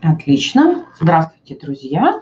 Отлично. 0.00 0.86
Здравствуйте, 1.00 1.58
друзья. 1.60 2.20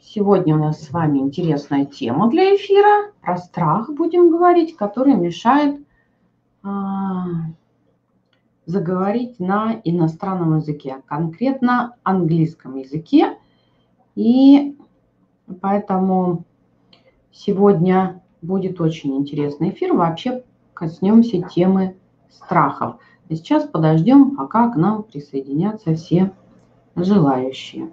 Сегодня 0.00 0.54
у 0.54 0.58
нас 0.58 0.82
с 0.82 0.90
вами 0.90 1.18
интересная 1.18 1.86
тема 1.86 2.30
для 2.30 2.54
эфира. 2.54 3.12
Про 3.20 3.38
страх 3.38 3.90
будем 3.90 4.30
говорить, 4.30 4.76
который 4.76 5.14
мешает 5.14 5.80
а, 6.62 7.24
заговорить 8.66 9.40
на 9.40 9.80
иностранном 9.84 10.58
языке, 10.58 11.02
конкретно 11.06 11.96
английском 12.02 12.76
языке. 12.76 13.36
И 14.14 14.76
поэтому 15.60 16.44
сегодня 17.32 18.22
будет 18.40 18.80
очень 18.80 19.16
интересный 19.16 19.70
эфир. 19.70 19.94
Вообще 19.94 20.44
коснемся 20.74 21.42
темы 21.42 21.96
страхов. 22.30 22.96
И 23.28 23.36
сейчас 23.36 23.64
подождем, 23.64 24.36
пока 24.36 24.70
к 24.70 24.76
нам 24.76 25.02
присоединятся 25.02 25.94
все 25.94 26.30
желающие. 26.94 27.90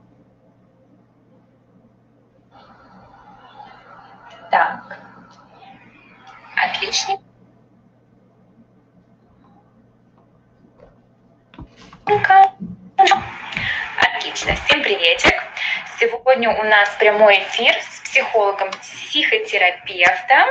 Так. 4.50 5.00
Отлично. 6.56 7.18
Отлично. 13.98 14.56
Всем 14.66 14.84
приветик. 14.84 15.34
Сегодня 15.98 16.50
у 16.50 16.64
нас 16.64 16.90
прямой 17.00 17.42
эфир 17.44 17.74
с 17.82 18.02
психологом-психотерапевтом. 18.10 20.50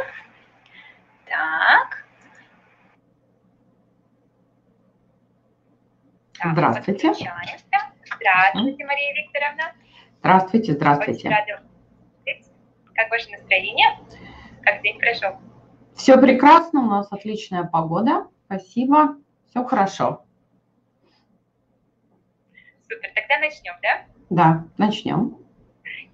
Так. 1.26 2.00
Здравствуйте. 6.44 7.12
Здравствуйте, 7.14 8.84
Мария 8.84 9.14
Викторовна. 9.14 9.72
Здравствуйте, 10.20 10.72
здравствуйте. 10.72 11.28
Очень 11.28 11.30
рада 11.30 11.70
как 13.00 13.10
ваше 13.10 13.30
настроение? 13.30 13.98
Как 14.62 14.82
день 14.82 14.98
прошел? 14.98 15.38
Все 15.94 16.20
прекрасно, 16.20 16.82
у 16.82 16.86
нас 16.86 17.10
отличная 17.10 17.64
погода. 17.64 18.26
Спасибо, 18.44 19.16
все 19.48 19.64
хорошо. 19.64 20.24
Супер, 22.82 23.10
тогда 23.14 23.38
начнем, 23.38 23.74
да? 23.80 24.04
Да, 24.28 24.64
начнем. 24.76 25.38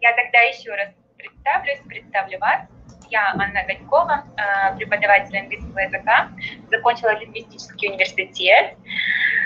Я 0.01 0.14
тогда 0.14 0.41
еще 0.42 0.73
раз 0.75 0.91
представлюсь, 1.17 1.81
представлю 1.86 2.39
вас. 2.39 2.69
Я 3.11 3.33
Анна 3.33 3.65
Гадькова, 3.67 4.25
э, 4.37 4.77
преподаватель 4.77 5.39
английского 5.39 5.79
языка, 5.79 6.29
закончила 6.71 7.19
лингвистический 7.19 7.91
университет, 7.91 8.75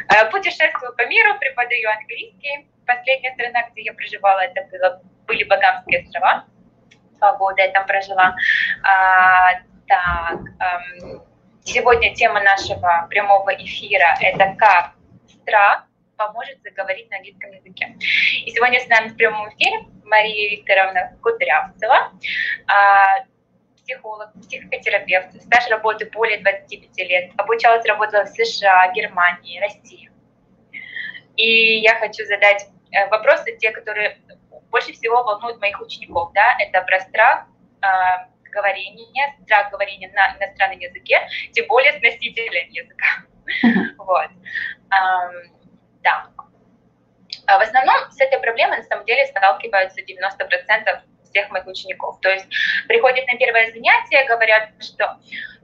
э, 0.08 0.30
путешествую 0.30 0.94
по 0.96 1.06
миру, 1.06 1.38
преподаю 1.38 1.90
английский. 1.90 2.68
Последняя 2.86 3.32
страна, 3.34 3.68
где 3.70 3.82
я 3.82 3.92
проживала, 3.92 4.40
это 4.40 4.66
было, 4.70 5.02
были 5.26 5.44
Багамские 5.44 6.00
острова 6.00 6.44
два 7.20 7.34
года 7.34 7.62
я 7.62 7.68
там 7.68 7.86
прожила. 7.86 8.34
А, 8.82 9.52
так, 9.86 10.40
эм, 10.40 11.22
сегодня 11.62 12.14
тема 12.14 12.40
нашего 12.40 13.06
прямого 13.08 13.50
эфира– 13.54 14.16
это 14.20 14.54
как 14.58 14.92
страх 15.28 15.84
поможет 16.16 16.62
заговорить 16.62 17.10
на 17.10 17.18
английском 17.18 17.52
языке. 17.52 17.96
И 18.44 18.50
сегодня 18.50 18.80
с 18.80 18.88
нами 18.88 19.08
в 19.08 19.16
прямом 19.16 19.48
эфире 19.50 19.86
Мария 20.04 20.50
Викторовна 20.50 21.16
Кудрявцева, 21.22 22.12
а, 22.66 23.24
психолог, 23.90 24.32
психотерапевт, 24.40 25.42
стаж 25.42 25.68
работы 25.68 26.08
более 26.12 26.38
25 26.38 26.98
лет, 27.08 27.30
обучалась, 27.36 27.84
работала 27.86 28.24
в 28.24 28.28
США, 28.28 28.92
Германии, 28.92 29.60
России. 29.60 30.10
И 31.36 31.78
я 31.80 31.98
хочу 31.98 32.24
задать 32.26 32.66
э, 32.92 33.08
вопросы, 33.08 33.56
те, 33.56 33.70
которые 33.72 34.18
больше 34.70 34.92
всего 34.92 35.22
волнует 35.24 35.60
моих 35.60 35.80
учеников, 35.80 36.32
да, 36.32 36.56
это 36.58 36.82
про 36.82 37.00
страх 37.00 37.46
э, 37.82 37.86
говорения, 38.50 39.36
страх 39.44 39.70
говорения 39.70 40.10
на 40.12 40.36
иностранном 40.36 40.78
языке, 40.78 41.18
тем 41.52 41.66
более 41.66 41.92
с 41.92 42.02
носителем 42.02 42.68
языка. 42.70 43.06
Вот. 43.98 44.30
Да. 46.02 46.26
А 47.46 47.58
в 47.58 47.62
основном 47.62 48.10
с 48.10 48.20
этой 48.20 48.40
проблемой 48.40 48.78
на 48.78 48.82
самом 48.84 49.04
деле 49.04 49.26
сталкиваются 49.26 50.00
90% 50.00 51.00
всех 51.30 51.50
моих 51.50 51.66
учеников. 51.66 52.20
То 52.20 52.28
есть 52.28 52.46
приходят 52.86 53.26
на 53.26 53.38
первое 53.38 53.70
занятие, 53.72 54.26
говорят, 54.28 54.70
что 54.80 55.18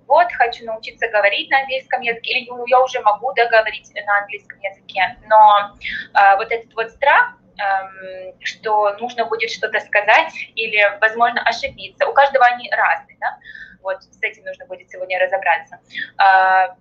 вот, 0.06 0.32
хочу 0.32 0.65
научиться 0.65 1.09
говорить 1.09 1.50
на 1.50 1.60
английском 1.60 2.00
языке, 2.00 2.38
или 2.38 2.49
ну, 2.49 2.65
я 2.66 2.81
уже 2.81 3.00
могу 3.00 3.32
да, 3.34 3.49
говорить 3.49 3.93
на 3.94 4.19
английском 4.19 4.59
языке, 4.60 5.16
но 5.26 5.75
э, 6.15 6.37
вот 6.37 6.53
этот 6.53 6.72
вот 6.75 6.91
страх, 6.91 7.34
Эм, 7.59 8.34
что 8.43 8.97
нужно 8.99 9.25
будет 9.25 9.50
что-то 9.50 9.81
сказать 9.81 10.32
или, 10.56 10.99
возможно, 11.00 11.43
ошибиться. 11.43 12.06
У 12.06 12.12
каждого 12.12 12.44
они 12.44 12.71
разные, 12.71 13.16
да? 13.19 13.38
Вот 13.81 14.03
с 14.03 14.22
этим 14.22 14.44
нужно 14.44 14.66
будет 14.66 14.91
сегодня 14.91 15.19
разобраться. 15.19 15.78
А, 16.19 16.76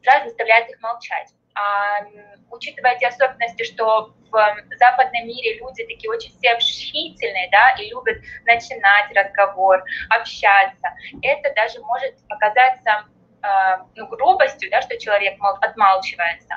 страх 0.00 0.24
заставляет 0.24 0.68
их 0.68 0.80
молчать. 0.80 1.28
А, 1.58 2.04
учитывая 2.50 2.96
те 2.98 3.08
особенности, 3.08 3.64
что 3.64 4.14
в 4.30 4.76
западном 4.78 5.26
мире 5.26 5.58
люди 5.58 5.84
такие 5.84 6.10
очень 6.10 6.30
все 6.38 6.50
общительные, 6.50 7.48
да, 7.50 7.70
и 7.78 7.88
любят 7.88 8.18
начинать 8.44 9.10
разговор, 9.14 9.82
общаться, 10.10 10.88
это 11.22 11.52
даже 11.54 11.80
может 11.80 12.14
показаться 12.28 13.06
а, 13.42 13.86
ну, 13.96 14.06
грубостью, 14.06 14.70
да, 14.70 14.82
что 14.82 14.98
человек 14.98 15.38
отмалчивается, 15.60 16.54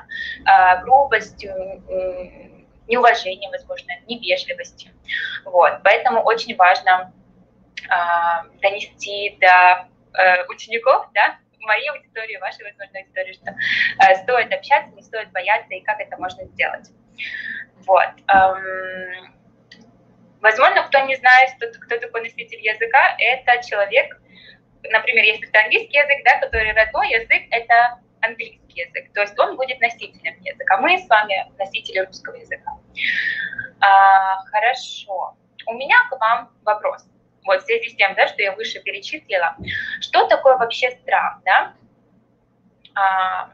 грубостью, 0.82 1.82
неуважением, 2.88 3.50
возможно, 3.50 3.92
невежливостью. 4.06 4.92
Вот. 5.44 5.80
Поэтому 5.84 6.22
очень 6.22 6.56
важно 6.56 7.12
донести 8.60 9.38
до 9.40 9.88
э, 10.18 10.46
учеников, 10.46 11.08
да, 11.14 11.36
моей 11.62 11.88
аудитории, 11.90 12.36
вашей, 12.38 12.64
возможно, 12.64 12.98
аудитории, 12.98 13.32
что 13.32 13.50
э, 13.52 14.14
стоит 14.22 14.52
общаться, 14.52 14.94
не 14.94 15.02
стоит 15.02 15.30
бояться, 15.32 15.74
и 15.74 15.80
как 15.80 16.00
это 16.00 16.16
можно 16.16 16.44
сделать. 16.46 16.90
Вот. 17.86 18.10
Эм, 18.32 19.34
возможно, 20.40 20.82
кто 20.84 21.00
не 21.00 21.16
знает, 21.16 21.50
кто, 21.56 21.66
кто 21.80 21.98
такой 21.98 22.22
носитель 22.22 22.60
языка, 22.60 23.16
это 23.18 23.62
человек, 23.66 24.20
например, 24.82 25.24
если 25.24 25.48
это 25.48 25.60
английский 25.60 25.98
язык, 25.98 26.24
да, 26.24 26.38
который 26.38 26.72
родной 26.72 27.10
язык, 27.10 27.42
это 27.50 28.00
английский 28.20 28.82
язык, 28.82 29.12
то 29.12 29.22
есть 29.22 29.38
он 29.38 29.56
будет 29.56 29.80
носителем 29.80 30.40
языка. 30.42 30.78
Мы 30.78 30.98
с 30.98 31.08
вами 31.08 31.52
носители 31.58 31.98
русского 32.00 32.36
языка. 32.36 32.70
А, 33.80 34.44
хорошо. 34.44 35.36
У 35.66 35.74
меня 35.74 35.96
к 36.08 36.18
вам 36.18 36.50
вопрос. 36.64 37.04
Вот 37.44 37.62
в 37.62 37.64
связи 37.64 37.90
с 37.90 37.96
тем, 37.96 38.14
да, 38.14 38.28
что 38.28 38.42
я 38.42 38.54
выше 38.54 38.80
перечислила. 38.80 39.56
Что 40.00 40.26
такое 40.28 40.56
вообще 40.56 40.90
страх, 40.90 41.40
да? 41.44 41.74
А, 42.94 43.50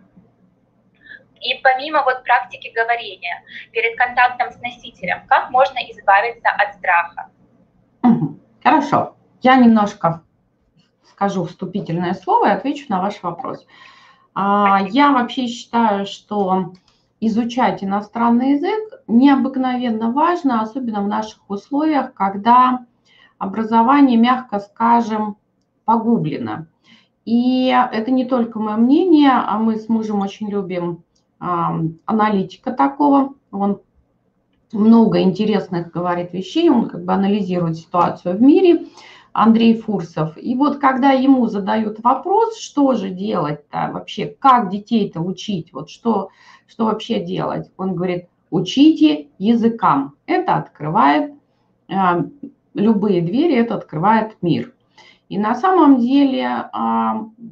и 1.41 1.55
помимо 1.63 2.03
вот 2.03 2.25
практики 2.25 2.73
говорения, 2.75 3.43
перед 3.73 3.97
контактом 3.97 4.53
с 4.53 4.57
носителем, 4.61 5.27
как 5.29 5.51
можно 5.51 5.79
избавиться 5.79 6.51
от 6.51 6.75
страха? 6.75 7.31
Хорошо. 8.63 9.17
Я 9.41 9.57
немножко 9.57 10.23
скажу 11.05 11.45
вступительное 11.45 12.15
слово 12.15 12.49
и 12.49 12.53
отвечу 12.53 12.87
на 12.89 13.01
ваш 13.01 13.23
вопрос. 13.23 13.67
А, 14.35 14.81
я 14.91 15.13
вообще 15.13 15.47
считаю, 15.47 16.07
что 16.07 16.75
изучать 17.21 17.83
иностранный 17.83 18.53
язык 18.53 19.03
необыкновенно 19.07 20.13
важно, 20.13 20.61
особенно 20.61 21.01
в 21.03 21.09
наших 21.09 21.49
условиях, 21.49 22.15
когда 22.15 22.87
образование, 23.39 24.19
мягко 24.19 24.61
скажем, 24.61 25.37
погублено. 25.85 26.67
И 27.25 27.69
это 27.93 28.11
не 28.11 28.25
только 28.25 28.59
мое 28.59 28.77
мнение, 28.77 29.31
а 29.33 29.59
мы 29.59 29.77
с 29.77 29.89
мужем 29.89 30.21
очень 30.21 30.49
любим 30.49 31.05
аналитика 31.39 32.73
такого. 32.73 33.35
Он 33.51 33.81
много 34.73 35.21
интересных 35.23 35.91
говорит 35.91 36.33
вещей, 36.33 36.69
он 36.69 36.89
как 36.89 37.05
бы 37.05 37.13
анализирует 37.13 37.77
ситуацию 37.77 38.37
в 38.37 38.43
мире. 38.43 38.87
Андрей 39.33 39.81
Фурсов. 39.81 40.37
И 40.37 40.57
вот 40.57 40.79
когда 40.79 41.13
ему 41.13 41.47
задают 41.47 42.01
вопрос, 42.03 42.59
что 42.59 42.95
же 42.95 43.11
делать-то 43.11 43.91
вообще, 43.93 44.27
как 44.27 44.71
детей-то 44.71 45.21
учить, 45.21 45.73
вот 45.73 45.91
что, 45.91 46.31
что 46.67 46.87
вообще 46.87 47.21
делать, 47.25 47.71
он 47.77 47.95
говорит, 47.95 48.27
учите 48.51 49.29
языкам. 49.39 50.15
Это 50.27 50.57
открывает 50.57 51.35
любые 52.79 53.23
двери, 53.23 53.57
это 53.57 53.75
открывает 53.75 54.37
мир. 54.43 54.73
И 55.29 55.39
на 55.39 55.55
самом 55.55 55.99
деле 56.01 56.43
э, 56.43 56.69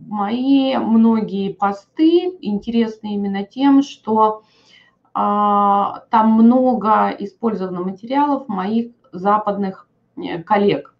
мои 0.08 0.76
многие 0.78 1.52
посты 1.52 2.36
интересны 2.40 3.14
именно 3.14 3.44
тем, 3.44 3.82
что 3.82 4.42
э, 4.42 5.10
там 5.14 6.32
много 6.32 7.10
использовано 7.18 7.82
материалов 7.82 8.48
моих 8.48 8.92
западных 9.12 9.88
э, 10.16 10.42
коллег 10.42 10.96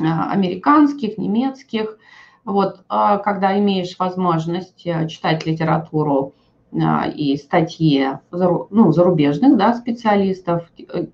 а, 0.00 0.32
американских, 0.32 1.18
немецких. 1.18 1.98
Вот, 2.44 2.84
а, 2.88 3.18
когда 3.18 3.58
имеешь 3.58 3.96
возможность 3.98 4.86
э, 4.86 5.08
читать 5.08 5.46
литературу 5.46 6.34
а, 6.36 6.43
и 6.74 7.36
статьи 7.36 8.08
ну, 8.32 8.92
зарубежных 8.92 9.56
да, 9.56 9.74
специалистов, 9.74 10.68
э, 10.76 11.06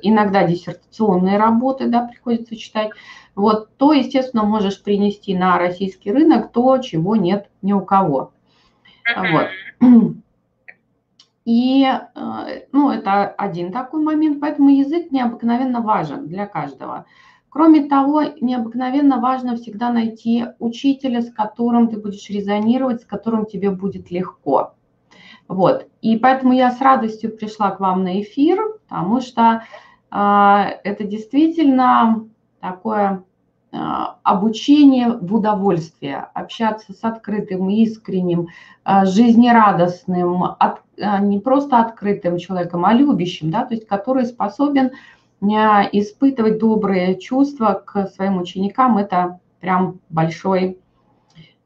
иногда 0.00 0.44
диссертационные 0.46 1.38
работы 1.38 1.88
да, 1.88 2.08
приходится 2.08 2.56
читать, 2.56 2.90
вот, 3.34 3.68
то, 3.76 3.92
естественно, 3.92 4.44
можешь 4.44 4.82
принести 4.82 5.36
на 5.36 5.58
российский 5.58 6.10
рынок 6.10 6.52
то, 6.52 6.78
чего 6.78 7.16
нет 7.16 7.50
ни 7.60 7.72
у 7.72 7.82
кого. 7.82 8.32
Вот. 9.16 9.48
И 11.44 11.84
э, 11.84 12.62
ну, 12.72 12.90
это 12.90 13.26
один 13.26 13.70
такой 13.70 14.02
момент, 14.02 14.40
поэтому 14.40 14.70
язык 14.70 15.10
необыкновенно 15.10 15.82
важен 15.82 16.26
для 16.26 16.46
каждого. 16.46 17.04
Кроме 17.50 17.84
того, 17.86 18.22
необыкновенно 18.40 19.20
важно 19.20 19.56
всегда 19.56 19.92
найти 19.92 20.46
учителя, 20.58 21.20
с 21.20 21.30
которым 21.30 21.88
ты 21.88 21.98
будешь 21.98 22.30
резонировать, 22.30 23.02
с 23.02 23.04
которым 23.04 23.44
тебе 23.44 23.70
будет 23.70 24.10
легко. 24.10 24.72
Вот. 25.48 25.88
И 26.00 26.16
поэтому 26.16 26.52
я 26.52 26.70
с 26.70 26.80
радостью 26.80 27.36
пришла 27.36 27.70
к 27.70 27.80
вам 27.80 28.04
на 28.04 28.20
эфир, 28.22 28.58
потому 28.88 29.20
что 29.20 29.64
э, 30.10 30.64
это 30.84 31.04
действительно 31.04 32.26
такое 32.60 33.22
э, 33.72 33.76
обучение 34.22 35.10
в 35.10 35.34
удовольствие, 35.34 36.26
общаться 36.32 36.92
с 36.94 37.04
открытым, 37.04 37.68
искренним, 37.68 38.48
э, 38.84 39.04
жизнерадостным, 39.04 40.44
от, 40.44 40.80
э, 40.96 41.20
не 41.20 41.40
просто 41.40 41.78
открытым 41.80 42.38
человеком, 42.38 42.86
а 42.86 42.94
любящим, 42.94 43.50
да, 43.50 43.64
то 43.64 43.74
есть 43.74 43.86
который 43.86 44.26
способен 44.26 44.92
испытывать 45.42 46.58
добрые 46.58 47.20
чувства 47.20 47.82
к 47.84 48.06
своим 48.06 48.38
ученикам, 48.40 48.96
это 48.96 49.40
прям 49.60 50.00
большой 50.08 50.78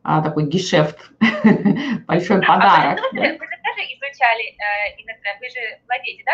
а, 0.03 0.23
такой 0.23 0.47
гешефт, 0.47 0.99
большой 2.07 2.41
подарок. 2.41 2.99
А 3.69 3.75
тоже 3.75 3.87
изучали 3.87 4.57
э, 4.57 5.39
вы 5.41 5.49
же 5.49 5.81
владеете, 5.87 6.23
да, 6.25 6.33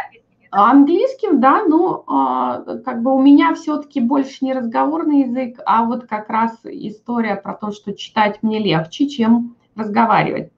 английским? 0.50 1.40
да, 1.40 1.64
ну, 1.64 2.02
э, 2.02 2.78
как 2.84 3.02
бы 3.02 3.14
у 3.14 3.20
меня 3.20 3.54
все-таки 3.54 4.00
больше 4.00 4.44
не 4.44 4.52
разговорный 4.52 5.22
язык, 5.22 5.58
а 5.66 5.84
вот 5.84 6.06
как 6.06 6.28
раз 6.28 6.58
история 6.64 7.36
про 7.36 7.54
то, 7.54 7.72
что 7.72 7.92
читать 7.92 8.42
мне 8.42 8.58
легче, 8.58 9.08
чем 9.08 9.56
разговаривать. 9.74 10.52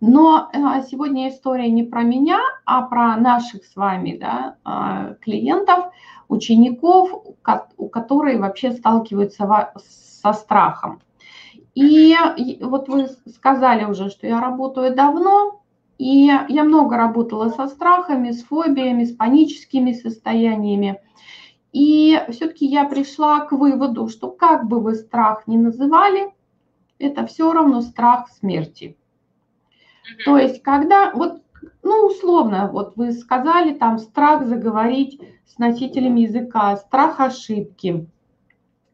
Но 0.00 0.48
э, 0.52 0.58
сегодня 0.88 1.28
история 1.28 1.70
не 1.70 1.82
про 1.82 2.02
меня, 2.02 2.40
а 2.64 2.82
про 2.82 3.16
наших 3.16 3.64
с 3.64 3.76
вами 3.76 4.16
да, 4.16 4.56
э, 4.64 5.14
клиентов, 5.22 5.92
учеников, 6.28 7.10
у 7.76 7.88
которых 7.88 8.40
вообще 8.40 8.72
сталкиваются 8.72 9.72
со 9.76 10.32
страхом. 10.32 11.00
И 11.80 12.58
вот 12.60 12.88
вы 12.88 13.06
сказали 13.32 13.84
уже, 13.84 14.10
что 14.10 14.26
я 14.26 14.40
работаю 14.40 14.96
давно, 14.96 15.62
и 15.96 16.24
я 16.48 16.64
много 16.64 16.96
работала 16.96 17.50
со 17.50 17.68
страхами, 17.68 18.32
с 18.32 18.42
фобиями, 18.42 19.04
с 19.04 19.14
паническими 19.14 19.92
состояниями. 19.92 21.00
И 21.72 22.20
все-таки 22.30 22.66
я 22.66 22.84
пришла 22.84 23.40
к 23.46 23.52
выводу, 23.52 24.08
что 24.08 24.28
как 24.28 24.66
бы 24.66 24.80
вы 24.80 24.96
страх 24.96 25.46
ни 25.46 25.56
называли, 25.56 26.34
это 26.98 27.24
все 27.26 27.52
равно 27.52 27.80
страх 27.80 28.28
смерти. 28.40 28.96
То 30.24 30.36
есть, 30.36 30.62
когда, 30.64 31.12
вот, 31.12 31.42
ну, 31.84 32.06
условно, 32.06 32.68
вот 32.72 32.96
вы 32.96 33.12
сказали 33.12 33.72
там 33.72 34.00
страх 34.00 34.48
заговорить 34.48 35.20
с 35.46 35.58
носителем 35.58 36.16
языка, 36.16 36.76
страх 36.76 37.20
ошибки. 37.20 38.08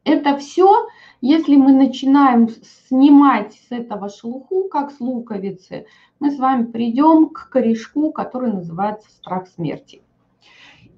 Это 0.03 0.37
все, 0.37 0.87
если 1.27 1.55
мы 1.55 1.73
начинаем 1.73 2.49
снимать 2.87 3.53
с 3.53 3.71
этого 3.71 4.09
шелуху, 4.09 4.67
как 4.69 4.91
с 4.91 4.99
луковицы, 4.99 5.87
мы 6.19 6.29
с 6.29 6.37
вами 6.37 6.65
придем 6.65 7.29
к 7.29 7.49
корешку, 7.49 8.11
который 8.11 8.53
называется 8.53 9.09
страх 9.09 9.47
смерти. 9.47 10.03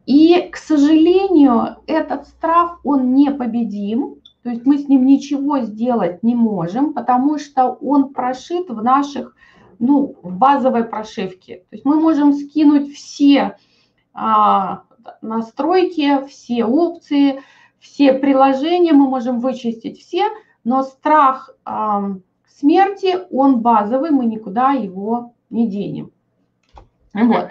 И, 0.05 0.49
к 0.51 0.57
сожалению, 0.57 1.77
этот 1.87 2.27
страх, 2.27 2.81
он 2.83 3.13
непобедим, 3.13 4.15
то 4.43 4.49
есть 4.49 4.65
мы 4.65 4.77
с 4.79 4.89
ним 4.89 5.05
ничего 5.05 5.59
сделать 5.59 6.23
не 6.23 6.35
можем, 6.35 6.93
потому 6.93 7.37
что 7.39 7.77
он 7.81 8.13
прошит 8.13 8.69
в 8.69 8.83
наших 8.83 9.33
ну, 9.79 10.17
в 10.23 10.35
базовой 10.35 10.83
прошивке. 10.83 11.63
То 11.69 11.75
есть 11.75 11.85
мы 11.85 12.01
можем 12.01 12.33
скинуть 12.33 12.93
все 12.93 13.57
а, 14.13 14.83
настройки, 15.21 16.25
все 16.27 16.65
опции, 16.65 17.41
все 17.79 18.13
приложения, 18.13 18.93
мы 18.93 19.07
можем 19.07 19.39
вычистить 19.39 19.99
все, 19.99 20.29
но 20.63 20.83
страх 20.83 21.51
смерти, 22.47 23.19
он 23.31 23.61
базовый, 23.61 24.11
мы 24.11 24.25
никуда 24.25 24.71
его 24.71 25.33
не 25.49 25.67
денем. 25.67 26.11
Вот. 27.13 27.49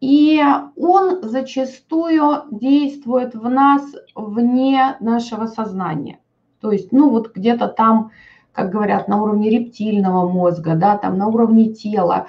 И 0.00 0.42
он 0.76 1.22
зачастую 1.22 2.44
действует 2.50 3.34
в 3.34 3.48
нас 3.48 3.82
вне 4.14 4.96
нашего 5.00 5.46
сознания. 5.46 6.20
То 6.60 6.72
есть, 6.72 6.90
ну 6.92 7.10
вот 7.10 7.34
где-то 7.34 7.68
там 7.68 8.10
как 8.52 8.70
говорят, 8.70 9.08
на 9.08 9.22
уровне 9.22 9.50
рептильного 9.50 10.28
мозга, 10.28 10.74
да, 10.74 10.96
там 10.98 11.16
на 11.18 11.28
уровне 11.28 11.72
тела. 11.72 12.26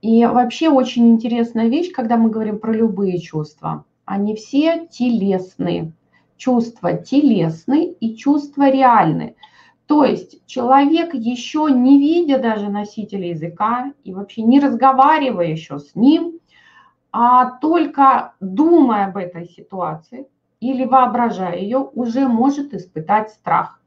И 0.00 0.24
вообще 0.24 0.68
очень 0.68 1.08
интересная 1.08 1.68
вещь, 1.68 1.92
когда 1.92 2.16
мы 2.16 2.30
говорим 2.30 2.58
про 2.58 2.72
любые 2.72 3.18
чувства. 3.18 3.84
Они 4.04 4.34
все 4.34 4.86
телесные. 4.86 5.92
Чувства 6.38 6.94
телесные 6.94 7.92
и 7.92 8.16
чувства 8.16 8.70
реальные. 8.70 9.36
То 9.86 10.04
есть 10.04 10.46
человек 10.46 11.12
еще 11.12 11.68
не 11.70 11.98
видя 11.98 12.38
даже 12.38 12.68
носителя 12.68 13.28
языка 13.28 13.92
и 14.04 14.14
вообще 14.14 14.42
не 14.42 14.60
разговаривая 14.60 15.46
еще 15.46 15.78
с 15.78 15.94
ним, 15.94 16.38
а 17.12 17.58
только 17.58 18.34
думая 18.40 19.06
об 19.06 19.16
этой 19.16 19.46
ситуации 19.46 20.26
или 20.60 20.84
воображая 20.84 21.58
ее, 21.58 21.78
уже 21.78 22.28
может 22.28 22.74
испытать 22.74 23.30
страх. 23.30 23.80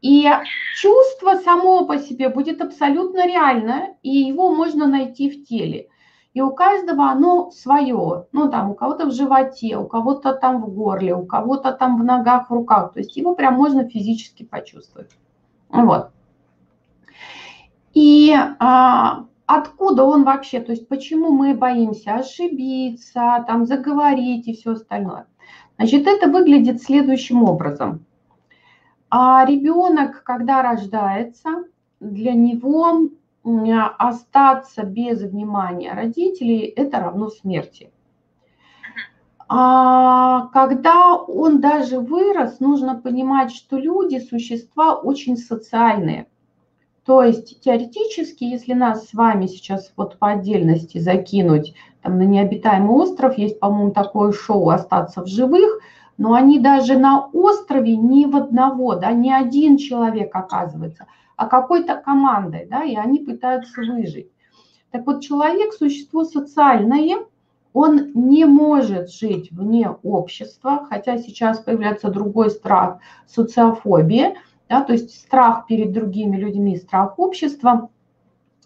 И 0.00 0.28
чувство 0.76 1.36
само 1.36 1.86
по 1.86 1.98
себе 1.98 2.28
будет 2.28 2.60
абсолютно 2.60 3.26
реально, 3.26 3.94
и 4.02 4.10
его 4.10 4.54
можно 4.54 4.86
найти 4.86 5.30
в 5.30 5.46
теле. 5.46 5.88
И 6.34 6.40
у 6.40 6.50
каждого 6.50 7.10
оно 7.10 7.50
свое. 7.50 8.26
Ну, 8.32 8.50
там, 8.50 8.70
у 8.70 8.74
кого-то 8.74 9.06
в 9.06 9.12
животе, 9.12 9.76
у 9.76 9.86
кого-то 9.86 10.32
там 10.32 10.62
в 10.62 10.74
горле, 10.74 11.14
у 11.14 11.26
кого-то 11.26 11.72
там 11.72 12.00
в 12.00 12.04
ногах, 12.04 12.48
в 12.48 12.54
руках. 12.54 12.94
То 12.94 13.00
есть 13.00 13.16
его 13.16 13.34
прям 13.34 13.54
можно 13.54 13.88
физически 13.88 14.42
почувствовать. 14.42 15.10
Вот. 15.68 16.10
И 17.92 18.34
а, 18.58 19.26
откуда 19.46 20.04
он 20.04 20.24
вообще, 20.24 20.60
то 20.60 20.72
есть 20.72 20.88
почему 20.88 21.30
мы 21.30 21.54
боимся 21.54 22.14
ошибиться, 22.14 23.44
там, 23.46 23.66
заговорить 23.66 24.48
и 24.48 24.54
все 24.54 24.72
остальное. 24.72 25.26
Значит, 25.76 26.06
это 26.06 26.30
выглядит 26.30 26.82
следующим 26.82 27.44
образом. 27.44 28.06
А 29.10 29.44
ребенок, 29.44 30.22
когда 30.22 30.62
рождается, 30.62 31.64
для 32.00 32.32
него 32.32 33.10
остаться 33.44 34.84
без 34.84 35.22
внимания 35.22 35.92
родителей– 35.92 36.60
это 36.76 36.98
равно 36.98 37.28
смерти. 37.28 37.90
А 39.48 40.46
когда 40.48 41.16
он 41.16 41.60
даже 41.60 41.98
вырос, 41.98 42.60
нужно 42.60 42.98
понимать, 42.98 43.52
что 43.52 43.76
люди– 43.76 44.18
существа 44.30 44.94
очень 44.94 45.36
социальные. 45.36 46.26
То 47.04 47.22
есть 47.22 47.60
теоретически, 47.60 48.44
если 48.44 48.74
нас 48.74 49.08
с 49.08 49.14
вами 49.14 49.46
сейчас 49.46 49.92
вот 49.96 50.18
по 50.18 50.28
отдельности 50.28 50.98
закинуть 50.98 51.74
там, 52.00 52.18
на 52.18 52.22
необитаемый 52.22 52.94
остров, 52.94 53.36
есть, 53.36 53.58
по-моему, 53.58 53.90
такое 53.90 54.32
шоу 54.32 54.70
«Остаться 54.70 55.22
в 55.22 55.26
живых», 55.26 55.80
но 56.16 56.34
они 56.34 56.60
даже 56.60 56.96
на 56.96 57.26
острове 57.32 57.96
не 57.96 58.26
в 58.26 58.36
одного, 58.36 58.94
да, 58.94 59.10
не 59.12 59.32
один 59.32 59.76
человек 59.78 60.34
оказывается, 60.34 61.06
а 61.42 61.46
какой-то 61.46 61.96
командой, 61.96 62.68
да, 62.70 62.84
и 62.84 62.94
они 62.94 63.18
пытаются 63.18 63.80
выжить. 63.80 64.30
Так 64.92 65.06
вот, 65.06 65.22
человек– 65.22 65.72
существо 65.78 66.24
социальное, 66.24 67.18
он 67.72 68.12
не 68.14 68.44
может 68.44 69.10
жить 69.10 69.50
вне 69.50 69.90
общества, 70.04 70.86
хотя 70.88 71.18
сейчас 71.18 71.58
появляется 71.58 72.10
другой 72.10 72.50
страх– 72.50 72.98
социофобия, 73.26 74.36
да, 74.68 74.82
то 74.82 74.92
есть 74.92 75.18
страх 75.18 75.66
перед 75.66 75.92
другими 75.92 76.36
людьми, 76.36 76.76
страх 76.76 77.18
общества– 77.18 77.88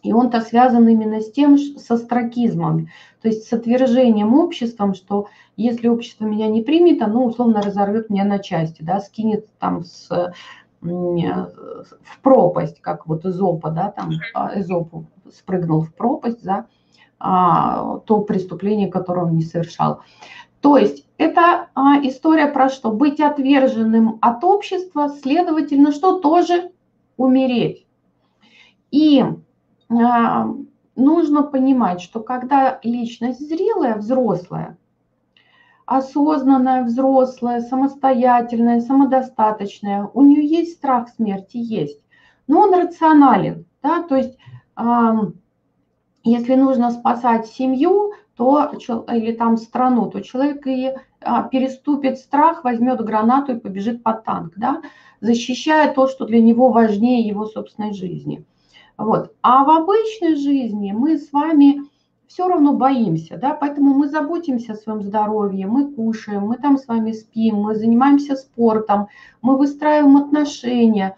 и 0.06 0.12
он-то 0.12 0.40
связан 0.40 0.86
именно 0.86 1.20
с 1.20 1.32
тем, 1.32 1.58
со 1.58 1.96
стракизмом, 1.96 2.88
то 3.22 3.28
есть 3.28 3.48
с 3.48 3.52
отвержением 3.52 4.34
обществом, 4.34 4.94
что 4.94 5.26
если 5.56 5.88
общество 5.88 6.26
меня 6.26 6.46
не 6.46 6.62
примет, 6.62 7.02
оно 7.02 7.24
условно 7.24 7.60
разорвет 7.60 8.08
меня 8.08 8.24
на 8.24 8.38
части, 8.38 8.82
да, 8.82 9.00
скинет 9.00 9.48
там 9.58 9.84
с, 9.84 10.32
в 10.86 12.20
пропасть, 12.22 12.80
как 12.80 13.06
вот 13.06 13.24
Эзопа, 13.24 13.70
да, 13.70 13.90
там 13.90 14.10
а, 14.34 14.58
Эзопу 14.58 15.06
спрыгнул 15.32 15.82
в 15.82 15.94
пропасть 15.94 16.42
за 16.42 16.66
а, 17.18 17.98
то 18.00 18.20
преступление, 18.20 18.88
которое 18.88 19.26
он 19.26 19.36
не 19.36 19.42
совершал. 19.42 20.00
То 20.60 20.76
есть 20.76 21.06
это 21.18 21.68
а, 21.74 21.98
история 22.02 22.46
про 22.46 22.68
что? 22.68 22.90
Быть 22.90 23.20
отверженным 23.20 24.18
от 24.20 24.44
общества, 24.44 25.08
следовательно, 25.22 25.92
что 25.92 26.18
тоже 26.18 26.70
умереть. 27.16 27.86
И 28.90 29.24
а, 29.88 30.48
нужно 30.94 31.42
понимать, 31.42 32.00
что 32.00 32.20
когда 32.20 32.80
личность 32.82 33.46
зрелая, 33.46 33.96
взрослая, 33.96 34.76
осознанная, 35.86 36.84
взрослая, 36.84 37.60
самостоятельная, 37.60 38.80
самодостаточная, 38.80 40.10
у 40.12 40.22
нее 40.22 40.44
есть 40.44 40.74
страх 40.74 41.08
смерти, 41.08 41.56
есть, 41.56 42.00
но 42.46 42.62
он 42.62 42.74
рационален, 42.74 43.64
да, 43.82 44.02
то 44.02 44.16
есть 44.16 44.36
если 46.24 46.54
нужно 46.56 46.90
спасать 46.90 47.46
семью, 47.46 48.12
то 48.36 48.72
или 49.10 49.32
там 49.32 49.56
страну, 49.56 50.10
то 50.10 50.20
человек 50.20 50.66
и 50.66 50.92
а, 51.22 51.44
переступит 51.44 52.18
страх, 52.18 52.64
возьмет 52.64 53.00
гранату 53.02 53.52
и 53.52 53.58
побежит 53.58 54.02
под 54.02 54.24
танк, 54.24 54.52
да, 54.56 54.82
защищая 55.20 55.94
то, 55.94 56.06
что 56.06 56.26
для 56.26 56.42
него 56.42 56.70
важнее 56.70 57.26
его 57.26 57.46
собственной 57.46 57.94
жизни. 57.94 58.44
Вот. 58.98 59.32
А 59.42 59.64
в 59.64 59.70
обычной 59.70 60.36
жизни 60.36 60.92
мы 60.92 61.18
с 61.18 61.32
вами 61.32 61.82
все 62.28 62.48
равно 62.48 62.72
боимся, 62.72 63.36
да, 63.36 63.54
поэтому 63.54 63.94
мы 63.94 64.08
заботимся 64.08 64.72
о 64.72 64.76
своем 64.76 65.02
здоровье, 65.02 65.66
мы 65.66 65.92
кушаем, 65.92 66.42
мы 66.42 66.56
там 66.56 66.78
с 66.78 66.86
вами 66.86 67.12
спим, 67.12 67.56
мы 67.56 67.74
занимаемся 67.76 68.36
спортом, 68.36 69.08
мы 69.42 69.56
выстраиваем 69.56 70.16
отношения. 70.16 71.16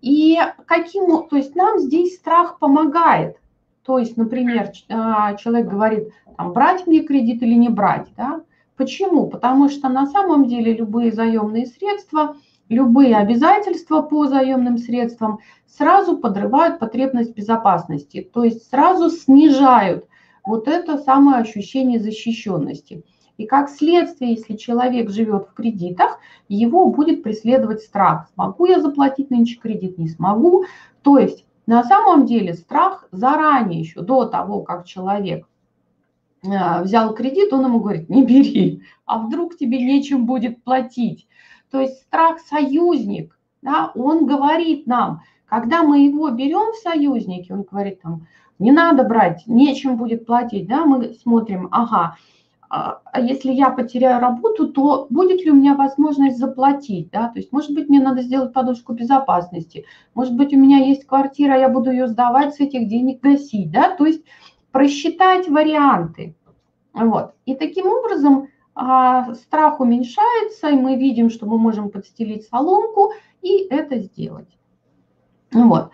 И 0.00 0.38
каким, 0.66 1.28
то 1.28 1.36
есть 1.36 1.56
нам 1.56 1.78
здесь 1.78 2.16
страх 2.16 2.58
помогает. 2.58 3.36
То 3.82 3.98
есть, 3.98 4.16
например, 4.16 4.70
а, 4.90 5.34
человек 5.34 5.66
говорит, 5.68 6.08
там, 6.36 6.52
брать 6.52 6.86
мне 6.86 7.00
кредит 7.00 7.42
или 7.42 7.54
не 7.54 7.68
брать, 7.68 8.08
да? 8.16 8.42
Почему? 8.76 9.26
Потому 9.26 9.68
что 9.68 9.88
на 9.88 10.06
самом 10.06 10.44
деле 10.46 10.74
любые 10.74 11.10
заемные 11.10 11.66
средства, 11.66 12.36
любые 12.68 13.16
обязательства 13.16 14.02
по 14.02 14.26
заемным 14.26 14.78
средствам 14.78 15.40
сразу 15.66 16.16
подрывают 16.18 16.78
потребность 16.78 17.34
безопасности, 17.34 18.28
то 18.32 18.44
есть 18.44 18.68
сразу 18.68 19.10
снижают 19.10 20.06
вот 20.48 20.66
это 20.66 20.96
самое 20.96 21.42
ощущение 21.42 22.00
защищенности. 22.00 23.04
И 23.36 23.44
как 23.44 23.68
следствие, 23.68 24.32
если 24.32 24.56
человек 24.56 25.10
живет 25.10 25.46
в 25.46 25.52
кредитах, 25.52 26.18
его 26.48 26.90
будет 26.90 27.22
преследовать 27.22 27.82
страх. 27.82 28.28
Смогу 28.32 28.64
я 28.64 28.80
заплатить 28.80 29.30
нынче 29.30 29.60
кредит, 29.60 29.98
не 29.98 30.08
смогу. 30.08 30.64
То 31.02 31.18
есть 31.18 31.44
на 31.66 31.84
самом 31.84 32.24
деле 32.24 32.54
страх 32.54 33.06
заранее, 33.12 33.80
еще 33.80 34.00
до 34.00 34.24
того, 34.24 34.62
как 34.62 34.86
человек 34.86 35.46
э, 36.42 36.82
взял 36.82 37.14
кредит, 37.14 37.52
он 37.52 37.66
ему 37.66 37.80
говорит, 37.80 38.08
не 38.08 38.24
бери, 38.24 38.82
а 39.04 39.18
вдруг 39.18 39.56
тебе 39.58 39.78
нечем 39.84 40.24
будет 40.24 40.64
платить. 40.64 41.28
То 41.70 41.78
есть 41.78 42.00
страх 42.00 42.40
союзник, 42.40 43.38
да, 43.60 43.92
он 43.94 44.24
говорит 44.24 44.86
нам, 44.86 45.20
когда 45.44 45.82
мы 45.82 46.06
его 46.06 46.30
берем 46.30 46.72
в 46.72 46.76
союзники, 46.76 47.52
он 47.52 47.62
говорит 47.70 48.00
там, 48.00 48.26
не 48.58 48.72
надо 48.72 49.04
брать, 49.04 49.44
нечем 49.46 49.96
будет 49.96 50.26
платить, 50.26 50.68
да, 50.68 50.84
мы 50.84 51.14
смотрим, 51.14 51.68
ага, 51.70 52.16
а, 52.70 53.00
а 53.04 53.20
если 53.20 53.50
я 53.50 53.70
потеряю 53.70 54.20
работу, 54.20 54.68
то 54.68 55.06
будет 55.08 55.42
ли 55.42 55.50
у 55.50 55.54
меня 55.54 55.74
возможность 55.74 56.38
заплатить, 56.38 57.10
да, 57.10 57.28
то 57.28 57.38
есть, 57.38 57.52
может 57.52 57.72
быть, 57.72 57.88
мне 57.88 58.00
надо 58.00 58.22
сделать 58.22 58.52
подушку 58.52 58.92
безопасности, 58.92 59.86
может 60.14 60.34
быть, 60.34 60.52
у 60.52 60.58
меня 60.58 60.78
есть 60.78 61.06
квартира, 61.06 61.58
я 61.58 61.68
буду 61.68 61.90
ее 61.90 62.08
сдавать, 62.08 62.54
с 62.54 62.60
этих 62.60 62.88
денег 62.88 63.20
гасить, 63.20 63.70
да, 63.70 63.94
то 63.96 64.06
есть 64.06 64.24
просчитать 64.72 65.48
варианты, 65.48 66.36
вот, 66.92 67.34
и 67.46 67.54
таким 67.54 67.86
образом 67.86 68.48
а, 68.74 69.34
страх 69.34 69.80
уменьшается, 69.80 70.68
и 70.68 70.76
мы 70.76 70.96
видим, 70.96 71.30
что 71.30 71.46
мы 71.46 71.58
можем 71.58 71.90
подстелить 71.90 72.46
соломку 72.48 73.12
и 73.40 73.66
это 73.70 73.98
сделать, 73.98 74.58
вот. 75.52 75.90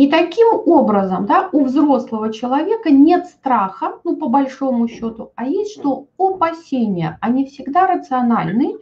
И 0.00 0.08
таким 0.08 0.48
образом, 0.64 1.26
да, 1.26 1.50
у 1.52 1.64
взрослого 1.64 2.32
человека 2.32 2.90
нет 2.90 3.26
страха, 3.26 4.00
ну, 4.02 4.16
по 4.16 4.28
большому 4.28 4.88
счету, 4.88 5.32
а 5.34 5.44
есть 5.44 5.78
что 5.78 6.06
опасения. 6.16 7.18
Они 7.20 7.44
всегда 7.44 7.86
рациональны, 7.86 8.76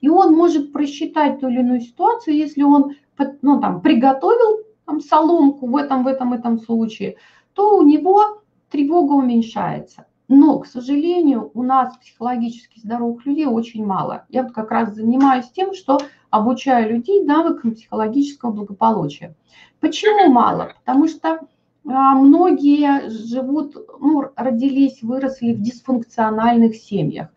и 0.00 0.08
он 0.08 0.34
может 0.34 0.72
просчитать 0.72 1.38
ту 1.38 1.46
или 1.46 1.60
иную 1.60 1.80
ситуацию, 1.80 2.36
если 2.36 2.64
он, 2.64 2.96
ну, 3.42 3.60
там, 3.60 3.82
приготовил 3.82 4.64
там, 4.84 5.00
соломку 5.00 5.68
в 5.68 5.76
этом, 5.76 6.02
в 6.02 6.08
этом, 6.08 6.32
этом 6.32 6.58
случае, 6.58 7.18
то 7.52 7.78
у 7.78 7.82
него 7.84 8.42
тревога 8.68 9.12
уменьшается. 9.12 10.06
Но, 10.28 10.58
к 10.58 10.66
сожалению, 10.66 11.50
у 11.54 11.62
нас 11.62 11.96
психологически 11.98 12.80
здоровых 12.80 13.26
людей 13.26 13.46
очень 13.46 13.84
мало. 13.84 14.24
Я 14.30 14.42
вот 14.42 14.52
как 14.52 14.70
раз 14.70 14.94
занимаюсь 14.94 15.50
тем, 15.50 15.74
что 15.74 15.98
обучаю 16.30 16.90
людей 16.90 17.22
навыкам 17.22 17.74
психологического 17.74 18.50
благополучия. 18.50 19.34
Почему 19.80 20.32
мало? 20.32 20.72
Потому 20.84 21.08
что 21.08 21.40
а, 21.86 22.14
многие 22.14 23.10
живут, 23.10 23.76
ну, 24.00 24.24
родились, 24.34 25.02
выросли 25.02 25.52
в 25.52 25.60
дисфункциональных 25.60 26.76
семьях. 26.76 27.28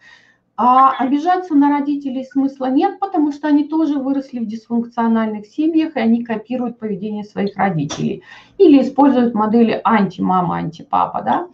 А 0.56 0.92
обижаться 0.98 1.54
на 1.54 1.70
родителей 1.70 2.24
смысла 2.24 2.72
нет, 2.72 3.00
потому 3.00 3.32
что 3.32 3.48
они 3.48 3.66
тоже 3.66 4.00
выросли 4.00 4.40
в 4.40 4.48
дисфункциональных 4.48 5.46
семьях, 5.46 5.96
и 5.96 6.00
они 6.00 6.24
копируют 6.24 6.80
поведение 6.80 7.26
своих 7.26 7.56
родителей. 7.58 8.24
Или 8.58 8.82
используют 8.82 9.36
модели 9.36 9.80
антимама, 9.84 10.56
антипапа, 10.56 11.22
да. 11.22 11.48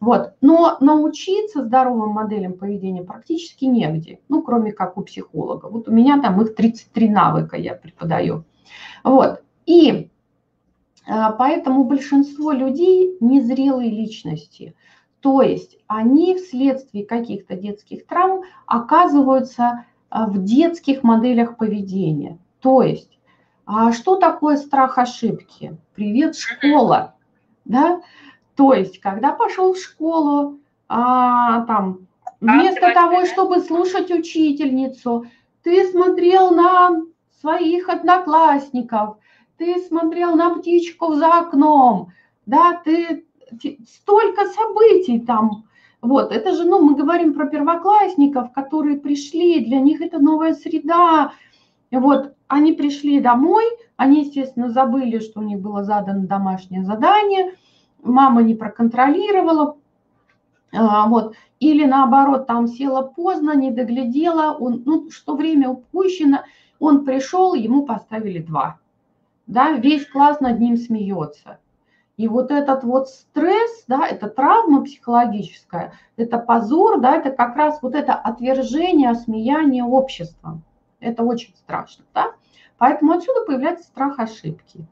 Вот. 0.00 0.34
Но 0.40 0.76
научиться 0.80 1.64
здоровым 1.64 2.10
моделям 2.10 2.54
поведения 2.54 3.02
практически 3.02 3.64
негде, 3.64 4.20
ну, 4.28 4.42
кроме 4.42 4.72
как 4.72 4.96
у 4.96 5.02
психолога. 5.02 5.66
Вот 5.66 5.88
у 5.88 5.92
меня 5.92 6.20
там 6.20 6.40
их 6.40 6.54
33 6.54 7.08
навыка 7.08 7.56
я 7.56 7.74
преподаю. 7.74 8.44
Вот. 9.02 9.42
И 9.66 10.10
а, 11.06 11.32
поэтому 11.32 11.84
большинство 11.84 12.52
людей 12.52 13.16
незрелые 13.20 13.90
личности. 13.90 14.74
То 15.20 15.42
есть 15.42 15.78
они 15.88 16.36
вследствие 16.36 17.04
каких-то 17.04 17.56
детских 17.56 18.06
травм 18.06 18.42
оказываются 18.66 19.84
а, 20.10 20.26
в 20.26 20.44
детских 20.44 21.02
моделях 21.02 21.56
поведения. 21.56 22.38
То 22.60 22.82
есть 22.82 23.18
а 23.70 23.92
что 23.92 24.16
такое 24.16 24.56
страх 24.56 24.96
ошибки? 24.96 25.76
Привет, 25.94 26.38
школа. 26.38 27.16
Да? 27.66 28.00
То 28.58 28.74
есть, 28.74 28.98
когда 28.98 29.30
пошел 29.34 29.72
в 29.72 29.78
школу, 29.78 30.58
а, 30.88 31.60
там, 31.66 32.08
вместо 32.40 32.92
того, 32.92 33.24
чтобы 33.24 33.60
слушать 33.60 34.10
учительницу, 34.10 35.26
ты 35.62 35.88
смотрел 35.88 36.50
на 36.50 37.02
своих 37.40 37.88
одноклассников, 37.88 39.18
ты 39.58 39.78
смотрел 39.86 40.34
на 40.34 40.56
птичку 40.56 41.14
за 41.14 41.38
окном, 41.38 42.08
да, 42.46 42.82
ты 42.84 43.26
столько 43.88 44.46
событий 44.46 45.20
там. 45.20 45.66
Вот, 46.02 46.32
это 46.32 46.52
же, 46.52 46.64
ну, 46.64 46.80
мы 46.82 46.96
говорим 46.96 47.34
про 47.34 47.46
первоклассников, 47.46 48.52
которые 48.52 48.98
пришли, 48.98 49.64
для 49.64 49.78
них 49.78 50.00
это 50.00 50.18
новая 50.18 50.54
среда. 50.54 51.30
Вот, 51.92 52.34
они 52.48 52.72
пришли 52.72 53.20
домой, 53.20 53.64
они, 53.96 54.24
естественно, 54.24 54.68
забыли, 54.68 55.20
что 55.20 55.38
у 55.38 55.44
них 55.44 55.60
было 55.60 55.84
задано 55.84 56.26
домашнее 56.26 56.82
задание, 56.82 57.54
мама 58.02 58.42
не 58.42 58.54
проконтролировала, 58.54 59.76
а, 60.72 61.08
вот, 61.08 61.34
или 61.60 61.84
наоборот, 61.84 62.46
там 62.46 62.66
села 62.68 63.02
поздно, 63.02 63.56
не 63.56 63.70
доглядела, 63.70 64.54
он, 64.54 64.82
ну, 64.84 65.10
что 65.10 65.34
время 65.34 65.70
упущено, 65.70 66.40
он 66.78 67.04
пришел, 67.04 67.54
ему 67.54 67.84
поставили 67.84 68.40
два 68.40 68.78
да, 69.48 69.72
весь 69.72 70.06
класс 70.06 70.40
над 70.40 70.60
ним 70.60 70.76
смеется. 70.76 71.58
И 72.16 72.28
вот 72.28 72.50
этот 72.50 72.84
вот 72.84 73.08
стресс, 73.08 73.84
да, 73.86 74.06
это 74.06 74.28
травма 74.28 74.84
психологическая, 74.84 75.94
это 76.16 76.38
позор, 76.38 77.00
да, 77.00 77.16
это 77.16 77.30
как 77.30 77.56
раз 77.56 77.80
вот 77.80 77.94
это 77.94 78.12
отвержение, 78.14 79.10
осмеяние 79.10 79.84
обществом. 79.84 80.62
Это 81.00 81.22
очень 81.22 81.54
страшно, 81.56 82.04
да. 82.12 82.32
Поэтому 82.76 83.12
отсюда 83.12 83.44
появляется 83.46 83.84
страх 83.84 84.18
ошибки. 84.18 84.84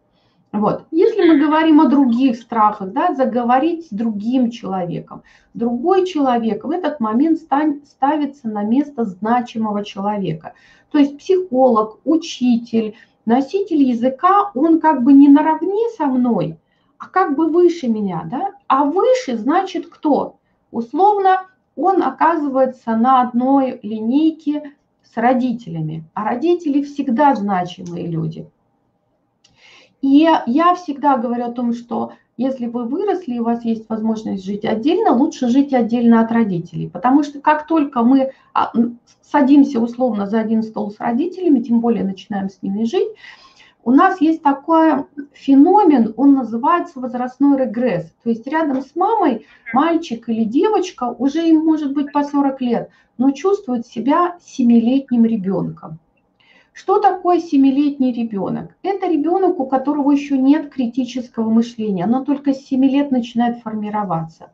Вот. 0.57 0.87
Если 0.91 1.23
мы 1.23 1.39
говорим 1.39 1.83
о 1.83 1.89
других 1.89 2.37
страхах, 2.37 2.91
да, 2.93 3.15
заговорить 3.15 3.87
с 3.87 3.91
другим 3.91 4.51
человеком, 4.51 5.23
другой 5.53 6.07
человек 6.07 6.65
в 6.65 6.71
этот 6.71 6.99
момент 6.99 7.41
ставится 7.41 8.49
на 8.49 8.63
место 8.63 9.05
значимого 9.05 9.85
человека. 9.85 10.55
То 10.91 10.99
есть 10.99 11.19
психолог, 11.19 11.99
учитель, 12.05 12.95
носитель 13.27 13.83
языка, 13.83 14.51
он 14.55 14.81
как 14.81 15.03
бы 15.03 15.13
не 15.13 15.29
наравне 15.29 15.91
со 15.99 16.07
мной, 16.07 16.59
а 16.97 17.07
как 17.07 17.37
бы 17.37 17.49
выше 17.49 17.89
меня, 17.89 18.23
да? 18.25 18.53
А 18.67 18.85
выше 18.85 19.37
значит 19.37 19.89
кто? 19.89 20.39
Условно, 20.71 21.49
он 21.77 22.03
оказывается 22.03 22.97
на 22.97 23.21
одной 23.21 23.79
линейке 23.83 24.73
с 25.03 25.19
родителями, 25.19 26.05
а 26.15 26.25
родители 26.25 26.83
всегда 26.83 27.35
значимые 27.35 28.07
люди. 28.07 28.49
И 30.03 30.29
я 30.47 30.75
всегда 30.75 31.17
говорю 31.17 31.45
о 31.45 31.53
том, 31.53 31.73
что 31.73 32.13
если 32.37 32.67
вы 32.67 32.85
выросли 32.85 33.35
и 33.35 33.39
у 33.39 33.45
вас 33.45 33.65
есть 33.65 33.89
возможность 33.89 34.45
жить 34.45 34.65
отдельно, 34.65 35.13
лучше 35.13 35.49
жить 35.49 35.73
отдельно 35.73 36.21
от 36.21 36.31
родителей. 36.31 36.89
Потому 36.89 37.23
что 37.23 37.41
как 37.41 37.67
только 37.67 38.03
мы 38.03 38.33
а, 38.53 38.73
садимся 39.23 39.81
условно 39.81 40.27
за 40.27 40.41
один 40.41 40.63
стол 40.63 40.91
с 40.91 41.01
родителями, 41.01 41.61
тем 41.61 41.81
более 41.81 42.05
начинаем 42.05 42.51
с 42.51 42.61
ними 42.61 42.85
жить, 42.85 43.09
у 43.85 43.93
нас 43.93 44.21
есть 44.21 44.43
такой 44.43 45.05
феномен, 45.33 46.13
он 46.17 46.35
называется 46.35 46.99
возрастной 46.99 47.57
регресс. 47.57 48.13
То 48.25 48.31
есть 48.31 48.47
рядом 48.47 48.83
с 48.83 48.97
мамой 48.97 49.47
мальчик 49.73 50.29
или 50.29 50.43
девочка, 50.43 51.05
уже 51.05 51.49
им 51.49 51.65
может 51.65 51.95
быть 51.95 52.13
по 52.13 52.25
40 52.25 52.61
лет, 52.63 52.91
но 53.17 53.31
чувствует 53.31 53.87
себя 53.87 54.39
семилетним 54.45 55.25
ребенком. 55.25 56.01
Что 56.77 56.99
такое 56.99 57.41
семилетний 57.41 58.13
ребенок? 58.13 58.77
Это 58.83 59.09
ребенок, 59.09 59.59
у 59.59 59.65
которого 59.65 60.13
еще 60.13 60.37
нет 60.37 60.69
критического 60.69 61.49
мышления, 61.49 62.05
оно 62.05 62.23
только 62.23 62.53
с 62.53 62.67
7 62.67 62.85
лет 62.85 63.11
начинает 63.11 63.61
формироваться. 63.61 64.51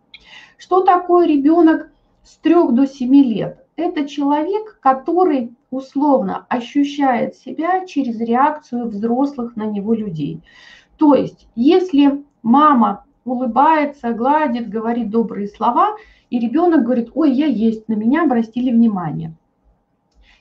Что 0.57 0.83
такое 0.83 1.27
ребенок 1.27 1.91
с 2.23 2.37
3 2.37 2.71
до 2.71 2.87
7 2.87 3.13
лет? 3.13 3.67
Это 3.75 4.09
человек, 4.09 4.79
который 4.79 5.57
условно 5.73 6.47
ощущает 6.49 7.35
себя 7.35 7.85
через 7.87 8.21
реакцию 8.21 8.87
взрослых 8.87 9.57
на 9.57 9.65
него 9.65 9.93
людей. 9.93 10.43
То 10.99 11.17
есть, 11.17 11.49
если 11.57 12.23
мама 12.45 13.05
улыбается, 13.25 14.13
гладит, 14.13 14.69
говорит 14.69 15.11
добрые 15.11 15.49
слова, 15.49 15.97
и 16.31 16.39
ребенок 16.39 16.85
говорит, 16.85 17.11
ой, 17.15 17.33
я 17.33 17.47
есть, 17.47 17.89
на 17.89 17.95
меня 17.95 18.23
обратили 18.23 18.71
внимание. 18.71 19.35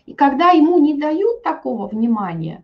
И 0.05 0.13
когда 0.13 0.51
ему 0.51 0.79
не 0.79 0.99
дают 0.99 1.43
такого 1.43 1.87
внимания, 1.87 2.63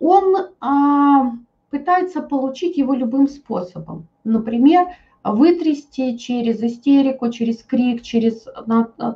он 0.00 0.36
а, 0.60 1.32
пытается 1.70 2.22
получить 2.22 2.76
его 2.76 2.94
любым 2.94 3.28
способом. 3.28 4.06
Например, 4.24 4.88
вытрясти 5.24 6.18
через 6.18 6.62
истерику, 6.62 7.30
через 7.30 7.62
крик, 7.62 8.02
через 8.02 8.46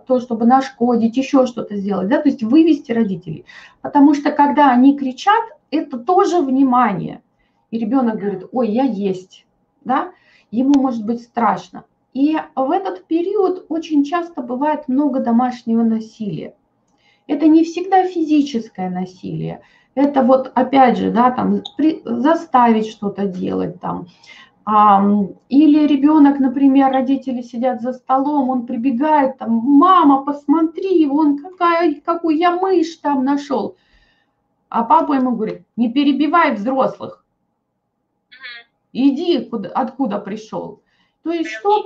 то, 0.07 0.21
чтобы 0.21 0.47
нашкодить, 0.47 1.16
еще 1.16 1.47
что-то 1.47 1.76
сделать, 1.76 2.09
да, 2.09 2.21
то 2.21 2.28
есть 2.28 2.42
вывести 2.42 2.92
родителей. 2.92 3.45
Потому 3.81 4.14
что 4.14 4.33
когда 4.33 4.71
они 4.71 4.99
кричат, 4.99 5.42
это 5.71 5.99
тоже 5.99 6.40
внимание. 6.40 7.23
И 7.71 7.78
ребенок 7.78 8.19
говорит, 8.19 8.47
ой, 8.52 8.71
я 8.71 8.85
есть, 8.85 9.47
да, 9.85 10.12
ему 10.50 10.75
может 10.78 11.04
быть 11.04 11.23
страшно. 11.23 11.85
И 12.12 12.37
в 12.54 12.71
этот 12.71 13.07
период 13.07 13.64
очень 13.71 14.04
часто 14.04 14.42
бывает 14.42 14.88
много 14.88 15.21
домашнего 15.21 15.83
насилия. 15.83 16.54
Это 17.26 17.47
не 17.47 17.64
всегда 17.64 18.07
физическое 18.07 18.91
насилие. 18.91 19.62
Это 19.95 20.23
вот, 20.23 20.50
опять 20.55 20.97
же, 20.97 21.11
да, 21.11 21.31
там, 21.31 21.62
при, 21.76 22.02
заставить 22.05 22.88
что-то 22.88 23.26
делать, 23.26 23.81
там, 23.81 24.07
или 25.49 25.87
ребенок, 25.87 26.38
например, 26.38 26.93
родители 26.93 27.43
сидят 27.43 27.83
за 27.83 27.93
столом, 27.93 28.49
он 28.49 28.67
прибегает, 28.67 29.38
там, 29.38 29.50
мама, 29.52 30.25
посмотри, 30.25 31.07
он 31.09 31.38
какая, 31.38 32.00
какую 32.00 32.37
я 32.37 32.52
мышь 32.57 32.97
там 32.97 33.25
нашел. 33.25 33.76
А 34.69 34.85
папа 34.85 35.14
ему 35.14 35.33
говорит, 35.33 35.62
не 35.76 35.93
перебивай 35.93 36.55
взрослых, 36.55 37.25
иди 38.93 39.45
куда, 39.45 39.69
откуда 39.71 40.19
пришел. 40.19 40.81
То 41.23 41.33
есть 41.33 41.50
что, 41.50 41.85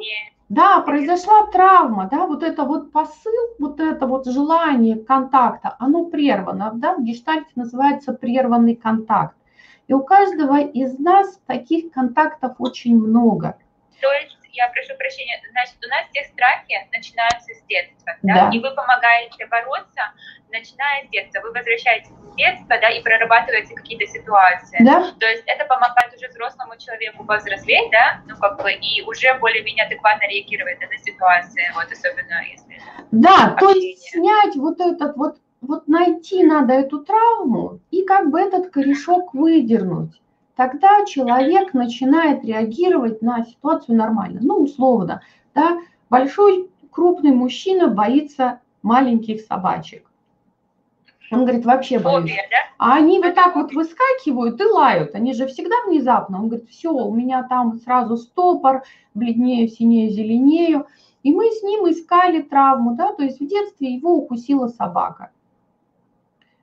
да, 0.49 0.81
произошла 0.81 1.47
травма, 1.47 2.09
да, 2.11 2.26
вот 2.26 2.43
это 2.43 2.65
вот 2.65 2.93
посыл, 2.93 3.33
вот 3.59 3.81
это 3.81 4.07
вот 4.07 4.26
желание 4.26 4.97
контакта, 4.97 5.75
оно 5.79 6.05
прервано, 6.05 6.73
да, 6.75 6.95
в 6.95 7.03
гештальте 7.03 7.50
называется 7.57 8.12
прерванный 8.12 8.76
контакт. 8.76 9.37
И 9.88 9.93
у 9.93 10.03
каждого 10.03 10.61
из 10.61 10.99
нас 10.99 11.41
таких 11.47 11.93
контактов 11.93 12.57
очень 12.59 12.97
много. 12.99 13.57
То 14.00 14.12
есть, 14.12 14.36
я 14.57 14.69
прошу 14.69 14.97
прощения, 14.97 15.41
значит, 15.51 15.77
у 15.85 15.89
нас 15.89 16.09
все 16.11 16.25
страхи 16.33 16.75
начинаются 16.93 17.53
с 17.55 17.63
детства, 17.69 18.17
да? 18.23 18.35
да? 18.35 18.51
И 18.53 18.59
вы 18.59 18.75
помогаете 18.75 19.47
бороться, 19.47 20.13
начиная 20.51 21.05
с 21.05 21.11
детства. 21.11 21.41
Вы 21.43 21.53
возвращаетесь 21.53 22.09
в 22.09 22.37
детство, 22.37 22.79
да, 22.81 22.89
и 22.89 23.03
прорабатываете 23.03 23.75
какие-то 23.75 24.07
ситуации. 24.07 24.79
Да. 24.81 25.13
То 25.21 25.27
есть 25.27 25.45
это 25.47 25.65
помогает 25.67 26.15
уже 26.17 26.29
взрослому 26.29 26.77
человеку 26.79 27.25
повзрослеть, 27.25 27.91
да, 27.91 28.23
ну, 28.27 28.37
как 28.37 28.63
бы, 28.63 28.73
и 28.73 29.03
уже 29.03 29.35
более-менее 29.35 29.85
адекватно 29.85 30.27
реагировать 30.29 30.81
на 30.81 30.99
ситуации, 30.99 31.65
вот, 31.75 31.91
особенно 31.93 32.43
если... 32.49 32.80
Да, 33.13 33.52
общение. 33.52 33.59
то 33.59 33.71
есть 33.71 34.11
снять 34.11 34.57
вот 34.57 34.80
этот 34.80 35.17
вот 35.17 35.37
вот 35.63 35.89
найти 35.89 36.45
надо 36.45 36.75
эту 36.75 37.02
травму 37.02 37.80
и 37.91 38.04
как 38.04 38.30
бы 38.30 38.41
этот 38.41 38.71
корешок 38.71 39.35
выдернуть. 39.35 40.13
Тогда 40.56 41.04
человек 41.04 41.75
начинает 41.75 42.42
реагировать 42.42 43.21
на 43.21 43.45
ситуацию 43.45 43.97
нормально. 43.97 44.40
Ну, 44.42 44.62
условно, 44.62 45.21
да, 45.54 45.78
большой 46.08 46.71
крупный 46.90 47.32
мужчина 47.32 47.88
боится 47.88 48.60
маленьких 48.82 49.42
собачек. 49.42 50.10
Он 51.30 51.45
говорит, 51.45 51.66
вообще 51.66 51.99
боюсь. 51.99 52.32
А 52.78 52.97
они 52.97 53.21
вот 53.21 53.34
так 53.34 53.54
вот 53.56 53.73
выскакивают 53.73 54.60
и 54.60 54.64
лают. 54.64 55.14
Они 55.14 55.34
же 55.34 55.47
всегда 55.47 55.75
внезапно. 55.86 56.38
Он 56.38 56.49
говорит, 56.49 56.71
все, 56.71 56.90
у 56.90 57.12
меня 57.12 57.42
там 57.42 57.78
сразу 57.80 58.16
стопор, 58.16 58.84
бледнее, 59.12 59.69
синее, 59.69 60.08
зеленею. 60.08 60.86
И 61.23 61.32
мы 61.32 61.50
с 61.50 61.62
ним 61.62 61.90
искали 61.90 62.40
травму, 62.40 62.95
да, 62.95 63.12
то 63.12 63.25
есть 63.25 63.40
в 63.40 63.47
детстве 63.47 63.95
его 63.95 64.14
укусила 64.14 64.69
собака. 64.69 65.32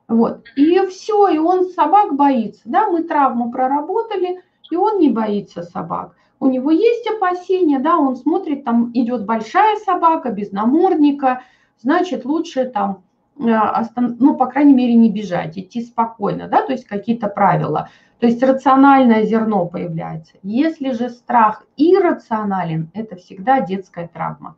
Вот. 0.08 0.44
И 0.56 0.78
все, 0.86 1.28
и 1.28 1.38
он 1.38 1.70
собак 1.70 2.14
боится. 2.14 2.62
Да, 2.64 2.88
мы 2.88 3.02
травму 3.02 3.50
проработали, 3.50 4.42
и 4.70 4.76
он 4.76 4.98
не 4.98 5.08
боится 5.08 5.62
собак. 5.62 6.14
У 6.40 6.46
него 6.46 6.70
есть 6.70 7.08
опасения, 7.08 7.78
да, 7.78 7.96
он 7.96 8.16
смотрит, 8.16 8.64
там 8.64 8.90
идет 8.92 9.24
большая 9.24 9.76
собака 9.76 10.30
без 10.30 10.52
намордника, 10.52 11.42
значит, 11.78 12.24
лучше 12.24 12.66
там, 12.66 13.02
э, 13.38 13.56
ну, 13.96 14.36
по 14.36 14.46
крайней 14.46 14.74
мере, 14.74 14.94
не 14.94 15.10
бежать, 15.10 15.56
идти 15.56 15.82
спокойно, 15.82 16.48
да, 16.48 16.62
то 16.62 16.72
есть 16.72 16.86
какие-то 16.86 17.28
правила. 17.28 17.88
То 18.18 18.26
есть 18.26 18.42
рациональное 18.42 19.24
зерно 19.24 19.66
появляется. 19.66 20.34
Если 20.42 20.92
же 20.92 21.08
страх 21.10 21.66
иррационален, 21.76 22.90
это 22.94 23.16
всегда 23.16 23.60
детская 23.60 24.08
травма. 24.08 24.56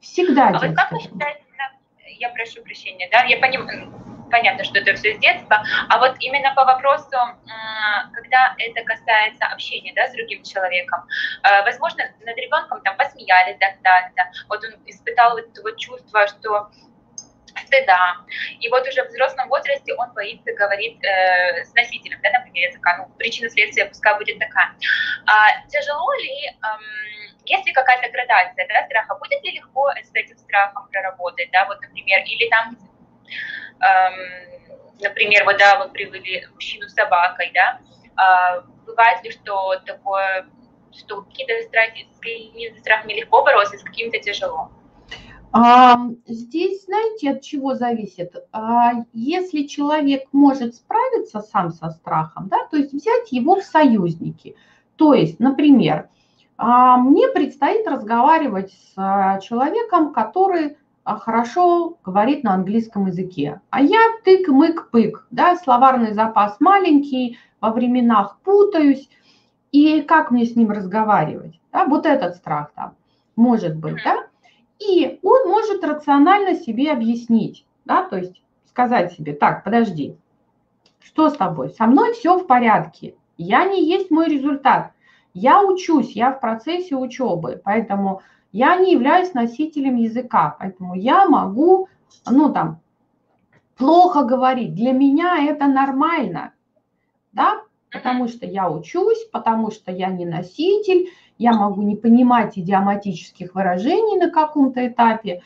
Всегда 0.00 0.48
а 0.48 0.52
детская 0.52 0.68
вот 0.68 0.76
как 0.76 0.92
вы 0.92 0.98
считаете, 1.00 1.41
я 2.18 2.30
прошу 2.30 2.62
прощения, 2.62 3.08
да, 3.10 3.24
я 3.24 3.38
понимаю, 3.38 3.92
понятно, 4.30 4.64
что 4.64 4.78
это 4.78 4.94
все 4.94 5.14
с 5.14 5.18
детства, 5.18 5.62
а 5.88 5.98
вот 5.98 6.16
именно 6.20 6.54
по 6.54 6.64
вопросу, 6.64 7.16
когда 8.14 8.54
это 8.58 8.82
касается 8.84 9.46
общения, 9.46 9.92
да, 9.94 10.08
с 10.08 10.12
другим 10.12 10.42
человеком, 10.42 11.06
э, 11.44 11.62
возможно, 11.64 12.04
над 12.20 12.36
ребенком 12.36 12.80
там 12.82 12.96
посмеялись 12.96 13.58
достаточно, 13.58 14.30
вот 14.48 14.64
он 14.64 14.70
испытал 14.86 15.32
вот 15.32 15.48
это 15.50 15.62
вот 15.62 15.76
чувство, 15.78 16.26
что 16.26 16.70
стыда. 17.66 18.16
И 18.60 18.68
вот 18.68 18.86
уже 18.86 19.04
в 19.04 19.08
взрослом 19.08 19.48
возрасте 19.48 19.94
он 19.94 20.12
боится 20.12 20.52
говорить 20.54 20.98
э, 21.04 21.64
с 21.64 21.74
носителем, 21.74 22.18
да, 22.22 22.30
например, 22.30 22.70
языка. 22.70 22.96
Ну, 22.98 23.14
причина 23.18 23.50
следствия 23.50 23.86
пускай 23.86 24.16
будет 24.16 24.38
такая. 24.38 24.74
А, 25.26 25.66
тяжело 25.68 26.12
ли, 26.14 26.48
эм, 26.48 27.31
если 27.44 27.72
какая-то 27.72 28.10
градация 28.10 28.66
да, 28.68 28.86
страха, 28.86 29.16
будет 29.16 29.42
ли 29.42 29.52
легко 29.52 29.90
с 29.90 30.14
этим 30.14 30.38
страхом 30.38 30.88
проработать, 30.88 31.50
да, 31.52 31.66
вот, 31.66 31.80
например, 31.80 32.20
или 32.24 32.48
там, 32.48 32.76
эм, 33.80 34.92
например, 35.00 35.44
вот, 35.44 35.58
да, 35.58 35.84
вы 35.84 35.90
привели 35.90 36.46
мужчину 36.54 36.88
с 36.88 36.94
собакой, 36.94 37.50
да, 37.54 37.80
э, 38.16 38.62
бывает 38.86 39.22
ли, 39.24 39.30
что 39.30 39.76
такое, 39.84 40.46
что 40.92 41.22
какие-то 41.22 41.66
страхи, 41.68 42.06
с 42.14 42.18
какими-то 42.18 42.80
страхами 42.80 43.14
легко 43.14 43.42
бороться, 43.42 43.78
с 43.78 43.82
какими-то 43.82 44.18
тяжело? 44.18 44.70
Здесь, 46.26 46.86
знаете, 46.86 47.32
от 47.32 47.42
чего 47.42 47.74
зависит? 47.74 48.34
А, 48.52 48.92
если 49.12 49.66
человек 49.66 50.26
может 50.32 50.76
справиться 50.76 51.40
сам 51.40 51.70
со 51.72 51.90
страхом, 51.90 52.48
да, 52.48 52.66
то 52.70 52.78
есть 52.78 52.94
взять 52.94 53.30
его 53.32 53.56
в 53.56 53.62
союзники. 53.62 54.56
То 54.96 55.12
есть, 55.12 55.40
например, 55.40 56.08
а, 56.64 56.96
мне 56.96 57.26
предстоит 57.26 57.88
разговаривать 57.88 58.70
с 58.70 58.92
а, 58.96 59.40
человеком, 59.40 60.12
который 60.12 60.76
хорошо 61.04 61.98
говорит 62.04 62.44
на 62.44 62.54
английском 62.54 63.06
языке. 63.06 63.60
А 63.70 63.82
я 63.82 63.98
тык-мык-пык, 64.24 65.26
да, 65.32 65.56
словарный 65.56 66.12
запас 66.12 66.60
маленький, 66.60 67.36
во 67.60 67.72
временах 67.72 68.38
путаюсь. 68.44 69.10
И 69.72 70.02
как 70.02 70.30
мне 70.30 70.46
с 70.46 70.54
ним 70.54 70.70
разговаривать? 70.70 71.60
Да, 71.72 71.86
вот 71.86 72.06
этот 72.06 72.36
страх 72.36 72.70
там 72.76 72.94
может 73.34 73.74
быть, 73.74 73.96
да? 74.04 74.26
И 74.78 75.18
он 75.24 75.48
может 75.48 75.82
рационально 75.82 76.54
себе 76.54 76.92
объяснить, 76.92 77.66
да, 77.84 78.04
то 78.04 78.18
есть 78.18 78.40
сказать 78.68 79.12
себе, 79.14 79.32
так, 79.32 79.64
подожди, 79.64 80.16
что 81.00 81.28
с 81.28 81.36
тобой? 81.36 81.70
Со 81.70 81.86
мной 81.86 82.12
все 82.12 82.38
в 82.38 82.46
порядке, 82.46 83.16
я 83.36 83.64
не 83.64 83.84
есть 83.84 84.12
мой 84.12 84.28
результат, 84.28 84.92
я 85.34 85.62
учусь, 85.62 86.12
я 86.12 86.32
в 86.32 86.40
процессе 86.40 86.94
учебы, 86.94 87.60
поэтому 87.64 88.22
я 88.52 88.76
не 88.76 88.92
являюсь 88.92 89.34
носителем 89.34 89.96
языка, 89.96 90.56
поэтому 90.58 90.94
я 90.94 91.26
могу, 91.26 91.88
ну 92.28 92.52
там, 92.52 92.80
плохо 93.76 94.24
говорить, 94.24 94.74
для 94.74 94.92
меня 94.92 95.44
это 95.44 95.66
нормально, 95.66 96.52
да, 97.32 97.62
потому 97.90 98.28
что 98.28 98.46
я 98.46 98.70
учусь, 98.70 99.24
потому 99.32 99.70
что 99.70 99.90
я 99.90 100.08
не 100.08 100.24
носитель, 100.24 101.08
я 101.38 101.52
могу 101.52 101.82
не 101.82 101.96
понимать 101.96 102.58
идиоматических 102.58 103.54
выражений 103.54 104.18
на 104.18 104.30
каком-то 104.30 104.86
этапе. 104.86 105.42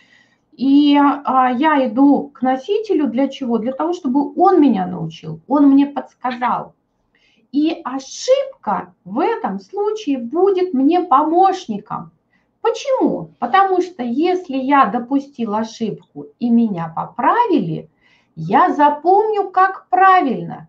И 0.53 0.97
а, 0.97 1.51
я 1.51 1.87
иду 1.87 2.29
к 2.29 2.43
носителю 2.43 3.09
для 3.09 3.29
чего? 3.29 3.59
Для 3.59 3.73
того, 3.73 3.93
чтобы 3.93 4.33
он 4.35 4.61
меня 4.61 4.87
научил, 4.87 5.41
он 5.49 5.71
мне 5.71 5.87
подсказал. 5.87 6.75
И 7.57 7.81
ошибка 7.85 8.93
в 9.07 9.19
этом 9.19 9.61
случае 9.61 10.19
будет 10.19 10.75
мне 10.75 11.01
помощником. 11.01 12.11
Почему? 12.61 13.31
Потому 13.39 13.81
что 13.81 14.03
если 14.03 14.59
я 14.59 14.85
допустил 14.85 15.55
ошибку 15.55 16.27
и 16.39 16.51
меня 16.51 16.93
поправили, 16.95 17.89
я 18.35 18.75
запомню, 18.75 19.49
как 19.49 19.89
правильно. 19.89 20.69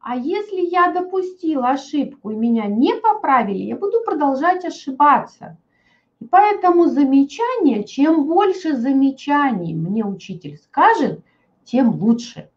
А 0.00 0.14
если 0.14 0.60
я 0.60 0.92
допустил 0.92 1.64
ошибку 1.64 2.32
и 2.32 2.36
меня 2.36 2.66
не 2.66 2.94
поправили, 2.94 3.62
я 3.62 3.74
буду 3.74 4.02
продолжать 4.04 4.66
ошибаться. 4.66 5.56
И 6.20 6.26
поэтому 6.26 6.88
замечание, 6.88 7.82
чем 7.84 8.26
больше 8.26 8.76
замечаний 8.76 9.72
мне 9.72 10.04
учитель 10.04 10.58
скажет, 10.58 11.24
тем 11.64 11.94
лучше. 11.94 12.50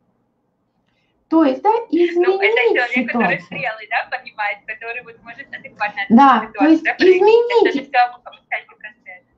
То 1.31 1.45
есть, 1.45 1.61
да, 1.61 1.69
изменить 1.89 2.27
ну, 2.27 2.41
это 2.41 2.57
человек, 2.57 2.89
ситуацию. 2.89 3.07
который 3.07 3.39
зрелый, 3.39 3.87
да, 3.89 4.17
понимает, 4.17 4.57
который 4.67 5.01
вот 5.03 5.15
может 5.23 5.47
адекватно 5.49 6.01
Да, 6.09 6.45
ситуацию, 6.45 6.53
то 6.53 6.65
есть 6.65 6.83
да, 6.83 6.95
изменить. 6.99 7.91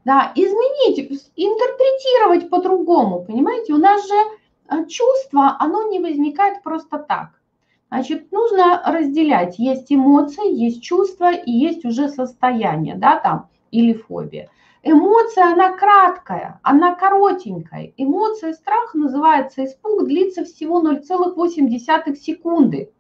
Да, 0.04 0.32
изменить, 0.34 1.32
интерпретировать 1.36 2.50
по-другому, 2.50 3.24
понимаете? 3.24 3.74
У 3.74 3.78
нас 3.78 4.08
же 4.08 4.16
а, 4.68 4.86
чувство, 4.86 5.56
оно 5.60 5.88
не 5.92 6.00
возникает 6.00 6.64
просто 6.64 6.98
так. 6.98 7.30
Значит, 7.90 8.32
нужно 8.32 8.82
разделять. 8.88 9.60
Есть 9.60 9.94
эмоции, 9.94 10.52
есть 10.52 10.82
чувства 10.82 11.32
и 11.32 11.52
есть 11.52 11.86
уже 11.86 12.10
состояние, 12.10 12.96
да, 12.96 13.20
там, 13.20 13.50
или 13.70 13.94
фобия. 13.94 14.50
Эмоция, 14.84 15.54
она 15.54 15.72
краткая, 15.72 16.60
она 16.62 16.94
коротенькая. 16.96 17.94
Эмоция 17.96 18.54
страха 18.54 18.98
называется 18.98 19.64
испуг, 19.64 20.06
длится 20.06 20.44
всего 20.44 20.82
0,8 20.82 22.16
секунды. 22.16 22.92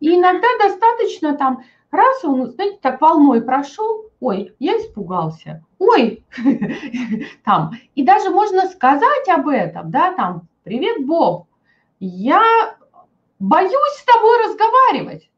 И 0.00 0.14
иногда 0.14 0.46
достаточно 0.60 1.36
там, 1.36 1.64
раз 1.90 2.22
он, 2.24 2.50
знаете, 2.50 2.78
так 2.82 3.00
волной 3.00 3.40
прошел, 3.40 4.10
ой, 4.20 4.54
я 4.58 4.76
испугался, 4.76 5.64
ой, 5.78 6.22
там. 7.44 7.70
И 7.94 8.04
даже 8.04 8.28
можно 8.28 8.68
сказать 8.68 9.28
об 9.28 9.48
этом, 9.48 9.90
да, 9.90 10.12
там, 10.12 10.48
привет, 10.64 11.06
Боб, 11.06 11.46
я 11.98 12.76
боюсь 13.38 13.96
с 13.96 14.04
тобой 14.04 14.44
разговаривать. 14.44 15.30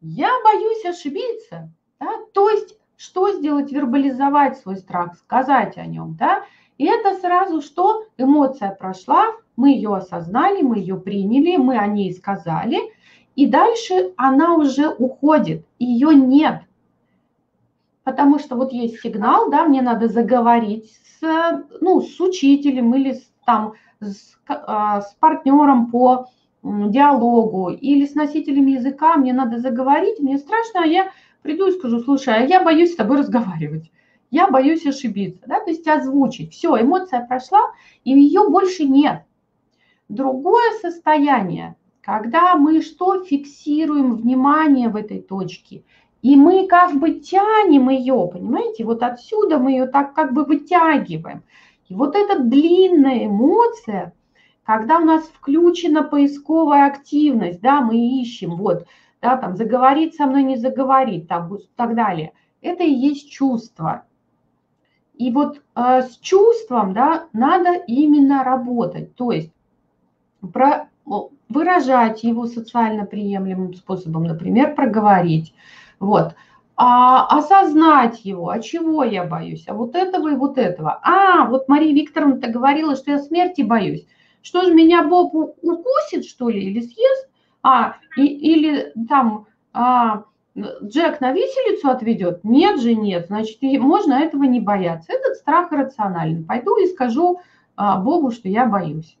Я 0.00 0.30
боюсь 0.42 0.84
ошибиться. 0.84 1.70
Да? 1.98 2.12
То 2.32 2.50
есть 2.50 2.75
что 2.96 3.32
сделать? 3.32 3.72
Вербализовать 3.72 4.58
свой 4.58 4.76
страх, 4.76 5.16
сказать 5.16 5.76
о 5.76 5.86
нем, 5.86 6.16
да? 6.18 6.44
И 6.78 6.86
это 6.86 7.14
сразу 7.18 7.62
что? 7.62 8.04
Эмоция 8.18 8.70
прошла, 8.70 9.26
мы 9.56 9.70
ее 9.70 9.94
осознали, 9.94 10.62
мы 10.62 10.78
ее 10.78 10.96
приняли, 10.96 11.56
мы 11.56 11.78
о 11.78 11.86
ней 11.86 12.12
сказали, 12.12 12.78
и 13.34 13.46
дальше 13.46 14.12
она 14.16 14.54
уже 14.54 14.88
уходит, 14.88 15.64
ее 15.78 16.14
нет. 16.14 16.62
Потому 18.04 18.38
что 18.38 18.56
вот 18.56 18.72
есть 18.72 19.00
сигнал, 19.00 19.50
да, 19.50 19.64
мне 19.64 19.82
надо 19.82 20.08
заговорить 20.08 20.92
с, 21.20 21.64
ну, 21.80 22.00
с 22.00 22.20
учителем 22.20 22.94
или 22.94 23.14
с, 23.14 23.30
там, 23.44 23.74
с, 24.00 24.38
а, 24.48 25.00
с 25.00 25.14
партнером 25.14 25.90
по 25.90 26.28
диалогу 26.62 27.70
или 27.70 28.06
с 28.06 28.14
носителем 28.14 28.66
языка, 28.66 29.16
мне 29.16 29.32
надо 29.32 29.58
заговорить, 29.58 30.20
мне 30.20 30.38
страшно, 30.38 30.82
а 30.82 30.86
я 30.86 31.10
приду 31.46 31.68
и 31.68 31.72
скажу, 31.72 32.00
слушай, 32.00 32.34
а 32.34 32.44
я 32.44 32.62
боюсь 32.62 32.92
с 32.92 32.96
тобой 32.96 33.18
разговаривать, 33.18 33.90
я 34.30 34.48
боюсь 34.48 34.84
ошибиться, 34.84 35.42
да, 35.46 35.60
то 35.60 35.70
есть 35.70 35.86
озвучить. 35.86 36.52
Все, 36.52 36.78
эмоция 36.78 37.24
прошла, 37.24 37.62
и 38.04 38.10
ее 38.10 38.48
больше 38.48 38.84
нет. 38.84 39.22
Другое 40.08 40.72
состояние, 40.82 41.76
когда 42.02 42.56
мы 42.56 42.82
что 42.82 43.24
фиксируем 43.24 44.16
внимание 44.16 44.88
в 44.88 44.96
этой 44.96 45.22
точке, 45.22 45.84
и 46.22 46.34
мы 46.34 46.66
как 46.66 46.94
бы 46.98 47.20
тянем 47.20 47.88
ее, 47.88 48.28
понимаете, 48.32 48.84
вот 48.84 49.02
отсюда 49.02 49.58
мы 49.58 49.72
ее 49.72 49.86
так 49.86 50.12
как 50.12 50.32
бы 50.32 50.44
вытягиваем. 50.44 51.44
И 51.88 51.94
вот 51.94 52.16
эта 52.16 52.40
длинная 52.40 53.26
эмоция, 53.26 54.12
когда 54.64 54.98
у 54.98 55.04
нас 55.04 55.24
включена 55.24 56.02
поисковая 56.02 56.86
активность, 56.86 57.60
да, 57.60 57.80
мы 57.80 58.20
ищем, 58.20 58.56
вот, 58.56 58.86
да, 59.22 59.36
там, 59.36 59.56
заговорить 59.56 60.14
со 60.14 60.26
мной, 60.26 60.42
не 60.42 60.56
заговорить, 60.56 61.28
там, 61.28 61.54
и 61.54 61.58
так 61.76 61.94
далее. 61.94 62.32
Это 62.62 62.82
и 62.84 62.92
есть 62.92 63.30
чувство. 63.30 64.04
И 65.14 65.30
вот 65.30 65.62
э, 65.74 66.02
с 66.02 66.18
чувством, 66.18 66.92
да, 66.92 67.26
надо 67.32 67.72
именно 67.86 68.44
работать, 68.44 69.14
то 69.14 69.30
есть 69.30 69.50
про, 70.52 70.88
выражать 71.48 72.22
его 72.22 72.46
социально 72.46 73.06
приемлемым 73.06 73.74
способом, 73.74 74.24
например, 74.24 74.74
проговорить, 74.74 75.54
вот, 75.98 76.34
а, 76.76 77.26
осознать 77.38 78.24
его, 78.24 78.50
а 78.50 78.60
чего 78.60 79.02
я 79.02 79.24
боюсь, 79.24 79.64
а 79.66 79.74
вот 79.74 79.94
этого 79.94 80.32
и 80.32 80.36
вот 80.36 80.58
этого. 80.58 81.00
А, 81.02 81.46
вот 81.46 81.68
Мария 81.68 81.94
Викторовна-то 81.94 82.48
говорила, 82.48 82.96
что 82.96 83.12
я 83.12 83.18
смерти 83.18 83.62
боюсь. 83.62 84.06
Что 84.42 84.62
же 84.62 84.74
меня 84.74 85.02
Боб 85.02 85.34
укусит, 85.34 86.26
что 86.26 86.50
ли, 86.50 86.62
или 86.62 86.80
съест? 86.80 87.28
А, 87.62 87.96
и, 88.16 88.24
или 88.24 88.92
там 89.08 89.46
а, 89.72 90.24
Джек 90.56 91.20
на 91.20 91.32
виселицу 91.32 91.88
отведет? 91.88 92.44
Нет 92.44 92.80
же, 92.80 92.94
нет. 92.94 93.26
Значит, 93.26 93.58
и 93.60 93.78
можно 93.78 94.14
этого 94.14 94.44
не 94.44 94.60
бояться. 94.60 95.12
Этот 95.12 95.36
страх 95.36 95.70
рационален. 95.72 96.44
Пойду 96.44 96.76
и 96.76 96.86
скажу 96.86 97.40
а, 97.76 97.98
Богу, 98.00 98.30
что 98.30 98.48
я 98.48 98.66
боюсь 98.66 99.16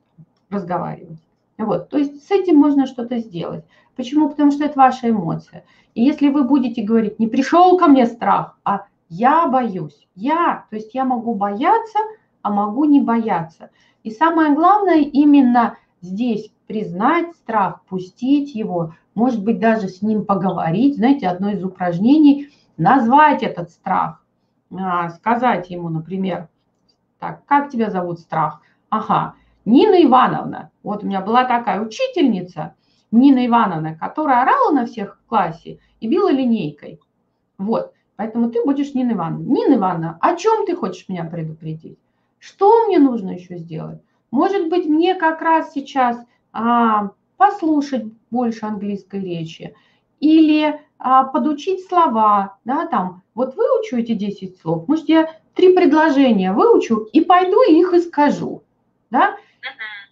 разговаривать. 0.50 1.18
Вот, 1.58 1.88
то 1.88 1.98
есть 1.98 2.26
с 2.26 2.30
этим 2.30 2.56
можно 2.56 2.86
что-то 2.86 3.18
сделать. 3.18 3.64
Почему? 3.96 4.28
Потому 4.28 4.50
что 4.50 4.64
это 4.64 4.78
ваша 4.78 5.10
эмоция. 5.10 5.64
И 5.94 6.02
если 6.02 6.28
вы 6.28 6.44
будете 6.44 6.82
говорить, 6.82 7.18
не 7.18 7.26
пришел 7.26 7.78
ко 7.78 7.86
мне 7.86 8.06
страх, 8.06 8.58
а 8.64 8.86
я 9.08 9.46
боюсь, 9.46 10.06
я, 10.14 10.66
то 10.68 10.76
есть 10.76 10.94
я 10.94 11.04
могу 11.04 11.34
бояться, 11.34 11.98
а 12.42 12.50
могу 12.50 12.84
не 12.84 13.00
бояться. 13.00 13.70
И 14.02 14.10
самое 14.10 14.54
главное 14.54 15.00
именно 15.00 15.78
здесь 16.02 16.52
признать 16.66 17.34
страх, 17.36 17.82
пустить 17.84 18.54
его, 18.54 18.94
может 19.14 19.42
быть, 19.42 19.60
даже 19.60 19.88
с 19.88 20.02
ним 20.02 20.24
поговорить. 20.24 20.96
Знаете, 20.96 21.28
одно 21.28 21.50
из 21.50 21.64
упражнений– 21.64 22.50
назвать 22.76 23.42
этот 23.42 23.70
страх, 23.70 24.22
а, 24.70 25.10
сказать 25.10 25.70
ему, 25.70 25.88
например, 25.88 26.48
так, 27.18 27.44
как 27.46 27.70
тебя 27.70 27.90
зовут 27.90 28.20
страх? 28.20 28.60
Ага, 28.90 29.34
Нина 29.64 30.02
Ивановна. 30.04 30.70
Вот 30.82 31.02
у 31.02 31.06
меня 31.06 31.20
была 31.20 31.44
такая 31.44 31.80
учительница, 31.80 32.74
Нина 33.10 33.46
Ивановна, 33.46 33.96
которая 33.96 34.42
орала 34.42 34.72
на 34.72 34.86
всех 34.86 35.18
в 35.18 35.28
классе 35.28 35.78
и 36.00 36.08
била 36.08 36.30
линейкой. 36.30 37.00
Вот, 37.58 37.92
поэтому 38.16 38.50
ты 38.50 38.62
будешь 38.64 38.94
Нина 38.94 39.12
Ивановна. 39.12 39.44
Нина 39.44 39.74
Ивановна, 39.74 40.18
о 40.20 40.36
чем 40.36 40.66
ты 40.66 40.76
хочешь 40.76 41.08
меня 41.08 41.24
предупредить? 41.24 41.98
Что 42.38 42.86
мне 42.86 42.98
нужно 42.98 43.30
еще 43.30 43.56
сделать? 43.56 44.02
Может 44.30 44.68
быть, 44.68 44.86
мне 44.86 45.14
как 45.14 45.40
раз 45.40 45.72
сейчас 45.72 46.18
послушать 47.36 48.04
больше 48.30 48.66
английской 48.66 49.20
речи 49.20 49.74
или 50.20 50.80
а, 50.98 51.24
подучить 51.24 51.86
слова, 51.86 52.58
да, 52.64 52.86
там, 52.86 53.22
вот 53.34 53.54
выучу 53.54 53.96
эти 53.96 54.14
10 54.14 54.58
слов, 54.60 54.88
может, 54.88 55.08
я 55.08 55.28
три 55.54 55.74
предложения 55.74 56.52
выучу 56.52 57.08
и 57.12 57.20
пойду 57.20 57.62
их 57.62 57.92
и 57.92 58.00
скажу, 58.00 58.62
да, 59.10 59.36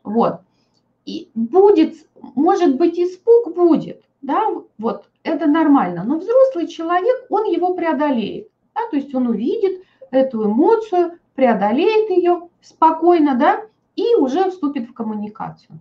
вот. 0.02 0.40
И 1.06 1.30
будет, 1.34 1.94
может 2.34 2.76
быть, 2.76 2.98
испуг 2.98 3.54
будет, 3.54 4.02
да, 4.20 4.46
вот, 4.78 5.08
это 5.22 5.46
нормально, 5.46 6.04
но 6.04 6.18
взрослый 6.18 6.68
человек, 6.68 7.26
он 7.30 7.44
его 7.44 7.74
преодолеет, 7.74 8.48
да, 8.74 8.82
то 8.90 8.96
есть 8.96 9.14
он 9.14 9.28
увидит 9.28 9.82
эту 10.10 10.44
эмоцию, 10.44 11.18
преодолеет 11.34 12.10
ее 12.10 12.48
спокойно, 12.60 13.34
да, 13.34 13.62
и 13.96 14.14
уже 14.16 14.50
вступит 14.50 14.88
в 14.88 14.92
коммуникацию. 14.92 15.78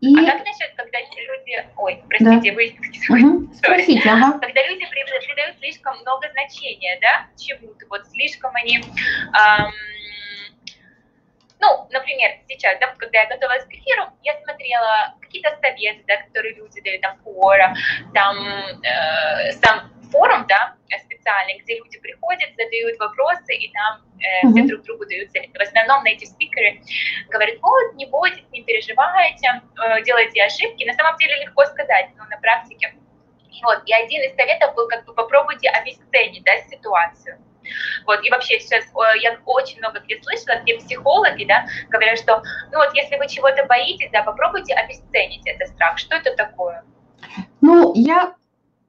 И... 0.00 0.14
А 0.14 0.32
как 0.32 0.44
насчет, 0.44 0.72
когда 0.76 0.98
люди... 1.00 1.66
Ой, 1.76 2.02
простите, 2.08 2.50
да. 2.50 2.56
вы... 2.56 2.76
Угу. 3.08 3.54
Спросите, 3.54 4.08
ага. 4.08 4.38
Когда 4.38 4.66
люди 4.66 4.86
придают 4.86 5.58
слишком 5.58 5.98
много 6.00 6.28
значения, 6.30 6.98
да, 7.00 7.26
чему-то, 7.36 7.86
вот 7.88 8.06
слишком 8.08 8.54
они... 8.54 8.78
Эм, 8.78 9.72
ну, 11.58 11.88
например, 11.90 12.32
сейчас, 12.48 12.78
да, 12.78 12.88
вот 12.88 12.98
когда 12.98 13.20
я 13.20 13.26
готовилась 13.26 13.64
к 13.64 13.72
эфиру, 13.72 14.04
я 14.22 14.38
смотрела 14.44 15.14
какие-то 15.20 15.56
советы, 15.62 16.04
да, 16.06 16.18
которые 16.18 16.54
люди 16.54 16.80
дают, 16.82 17.00
там, 17.00 17.18
фора, 17.24 17.74
там, 18.12 18.36
э, 18.82 19.52
сам 19.52 19.90
форум, 20.12 20.46
да, 20.46 20.74
специальный, 21.26 21.58
где 21.58 21.78
люди 21.78 21.98
приходят, 21.98 22.50
задают 22.56 22.98
вопросы, 22.98 23.54
и 23.54 23.72
там 23.72 24.02
э, 24.20 24.48
все 24.52 24.62
друг 24.66 24.82
другу 24.82 25.06
дают 25.06 25.30
советы. 25.32 25.58
В 25.58 25.62
основном 25.62 26.04
на 26.04 26.08
эти 26.08 26.24
спикеры 26.24 26.80
говорят, 27.28 27.56
вот, 27.60 27.94
не 27.94 28.06
бойтесь, 28.06 28.44
не 28.52 28.62
переживайте, 28.62 29.46
э, 29.48 30.02
делайте 30.04 30.42
ошибки. 30.42 30.84
На 30.84 30.94
самом 30.94 31.16
деле 31.18 31.44
легко 31.44 31.64
сказать, 31.66 32.10
но 32.16 32.24
на 32.26 32.38
практике. 32.38 32.94
Вот, 33.62 33.82
и 33.86 33.92
один 33.92 34.22
из 34.22 34.36
советов 34.36 34.74
был, 34.74 34.86
как 34.86 35.04
бы, 35.04 35.14
попробуйте 35.14 35.68
обесценить, 35.70 36.44
да, 36.44 36.58
ситуацию. 36.68 37.38
Вот, 38.04 38.24
и 38.24 38.30
вообще 38.30 38.60
сейчас 38.60 38.84
я 39.20 39.40
очень 39.44 39.78
много 39.78 39.98
где 40.00 40.22
слышала, 40.22 40.60
где 40.62 40.76
психологи, 40.76 41.44
да, 41.46 41.66
говорят, 41.88 42.18
что, 42.18 42.42
ну 42.70 42.78
вот, 42.78 42.94
если 42.94 43.16
вы 43.16 43.26
чего-то 43.26 43.64
боитесь, 43.64 44.10
да, 44.12 44.22
попробуйте 44.22 44.74
обесценить 44.74 45.44
этот 45.46 45.68
страх. 45.68 45.98
Что 45.98 46.16
это 46.16 46.36
такое? 46.36 46.84
Ну, 47.60 47.92
я 47.96 48.36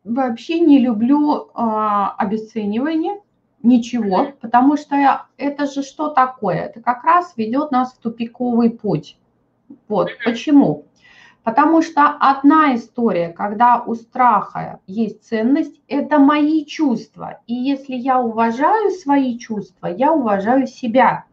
вообще 0.07 0.59
не 0.59 0.79
люблю 0.79 1.49
а, 1.53 2.15
обесценивание 2.17 3.21
ничего, 3.63 4.33
потому 4.39 4.77
что 4.77 5.25
это 5.37 5.65
же 5.65 5.83
что 5.83 6.09
такое? 6.09 6.55
Это 6.55 6.81
как 6.81 7.03
раз 7.03 7.33
ведет 7.35 7.71
нас 7.71 7.93
в 7.93 7.97
тупиковый 7.99 8.69
путь. 8.69 9.17
Вот, 9.87 10.09
почему? 10.23 10.85
Потому 11.43 11.81
что 11.81 12.09
одна 12.19 12.75
история, 12.75 13.29
когда 13.29 13.81
у 13.81 13.95
страха 13.95 14.79
есть 14.85 15.23
ценность, 15.23 15.79
это 15.87 16.19
мои 16.19 16.65
чувства. 16.65 17.39
И 17.47 17.53
если 17.53 17.95
я 17.95 18.19
уважаю 18.19 18.91
свои 18.91 19.37
чувства, 19.37 19.87
я 19.87 20.11
уважаю 20.11 20.67
себя. 20.67 21.23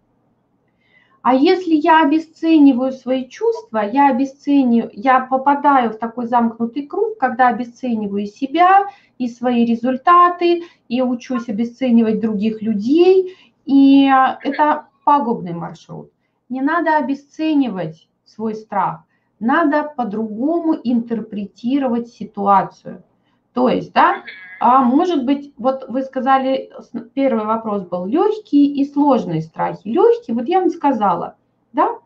А 1.24 1.34
если 1.34 1.74
я 1.74 2.04
обесцениваю 2.04 2.92
свои 2.92 3.26
чувства, 3.28 3.78
я 3.78 4.10
обесцениваю, 4.10 4.90
я 4.92 5.20
попадаю 5.20 5.90
в 5.90 5.96
такой 5.96 6.26
замкнутый 6.26 6.86
круг, 6.86 7.18
когда 7.18 7.48
обесцениваю 7.48 8.26
себя 8.26 8.86
и 9.16 9.26
свои 9.26 9.64
результаты, 9.64 10.64
и 10.88 11.00
учусь 11.02 11.48
обесценивать 11.48 12.20
других 12.20 12.60
людей, 12.62 13.36
и 13.64 14.06
это 14.42 14.86
пагубный 15.04 15.54
маршрут. 15.54 16.10
Не 16.50 16.60
надо 16.60 16.98
обесценивать 16.98 18.06
свой 18.24 18.54
страх– 18.54 19.04
надо 19.40 19.92
по-другому 19.96 20.74
интерпретировать 20.82 22.08
ситуацию. 22.08 23.02
То 23.54 23.68
есть, 23.68 23.92
да, 23.92 24.24
а 24.58 24.82
может 24.82 25.24
быть, 25.24 25.54
вот 25.56 25.88
вы 25.88 26.02
сказали, 26.02 26.72
первый 27.14 27.44
вопрос 27.44 27.82
был 27.82 28.04
легкие 28.06 28.66
и 28.66 28.84
сложные 28.84 29.42
страхи. 29.42 29.86
Легкие, 29.86 30.34
вот 30.34 30.48
я 30.48 30.60
вам 30.60 30.70
сказала, 30.70 31.36
да, 31.72 32.00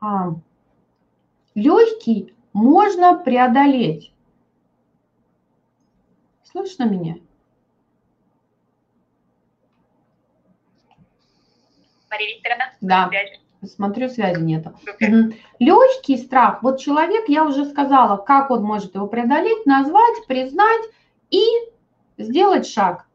а, 0.00 0.34
легкий 1.54 2.32
можно 2.52 3.18
преодолеть. 3.18 4.12
Слышно 6.44 6.84
меня? 6.84 7.16
Мария 12.08 12.36
Викторовна? 12.36 12.72
Да. 12.80 13.08
Связь. 13.08 13.40
Смотрю, 13.66 14.08
связи 14.08 14.40
нету. 14.40 14.72
Угу. 15.00 15.32
Легкий 15.58 16.16
страх. 16.16 16.62
Вот 16.62 16.78
человек, 16.78 17.28
я 17.28 17.44
уже 17.44 17.64
сказала, 17.66 18.16
как 18.16 18.50
он 18.50 18.62
может 18.62 18.94
его 18.94 19.06
преодолеть, 19.06 19.66
назвать, 19.66 20.26
признать 20.26 20.82
и 21.30 21.44
сделать 22.18 22.66
шаг. 22.66 23.06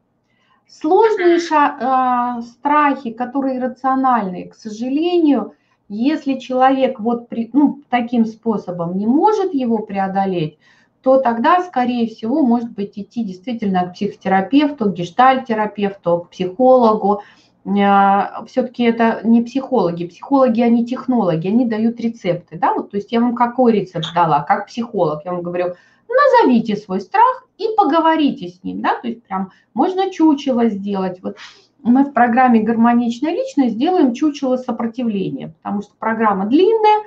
Сложные 0.68 1.40
ша- 1.40 2.38
э, 2.40 2.42
страхи, 2.44 3.12
которые 3.12 3.62
рациональные, 3.62 4.50
к 4.50 4.56
сожалению, 4.56 5.56
если 5.90 6.40
человек 6.40 7.00
вот 7.02 7.28
при, 7.28 7.50
ну, 7.52 7.82
таким 7.90 8.26
способом 8.26 8.98
не 8.98 9.06
может 9.06 9.54
его 9.54 9.80
преодолеть, 9.80 10.58
то 11.02 11.20
тогда, 11.20 11.62
скорее 11.64 12.08
всего, 12.08 12.42
может 12.42 12.72
быть 12.72 12.98
идти 12.98 13.24
действительно 13.24 13.88
к 13.88 13.94
психотерапевту, 13.94 14.86
к 14.86 14.94
гештальтерапевту, 14.94 16.20
к 16.20 16.30
психологу, 16.30 17.22
все-таки 17.64 18.84
это 18.84 19.22
не 19.24 19.42
психологи. 19.42 20.08
Психологи, 20.08 20.62
они 20.62 20.86
технологи, 20.86 21.48
они 21.48 21.66
дают 21.66 22.00
рецепты. 22.00 22.58
Да? 22.58 22.74
Вот, 22.74 22.92
то 22.92 22.98
есть 22.98 23.12
я 23.12 23.22
вам 23.22 23.36
какой 23.36 23.74
рецепт 23.74 24.08
дала, 24.16 24.42
как 24.42 24.68
психолог? 24.68 25.24
Я 25.26 25.34
вам 25.34 25.44
говорю, 25.44 25.76
назовите 26.10 26.76
свой 26.76 27.02
страх 27.02 27.48
и 27.58 27.68
поговорите 27.78 28.48
с 28.48 28.64
ним. 28.64 28.82
Да? 28.82 29.00
То 29.00 29.08
есть 29.08 29.24
прям 29.24 29.52
можно 29.74 30.12
чучело 30.12 30.70
сделать. 30.70 31.20
Вот 31.22 31.38
мы 31.84 32.04
в 32.04 32.14
программе 32.14 32.62
«Гармоничная 32.62 33.32
личность» 33.32 33.76
сделаем 33.76 34.14
чучело 34.14 34.58
сопротивления, 34.58 35.50
потому 35.62 35.82
что 35.82 35.94
программа 35.98 36.46
длинная, 36.46 37.04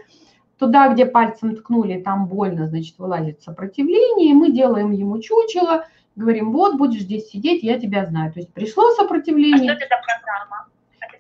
туда, 0.59 0.88
где 0.88 1.07
пальцем 1.07 1.57
ткнули, 1.57 2.01
там 2.01 2.27
больно, 2.27 2.67
значит, 2.67 2.99
вылазит 2.99 3.43
сопротивление, 3.43 4.31
и 4.31 4.35
мы 4.35 4.51
делаем 4.51 4.90
ему 4.93 5.21
чучело, 5.21 5.85
говорим, 6.16 6.53
вот, 6.53 6.77
будешь 6.77 7.03
здесь 7.03 7.29
сидеть, 7.29 7.62
я 7.62 7.79
тебя 7.79 8.07
знаю. 8.07 8.33
То 8.33 8.40
есть 8.40 8.53
пришло 8.53 8.90
сопротивление. 8.92 9.72
А 9.72 9.77
что 9.77 9.85
это 9.85 9.96
за 9.96 10.03
программа? 10.05 10.68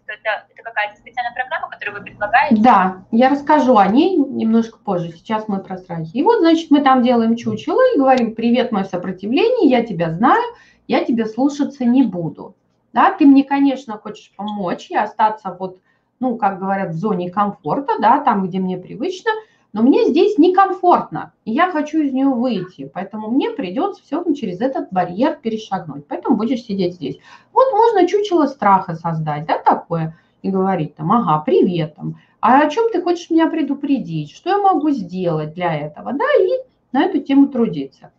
Это, 0.06 0.46
это 0.50 0.62
какая-то 0.62 0.96
специальная 1.00 1.34
программа, 1.34 1.70
которую 1.70 1.98
вы 1.98 2.04
предлагаете? 2.04 2.62
Да, 2.62 3.04
я 3.10 3.30
расскажу 3.30 3.76
о 3.76 3.86
ней 3.86 4.16
немножко 4.16 4.78
позже. 4.78 5.12
Сейчас 5.12 5.48
мы 5.48 5.60
про 5.60 5.78
страхи. 5.78 6.10
И 6.12 6.22
вот, 6.22 6.40
значит, 6.40 6.70
мы 6.70 6.82
там 6.82 7.02
делаем 7.02 7.36
чучело 7.36 7.80
и 7.94 7.98
говорим, 7.98 8.34
привет, 8.34 8.70
мое 8.70 8.84
сопротивление, 8.84 9.70
я 9.70 9.84
тебя 9.84 10.10
знаю, 10.12 10.42
я 10.86 11.04
тебя 11.04 11.26
слушаться 11.26 11.84
не 11.84 12.02
буду. 12.02 12.54
Да, 12.92 13.12
ты 13.12 13.26
мне, 13.26 13.42
конечно, 13.42 13.98
хочешь 13.98 14.32
помочь 14.36 14.90
и 14.90 14.96
остаться 14.96 15.56
вот, 15.58 15.80
ну, 16.20 16.36
как 16.36 16.60
говорят, 16.60 16.90
в 16.90 16.96
зоне 16.96 17.30
комфорта, 17.30 17.94
да, 18.00 18.20
там, 18.20 18.46
где 18.46 18.58
мне 18.58 18.76
привычно– 18.76 19.30
но 19.74 19.82
мне 19.82 20.06
здесь 20.06 20.38
некомфортно, 20.38 21.32
и 21.44 21.50
я 21.50 21.68
хочу 21.70 22.00
из 22.00 22.12
нее 22.12 22.28
выйти, 22.28 22.88
поэтому 22.94 23.28
мне 23.28 23.50
придется 23.50 24.00
все 24.04 24.16
равно 24.16 24.32
через 24.32 24.60
этот 24.60 24.86
барьер 24.92 25.36
перешагнуть, 25.42 26.06
поэтому 26.06 26.36
будешь 26.36 26.62
сидеть 26.62 26.94
здесь. 26.94 27.18
Вот 27.52 27.72
можно 27.72 28.06
чучело 28.06 28.46
страха 28.46 28.94
создать, 28.94 29.46
да, 29.46 29.58
такое, 29.58 30.16
и 30.42 30.50
говорить 30.50 30.94
там, 30.94 31.10
ага, 31.10 31.42
привет, 31.44 31.96
там, 31.96 32.20
а 32.40 32.60
о 32.60 32.70
чем 32.70 32.92
ты 32.92 33.02
хочешь 33.02 33.30
меня 33.30 33.50
предупредить, 33.50 34.30
что 34.30 34.50
я 34.50 34.58
могу 34.58 34.90
сделать 34.90 35.54
для 35.54 35.74
этого, 35.74 36.12
да, 36.12 36.24
и 36.40 36.52
на 36.92 37.06
эту 37.06 37.20
тему 37.20 37.48
трудиться. 37.48 38.12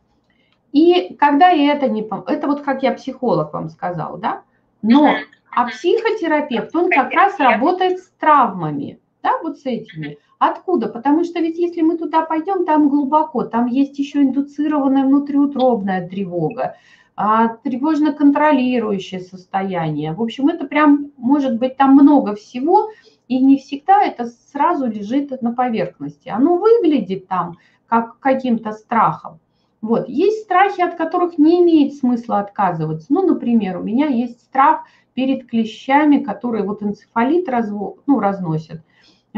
И 0.73 1.15
когда 1.17 1.49
я 1.49 1.71
это 1.71 1.87
не... 1.87 2.01
Это 2.01 2.47
вот 2.47 2.63
как 2.63 2.83
я 2.83 2.91
психолог 2.91 3.53
вам 3.53 3.69
сказал, 3.69 4.17
да, 4.17 4.41
но, 4.81 5.15
а 5.55 5.67
психотерапевт, 5.67 6.75
он 6.75 6.89
как 6.89 7.13
раз 7.13 7.39
работает 7.39 7.99
с 7.99 8.09
травмами, 8.19 8.99
да, 9.25 9.39
вот 9.41 9.57
с 9.57 9.65
этими. 9.65 10.19
Откуда? 10.37 10.87
Потому 10.87 11.23
что 11.23 11.39
ведь 11.39 11.57
если 11.57 11.81
мы 11.81 11.97
туда 11.97 12.21
пойдем, 12.21 12.63
там 12.63 12.89
глубоко, 12.89 13.43
там 13.43 13.65
есть 13.65 13.97
еще 13.97 14.21
индуцированная 14.21 15.03
внутриутробная 15.03 16.07
тревога, 16.07 16.75
а, 17.15 17.57
тревожно-контролирующее 17.63 19.21
состояние. 19.21 20.13
В 20.13 20.21
общем, 20.21 20.49
это 20.49 20.67
прям 20.67 21.11
может 21.17 21.57
быть 21.57 21.75
там 21.75 21.93
много 21.93 22.35
всего, 22.35 22.91
и 23.27 23.39
не 23.39 23.57
всегда 23.57 24.03
это 24.03 24.27
сразу 24.51 24.85
лежит 24.85 25.41
на 25.41 25.53
поверхности. 25.53 26.29
Оно 26.29 26.57
выглядит 26.57 27.27
там 27.27 27.57
как 27.87 28.19
каким-то 28.19 28.73
страхом. 28.73 29.39
Вот. 29.81 30.07
Есть 30.07 30.43
страхи, 30.43 30.81
от 30.81 30.95
которых 30.95 31.39
не 31.39 31.61
имеет 31.63 31.95
смысла 31.95 32.39
отказываться. 32.39 33.07
Ну, 33.09 33.25
например, 33.25 33.77
у 33.77 33.83
меня 33.83 34.07
есть 34.07 34.41
страх 34.41 34.83
перед 35.15 35.47
клещами, 35.49 36.19
которые 36.19 36.63
вот 36.63 36.83
энцефалит 36.83 37.49
разво, 37.49 37.95
ну, 38.05 38.19
разносят. 38.19 38.81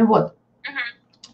Вот. 0.04 0.36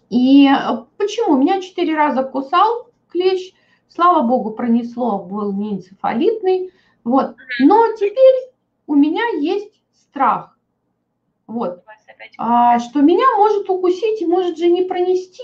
И 0.10 0.47
э, 0.47 0.86
почему? 0.97 1.38
Меня 1.38 1.62
четыре 1.62 1.95
раза 1.95 2.23
кусал 2.23 2.88
клещ, 3.10 3.54
слава 3.89 4.26
богу, 4.26 4.52
пронесло, 4.52 5.19
был 5.19 5.52
не 5.54 5.73
энцефалитный. 5.73 6.71
Вот. 7.04 7.36
Но 7.60 7.93
теперь 7.93 8.52
у 8.88 8.95
меня 8.95 9.23
есть 9.39 9.82
страх. 9.93 10.58
Вот. 11.47 11.84
А, 12.38 12.80
что 12.80 13.02
меня 13.02 13.26
может 13.38 13.69
укусить 13.69 14.21
и 14.21 14.26
может 14.26 14.58
же 14.58 14.67
не 14.67 14.84
пронести. 14.84 15.43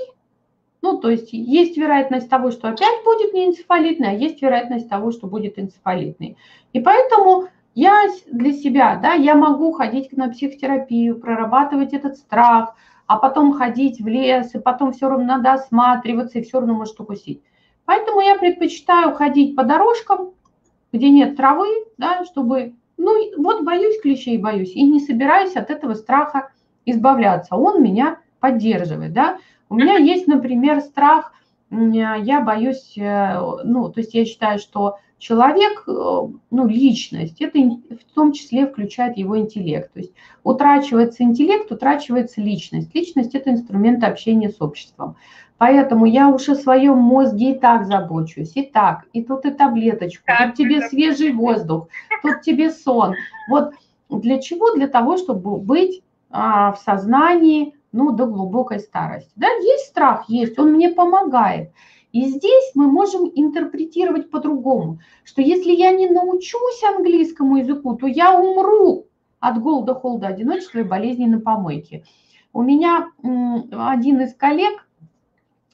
Ну, 0.81 0.97
то 0.97 1.09
есть 1.09 1.33
есть 1.33 1.75
вероятность 1.75 2.29
того, 2.29 2.51
что 2.51 2.69
опять 2.69 3.03
будет 3.03 3.33
не 3.33 3.47
энцефалитный, 3.47 4.09
а 4.09 4.13
есть 4.13 4.41
вероятность 4.41 4.87
того, 4.87 5.11
что 5.11 5.27
будет 5.27 5.59
энцефалитный. 5.59 6.37
И 6.71 6.79
поэтому 6.79 7.49
я 7.75 8.07
для 8.27 8.53
себя, 8.53 8.95
да, 8.95 9.13
я 9.13 9.35
могу 9.35 9.73
ходить 9.73 10.13
на 10.13 10.29
психотерапию, 10.29 11.19
прорабатывать 11.19 11.91
этот 11.91 12.15
страх– 12.15 12.75
а 13.09 13.17
потом 13.17 13.53
ходить 13.53 13.99
в 13.99 14.07
лес, 14.07 14.53
и 14.53 14.59
потом 14.59 14.91
все 14.91 15.09
равно 15.09 15.25
надо 15.25 15.53
осматриваться, 15.53 16.37
и 16.37 16.43
все 16.43 16.59
равно 16.59 16.75
может 16.75 16.99
укусить. 16.99 17.41
Поэтому 17.85 18.21
я 18.21 18.35
предпочитаю 18.35 19.15
ходить 19.15 19.55
по 19.55 19.63
дорожкам, 19.63 20.29
где 20.93 21.09
нет 21.09 21.35
травы, 21.35 21.69
да, 21.97 22.23
чтобы, 22.23 22.75
ну, 22.97 23.11
вот 23.41 23.63
боюсь 23.63 23.99
клещей, 23.99 24.37
боюсь, 24.37 24.75
и 24.75 24.83
не 24.83 24.99
собираюсь 24.99 25.55
от 25.55 25.71
этого 25.71 25.95
страха 25.95 26.51
избавляться. 26.85 27.55
Он 27.55 27.81
меня 27.81 28.19
поддерживает, 28.39 29.11
да. 29.11 29.39
У 29.69 29.75
меня 29.75 29.97
есть, 29.97 30.27
например, 30.27 30.79
страх, 30.81 31.33
я 31.71 32.41
боюсь, 32.41 32.95
э, 32.95 33.39
ну, 33.63 33.89
то 33.89 34.01
есть 34.01 34.13
я 34.13 34.23
считаю, 34.25 34.59
что 34.59 34.99
человек, 35.19 35.83
э, 35.87 35.91
ну, 36.49 36.67
личность, 36.67 37.39
это 37.41 37.59
в 37.59 38.15
том 38.15 38.31
числе 38.31 38.65
включает 38.65 39.17
его 39.17 39.37
интеллект. 39.37 39.93
То 39.93 39.99
есть 39.99 40.13
утрачивается 40.43 41.23
интеллект, 41.23 41.71
утрачивается 41.71 42.41
личность. 42.41 42.95
Личность– 42.95 43.31
это 43.35 43.51
инструмент 43.51 44.03
общения 44.03 44.49
с 44.49 44.59
обществом. 44.61 45.17
Поэтому 45.57 46.05
я 46.05 46.29
уж 46.29 46.47
о 46.47 46.55
своем 46.55 46.97
мозге 46.97 47.51
и 47.51 47.59
так 47.59 47.85
забочусь, 47.85 48.53
и 48.55 48.63
так, 48.63 49.05
и 49.11 49.21
тут 49.21 49.45
и 49.45 49.51
таблеточку, 49.51 50.23
тут 50.25 50.55
тебе 50.55 50.87
свежий 50.87 51.33
воздух, 51.33 51.89
тут 52.21 52.41
тебе 52.41 52.71
сон. 52.71 53.15
Вот 53.49 53.73
для 54.09 54.39
чего? 54.39 54.73
Для 54.73 54.87
того, 54.87 55.17
чтобы 55.17 55.57
быть 55.57 56.01
а, 56.31 56.71
в 56.71 56.79
сознании, 56.79 57.75
ну, 57.91 58.11
до 58.11 58.25
глубокой 58.25 58.79
старости. 58.79 59.31
Да, 59.35 59.47
есть 59.47 59.87
страх, 59.87 60.25
есть, 60.29 60.57
он 60.57 60.71
мне 60.71 60.89
помогает. 60.89 61.71
И 62.11 62.25
здесь 62.25 62.71
мы 62.73 62.87
можем 62.87 63.31
интерпретировать 63.33 64.31
по-другому, 64.31 64.99
что 65.23 65.41
если 65.41 65.71
я 65.71 65.91
не 65.91 66.09
научусь 66.09 66.83
английскому 66.83 67.57
языку, 67.57 67.95
то 67.95 68.07
я 68.07 68.39
умру 68.39 69.05
от 69.39 69.61
голода, 69.61 69.93
холода, 69.93 70.27
одиночества 70.27 70.79
и 70.79 70.83
болезней 70.83 71.27
на 71.27 71.39
помойке. 71.39 72.03
У 72.51 72.63
меня 72.63 73.11
один 73.71 74.21
из 74.21 74.33
коллег 74.33 74.87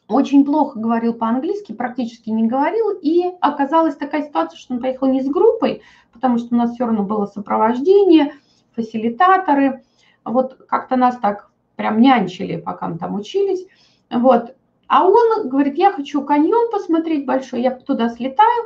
очень 0.08 0.46
плохо 0.46 0.78
говорил 0.78 1.14
по-английски, 1.14 1.72
практически 1.72 2.30
не 2.30 2.48
говорил, 2.48 2.92
и 3.02 3.24
оказалась 3.40 3.96
такая 3.96 4.24
ситуация, 4.24 4.58
что 4.58 4.74
он 4.74 4.82
поехал 4.82 5.08
не 5.08 5.22
с 5.22 5.28
группой, 5.28 5.82
потому 6.12 6.38
что 6.38 6.54
у 6.54 6.58
нас 6.58 6.74
все 6.74 6.86
равно 6.86 7.04
было 7.04 7.26
сопровождение, 7.26 8.34
фасилитаторы, 8.76 9.84
вот 10.24 10.58
как-то 10.68 10.96
нас 10.96 11.18
так 11.18 11.50
прям 11.76 12.02
нянчили, 12.02 12.58
пока 12.58 12.90
мы 12.90 12.98
там 12.98 13.16
учились, 13.16 13.66
вот. 14.12 14.56
А 14.88 15.08
он 15.08 15.50
говорит, 15.50 15.78
я 15.78 15.92
хочу 15.92 16.24
каньон 16.24 16.70
посмотреть 16.72 17.26
большой, 17.26 17.62
я 17.62 17.72
туда 17.72 18.10
слетаю, 18.10 18.66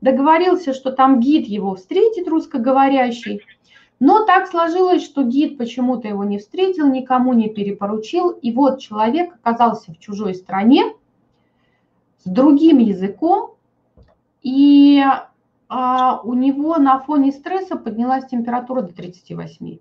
договорился, 0.00 0.72
что 0.72 0.92
там 0.92 1.20
гид 1.20 1.46
его 1.46 1.74
встретит, 1.74 2.28
русскоговорящий, 2.28 3.42
но 4.00 4.24
так 4.24 4.46
сложилось, 4.46 5.04
что 5.04 5.24
гид 5.24 5.58
почему-то 5.58 6.06
его 6.06 6.22
не 6.24 6.38
встретил, 6.38 6.86
никому 6.86 7.32
не 7.32 7.48
перепоручил. 7.48 8.30
И 8.30 8.52
вот 8.52 8.78
человек 8.78 9.34
оказался 9.42 9.92
в 9.92 9.98
чужой 9.98 10.34
стране 10.34 10.94
с 12.24 12.28
другим 12.28 12.78
языком, 12.78 13.56
и 14.42 15.02
а, 15.68 16.20
у 16.22 16.34
него 16.34 16.76
на 16.76 17.00
фоне 17.00 17.32
стресса 17.32 17.76
поднялась 17.76 18.26
температура 18.26 18.82
до 18.82 18.94
38. 18.94 19.78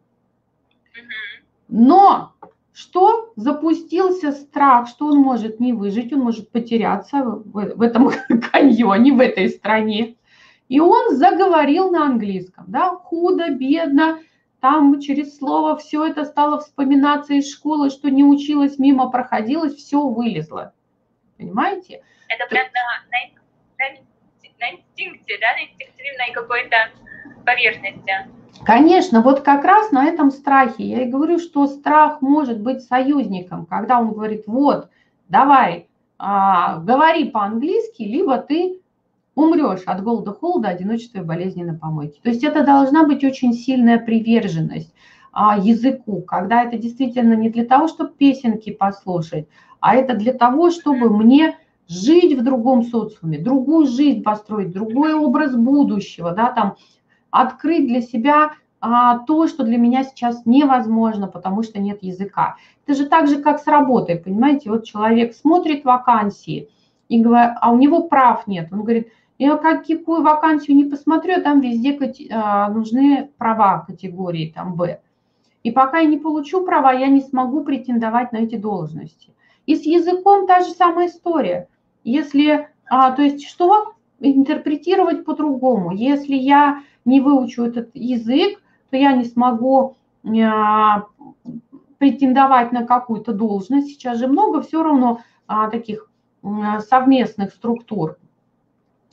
Но 1.67 2.33
что 2.77 3.33
запустился 3.35 4.31
страх, 4.31 4.87
что 4.87 5.07
он 5.07 5.17
может 5.17 5.59
не 5.59 5.73
выжить, 5.73 6.13
он 6.13 6.19
может 6.19 6.51
потеряться 6.51 7.23
в, 7.23 7.75
в 7.75 7.81
этом 7.81 8.11
каньоне, 8.51 9.13
в 9.13 9.19
этой 9.19 9.49
стране. 9.49 10.15
И 10.69 10.79
он 10.79 11.15
заговорил 11.15 11.89
на 11.89 12.05
английском, 12.05 12.65
да, 12.67 12.91
худо, 12.91 13.49
бедно, 13.49 14.19
там 14.59 15.01
через 15.01 15.39
слово 15.39 15.77
все 15.77 16.05
это 16.05 16.23
стало 16.23 16.59
вспоминаться 16.59 17.33
из 17.33 17.51
школы, 17.51 17.89
что 17.89 18.11
не 18.11 18.23
училась, 18.23 18.77
мимо 18.77 19.09
проходилось, 19.09 19.73
все 19.73 19.99
вылезло. 20.07 20.73
Понимаете? 21.37 22.03
Это 22.27 22.47
прям 22.47 22.67
на, 22.73 23.87
на, 23.87 23.95
на 24.59 24.75
инстинкте, 24.75 25.37
да, 25.41 25.53
на 25.53 25.63
инстинктивной 25.63 26.31
какой-то 26.31 26.75
поверхности. 27.43 28.36
Конечно, 28.63 29.21
вот 29.21 29.41
как 29.41 29.63
раз 29.63 29.91
на 29.91 30.05
этом 30.05 30.31
страхе. 30.31 30.83
Я 30.83 31.03
и 31.03 31.09
говорю, 31.09 31.39
что 31.39 31.67
страх 31.67 32.21
может 32.21 32.59
быть 32.59 32.81
союзником, 32.81 33.65
когда 33.65 33.99
он 33.99 34.11
говорит, 34.11 34.43
вот, 34.47 34.89
давай, 35.29 35.87
а, 36.17 36.79
говори 36.79 37.25
по-английски, 37.25 38.03
либо 38.03 38.37
ты 38.37 38.79
умрешь 39.35 39.83
от 39.85 40.03
голода, 40.03 40.33
холода, 40.33 40.69
одиночества 40.69 41.19
и 41.19 41.23
болезни 41.23 41.63
на 41.63 41.75
помойке. 41.75 42.19
То 42.23 42.29
есть 42.29 42.43
это 42.43 42.63
должна 42.63 43.05
быть 43.05 43.23
очень 43.23 43.53
сильная 43.53 43.99
приверженность 43.99 44.91
а, 45.31 45.57
языку, 45.57 46.21
когда 46.21 46.63
это 46.63 46.77
действительно 46.77 47.33
не 47.33 47.49
для 47.49 47.65
того, 47.65 47.87
чтобы 47.87 48.11
песенки 48.17 48.71
послушать, 48.71 49.47
а 49.79 49.95
это 49.95 50.15
для 50.15 50.33
того, 50.33 50.71
чтобы 50.71 51.15
мне 51.15 51.55
жить 51.87 52.37
в 52.37 52.43
другом 52.43 52.83
социуме, 52.83 53.37
другую 53.37 53.85
жизнь 53.85 54.23
построить, 54.23 54.71
другой 54.71 55.13
образ 55.13 55.55
будущего, 55.55 56.31
да, 56.31 56.51
там 56.51 56.75
открыть 57.31 57.87
для 57.87 58.01
себя 58.01 58.51
а, 58.79 59.19
то, 59.19 59.47
что 59.47 59.63
для 59.63 59.77
меня 59.77 60.03
сейчас 60.03 60.45
невозможно, 60.45 61.27
потому 61.27 61.63
что 61.63 61.79
нет 61.79 62.03
языка. 62.03 62.57
Это 62.85 62.97
же 62.97 63.07
так 63.07 63.27
же, 63.27 63.41
как 63.41 63.59
с 63.59 63.67
работой, 63.67 64.17
понимаете, 64.17 64.69
вот 64.69 64.85
человек 64.85 65.33
смотрит 65.33 65.83
вакансии, 65.83 66.69
и 67.09 67.21
говорит, 67.21 67.51
а 67.61 67.71
у 67.71 67.77
него 67.77 68.03
прав 68.03 68.47
нет. 68.47 68.69
Он 68.71 68.81
говорит, 68.81 69.09
я 69.39 69.55
какую 69.55 70.23
вакансию 70.23 70.75
не 70.75 70.85
посмотрю, 70.85 71.41
там 71.41 71.59
везде 71.61 71.97
а, 72.31 72.69
нужны 72.69 73.29
права 73.37 73.85
категории 73.85 74.51
там 74.53 74.75
Б. 74.75 74.99
И 75.63 75.71
пока 75.71 75.99
я 75.99 76.07
не 76.07 76.17
получу 76.17 76.65
права, 76.65 76.91
я 76.93 77.07
не 77.07 77.21
смогу 77.21 77.63
претендовать 77.63 78.31
на 78.31 78.37
эти 78.37 78.55
должности. 78.55 79.33
И 79.65 79.75
с 79.75 79.85
языком 79.85 80.47
та 80.47 80.61
же 80.61 80.71
самая 80.71 81.07
история. 81.07 81.67
Если, 82.03 82.69
а, 82.89 83.11
то 83.11 83.21
есть 83.21 83.47
что 83.47 83.93
интерпретировать 84.19 85.25
по-другому? 85.25 85.91
Если 85.91 86.35
я 86.35 86.81
не 87.07 87.21
выучу 87.21 87.63
этот 87.63 87.89
язык, 87.95 88.61
то 88.91 88.97
я 88.97 89.13
не 89.13 89.25
смогу 89.25 89.97
а, 90.25 91.05
претендовать 91.97 92.71
на 92.71 92.85
какую-то 92.85 93.33
должность. 93.33 93.87
Сейчас 93.87 94.19
же 94.19 94.27
много 94.27 94.61
все 94.61 94.83
равно 94.83 95.21
а, 95.47 95.69
таких 95.69 96.09
совместных 96.79 97.51
структур 97.53 98.17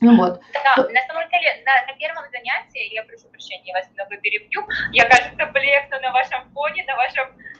ну 0.01 0.17
вот. 0.17 0.41
Да, 0.53 0.83
на 0.83 1.01
самом 1.07 1.29
деле, 1.29 1.63
на, 1.65 1.73
на 1.87 1.97
первом 1.97 2.23
занятии, 2.31 2.93
я 2.93 3.03
прошу 3.03 3.27
прощения, 3.29 3.63
я 3.65 3.73
вас 3.73 3.89
немного 3.89 4.17
перебью, 4.17 4.61
я, 4.91 5.05
кажется, 5.09 5.45
блекну 5.53 5.99
на 6.01 6.11
вашем 6.11 6.49
фоне, 6.53 6.83
на 6.85 6.95
вашем 6.95 7.25
э, 7.25 7.54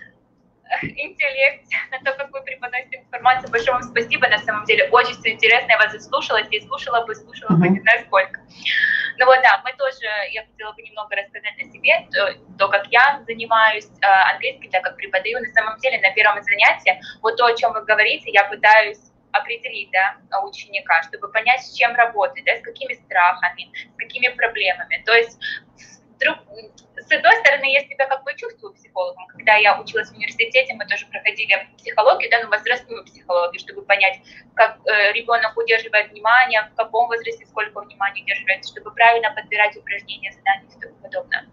интеллекте, 0.82 1.78
на 1.91 1.99
то, 1.99 2.17
как 2.17 2.32
вы 2.32 2.41
преподносите 2.41 2.97
информацию. 2.97 3.51
Большое 3.51 3.73
вам 3.73 3.84
спасибо, 3.84 4.28
на 4.28 4.39
самом 4.39 4.65
деле, 4.65 4.89
очень 4.89 5.15
все 5.15 5.32
интересно, 5.32 5.71
я 5.71 5.78
вас 5.78 5.91
заслушалась, 5.91 6.47
и 6.51 6.60
слушала 6.62 7.06
бы, 7.06 7.15
слушала 7.15 7.56
бы, 7.56 7.67
не 7.69 7.80
знаю 7.80 8.06
сколько. 8.06 8.41
Ну 9.17 9.25
вот, 9.25 9.39
да, 9.41 9.62
мы 9.63 9.71
тоже, 9.73 10.06
я 10.32 10.45
хотела 10.45 10.73
бы 10.73 10.82
немного 10.82 11.15
рассказать 11.15 11.56
о 11.58 11.71
себе, 11.71 12.08
то, 12.12 12.34
то 12.58 12.67
как 12.67 12.88
я 12.88 13.23
занимаюсь 13.25 13.88
э, 14.01 14.06
английским, 14.34 14.69
так 14.71 14.84
как 14.84 14.97
преподаю. 14.97 15.39
На 15.39 15.51
самом 15.54 15.78
деле, 15.80 15.99
на 16.01 16.13
первом 16.13 16.43
занятии, 16.43 16.99
вот 17.21 17.38
то, 17.38 17.45
о 17.45 17.56
чем 17.56 17.71
вы 17.73 17.84
говорите, 17.86 18.30
я 18.32 18.43
пытаюсь 18.43 18.99
определить 19.32 19.89
да, 19.91 20.17
ученика, 20.41 21.04
чтобы 21.04 21.30
понять, 21.32 21.62
с 21.62 21.73
чем 21.73 21.93
работать, 21.95 22.43
да, 22.45 22.58
с 22.58 22.62
какими 22.62 22.93
страхами, 22.93 23.71
с 23.93 23.97
какими 23.97 24.28
проблемами. 24.30 25.01
То 25.06 25.13
есть 25.13 25.39
друг, 26.19 26.38
с 26.97 27.12
одной 27.12 27.36
стороны, 27.38 27.71
я 27.71 27.82
себя 27.82 28.08
как 28.08 28.23
бы 28.23 28.34
чувствую 28.36 28.73
психологом. 28.73 29.28
Когда 29.28 29.56
я 29.56 29.80
училась 29.80 30.10
в 30.10 30.15
университете, 30.15 30.73
мы 30.73 30.86
тоже 30.88 31.06
проходили 31.08 31.67
психологию, 31.78 32.30
да, 32.32 32.43
ну, 32.43 32.49
возрастную 32.49 33.04
психологию, 33.06 33.60
чтобы 33.60 33.84
понять, 33.84 34.19
как 34.56 34.80
э, 34.86 35.12
ребенок 35.13 35.56
удерживает 35.58 36.12
внимание, 36.12 36.69
в 36.71 36.75
каком 36.75 37.08
возрасте 37.08 37.45
сколько 37.45 37.82
внимания 37.82 38.23
удерживает, 38.23 38.65
чтобы 38.65 38.91
правильно 38.91 39.32
подбирать 39.34 39.75
упражнения, 39.78 40.32
задания 40.32 40.69
и 40.69 40.80
тому 40.80 40.95
подобное 40.95 41.45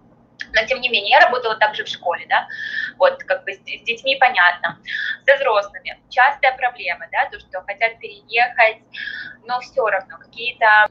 но 0.54 0.64
тем 0.66 0.80
не 0.80 0.88
менее, 0.88 1.10
я 1.10 1.20
работала 1.20 1.56
также 1.56 1.84
в 1.84 1.88
школе, 1.88 2.26
да, 2.28 2.46
вот 2.98 3.22
как 3.24 3.44
бы 3.44 3.52
с, 3.52 3.58
с 3.58 3.82
детьми 3.82 4.16
понятно, 4.16 4.78
со 5.26 5.36
взрослыми. 5.36 5.98
Частая 6.10 6.56
проблема, 6.56 7.06
да, 7.10 7.28
то, 7.30 7.38
что 7.40 7.62
хотят 7.62 7.98
переехать, 7.98 8.78
но 9.44 9.60
все 9.60 9.86
равно 9.86 10.18
какие-то 10.18 10.90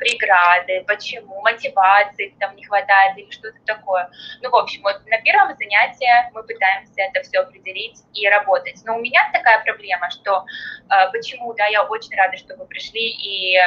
преграды, 0.00 0.82
почему, 0.88 1.40
мотивации 1.42 2.34
там 2.40 2.56
не 2.56 2.64
хватает 2.64 3.16
или 3.18 3.30
что-то 3.30 3.58
такое. 3.66 4.10
Ну, 4.40 4.50
в 4.50 4.56
общем, 4.56 4.82
вот 4.82 5.06
на 5.06 5.20
первом 5.20 5.54
занятии 5.56 6.08
мы 6.32 6.42
пытаемся 6.42 7.02
это 7.02 7.22
все 7.22 7.40
определить 7.40 8.00
и 8.14 8.26
работать. 8.28 8.80
Но 8.84 8.96
у 8.96 9.00
меня 9.00 9.30
такая 9.32 9.62
проблема, 9.62 10.10
что 10.10 10.44
э, 10.88 11.12
почему, 11.12 11.52
да, 11.52 11.66
я 11.66 11.84
очень 11.84 12.16
рада, 12.16 12.36
что 12.38 12.56
вы 12.56 12.66
пришли 12.66 13.10
и, 13.10 13.58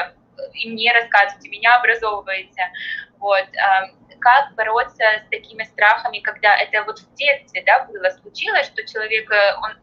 и 0.55 0.69
мне 0.69 0.91
рассказываете, 0.91 1.49
меня 1.49 1.75
образовываете. 1.75 2.71
Вот, 3.19 3.45
э, 3.45 4.17
как 4.19 4.55
бороться 4.55 5.03
с 5.25 5.29
такими 5.29 5.63
страхами, 5.63 6.19
когда 6.19 6.57
это 6.57 6.83
вот 6.83 6.99
в 6.99 7.13
детстве, 7.13 7.63
да, 7.65 7.85
было, 7.85 8.09
случилось, 8.21 8.65
что 8.65 8.85
человек, 8.85 9.29
э, 9.31 9.55
он 9.61 9.77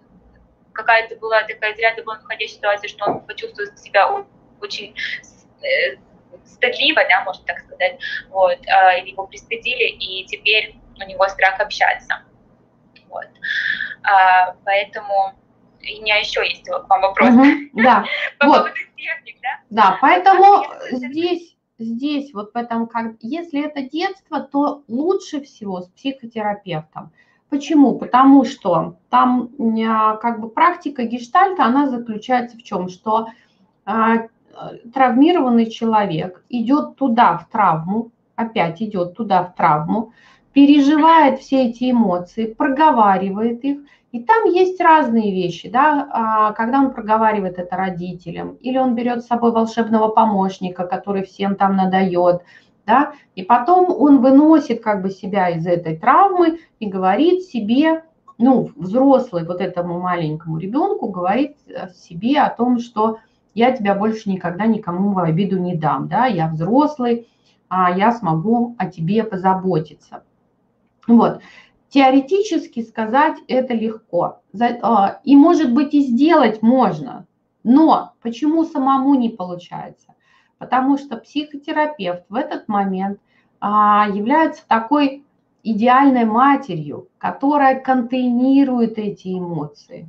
какая-то 0.73 1.17
была 1.17 1.43
такая 1.43 1.73
из 1.75 1.79
ряда 1.79 2.03
вон 2.05 2.19
выходящая 2.19 2.57
ситуация, 2.57 2.89
что 2.89 3.05
он 3.05 3.21
почувствовал 3.21 3.77
себя 3.77 4.25
очень 4.61 4.97
э, 5.63 5.97
стыдливо, 6.45 7.03
да, 7.09 7.25
можно 7.25 7.45
так 7.47 7.61
сказать, 7.61 7.99
вот, 8.31 8.59
э, 8.67 9.07
его 9.07 9.27
пристыдили, 9.27 9.89
и 9.89 10.25
теперь 10.27 10.77
у 10.97 11.09
него 11.09 11.27
страх 11.29 11.61
общаться, 11.61 12.23
вот, 13.09 13.29
а, 14.03 14.55
поэтому 14.65 15.35
у 15.81 16.03
меня 16.03 16.17
еще 16.17 16.47
есть 16.47 16.65
к 16.69 16.89
вам 16.89 17.01
вопрос. 17.01 17.31
Угу, 17.31 17.83
да. 17.83 18.05
По 18.39 18.47
вот. 18.47 18.57
поводу 18.59 18.75
техник, 18.97 19.39
да? 19.43 19.61
Да, 19.71 19.99
поэтому 20.01 20.65
здесь 20.91 21.57
здесь, 21.81 22.33
вот 22.33 22.53
в 22.53 22.57
этом, 22.57 22.87
как, 22.87 23.15
если 23.21 23.65
это 23.65 23.83
детство, 23.83 24.41
то 24.41 24.85
лучше 24.87 25.41
всего 25.41 25.81
с 25.81 25.89
психотерапевтом. 25.89 27.13
Почему? 27.49 27.99
Потому 27.99 28.45
что 28.45 28.99
там 29.09 29.51
а, 29.89 30.17
как 30.17 30.41
бы 30.41 30.51
практика 30.51 31.03
гештальта, 31.03 31.65
она 31.65 31.89
заключается 31.89 32.57
в 32.57 32.63
чем? 32.63 32.89
Что 32.89 33.29
а, 33.85 34.29
травмированный 34.93 35.71
человек 35.71 36.43
идет 36.49 36.97
туда 36.97 37.39
в 37.39 37.49
травму, 37.51 38.11
опять 38.37 38.83
идет 38.83 39.15
туда 39.15 39.45
в 39.45 39.55
травму, 39.55 40.13
переживает 40.53 41.41
все 41.41 41.69
эти 41.69 41.91
эмоции, 41.91 42.47
проговаривает 42.47 43.65
их, 43.65 43.81
и 44.13 44.21
там 44.21 44.47
есть 44.47 44.81
разные 44.81 45.33
вещи, 45.33 45.71
да, 45.71 46.09
а, 46.11 46.53
когда 46.53 46.81
он 46.81 46.93
проговаривает 46.93 47.59
это 47.59 47.77
родителям, 47.77 48.57
или 48.61 48.77
он 48.77 48.97
берет 48.97 49.23
с 49.23 49.29
собой 49.29 49.53
волшебного 49.53 50.09
помощника, 50.09 50.85
который 50.85 51.23
всем 51.23 51.55
там 51.55 51.77
надает, 51.77 52.43
да, 52.87 53.13
и 53.37 53.43
потом 53.43 53.91
он 53.91 54.21
выносит 54.21 54.83
как 54.83 55.03
бы 55.03 55.11
себя 55.11 55.51
из 55.51 55.65
этой 55.65 55.97
травмы 55.97 56.59
и 56.81 56.87
говорит 56.87 57.45
себе, 57.45 58.03
ну, 58.37 58.71
взрослый 58.75 59.45
вот 59.47 59.61
этому 59.61 60.01
маленькому 60.01 60.59
ребенку 60.59 61.09
говорит 61.09 61.57
себе 61.95 62.41
о 62.41 62.51
том, 62.51 62.81
что 62.81 63.19
я 63.55 63.73
тебя 63.73 63.95
больше 63.95 64.31
никогда 64.31 64.67
никому 64.67 65.13
в 65.13 65.19
обиду 65.19 65.59
не 65.59 65.77
дам, 65.77 66.09
да, 66.09 66.27
я 66.27 66.49
взрослый, 66.49 67.29
а 67.69 67.91
я 67.97 68.13
смогу 68.13 68.75
о 68.79 68.87
тебе 68.87 69.25
позаботиться. 69.25 70.25
Вот. 71.07 71.41
Теоретически 71.89 72.83
сказать 72.83 73.37
это 73.49 73.75
легко. 73.75 74.41
А, 74.83 75.21
и, 75.25 75.35
может 75.35 75.75
быть, 75.75 75.93
и 75.95 76.01
сделать 76.03 76.63
можно. 76.63 77.27
Но 77.65 78.13
почему 78.23 78.65
самому 78.65 79.15
не 79.15 79.29
получается? 79.29 80.15
Потому 80.59 80.99
что 80.99 81.17
психотерапевт 81.17 82.25
в 82.29 82.35
этот 82.35 82.69
момент 82.69 83.19
а, 83.61 84.07
является 84.09 84.63
такой 84.69 85.25
идеальной 85.63 86.25
матерью, 86.25 87.09
которая 87.19 87.81
контейнирует 87.81 88.99
эти 88.99 89.39
эмоции. 89.39 90.09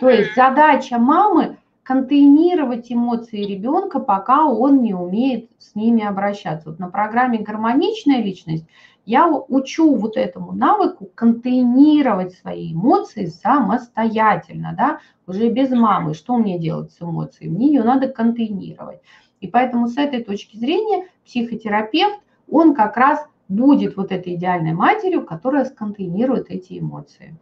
То 0.00 0.08
есть 0.08 0.34
задача 0.34 0.98
мамы 0.98 1.58
контейнировать 1.92 2.90
эмоции 2.90 3.44
ребенка, 3.44 4.00
пока 4.00 4.46
он 4.46 4.80
не 4.82 4.94
умеет 4.94 5.50
с 5.58 5.74
ними 5.74 6.02
обращаться. 6.02 6.70
Вот 6.70 6.78
на 6.78 6.88
программе 6.88 7.38
«Гармоничная 7.38 8.22
личность» 8.22 8.64
я 9.04 9.28
учу 9.28 9.94
вот 9.96 10.16
этому 10.16 10.52
навыку 10.52 11.10
контейнировать 11.14 12.32
свои 12.32 12.72
эмоции 12.72 13.26
самостоятельно, 13.26 14.74
да, 14.74 15.00
уже 15.26 15.50
без 15.50 15.68
мамы. 15.68 16.14
Что 16.14 16.38
мне 16.38 16.58
делать 16.58 16.92
с 16.92 17.02
эмоцией? 17.02 17.50
Мне 17.50 17.66
ее 17.66 17.82
надо 17.82 18.08
контейнировать. 18.08 19.00
И 19.40 19.48
поэтому 19.48 19.88
с 19.88 19.98
этой 19.98 20.24
точки 20.24 20.56
зрения 20.56 21.08
психотерапевт, 21.26 22.20
он 22.50 22.74
как 22.74 22.96
раз 22.96 23.26
будет 23.48 23.98
вот 23.98 24.12
этой 24.12 24.36
идеальной 24.36 24.72
матерью, 24.72 25.26
которая 25.26 25.66
сконтейнирует 25.66 26.46
эти 26.48 26.78
эмоции 26.78 27.36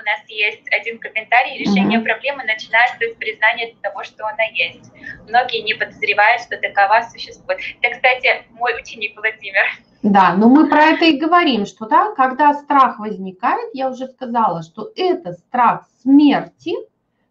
у 0.00 0.04
нас 0.04 0.20
есть 0.28 0.64
один 0.72 0.98
комментарий, 0.98 1.58
решение 1.58 2.00
проблемы 2.00 2.42
начинается 2.44 3.04
с 3.12 3.14
признания 3.16 3.74
того, 3.82 4.02
что 4.04 4.24
она 4.26 4.44
есть. 4.54 4.90
Многие 5.28 5.62
не 5.62 5.74
подозревают, 5.74 6.42
что 6.42 6.56
такова 6.56 7.02
существует. 7.10 7.60
Это, 7.82 7.96
кстати, 7.96 8.44
мой 8.50 8.72
ученик 8.80 9.14
Владимир. 9.16 9.64
Да, 10.02 10.34
но 10.34 10.48
мы 10.48 10.68
про 10.68 10.84
это 10.84 11.04
и 11.04 11.18
говорим, 11.18 11.66
что 11.66 11.86
да, 11.86 12.14
когда 12.14 12.54
страх 12.54 12.98
возникает, 12.98 13.70
я 13.74 13.90
уже 13.90 14.06
сказала, 14.06 14.62
что 14.62 14.90
это 14.96 15.32
страх 15.32 15.86
смерти, 16.02 16.74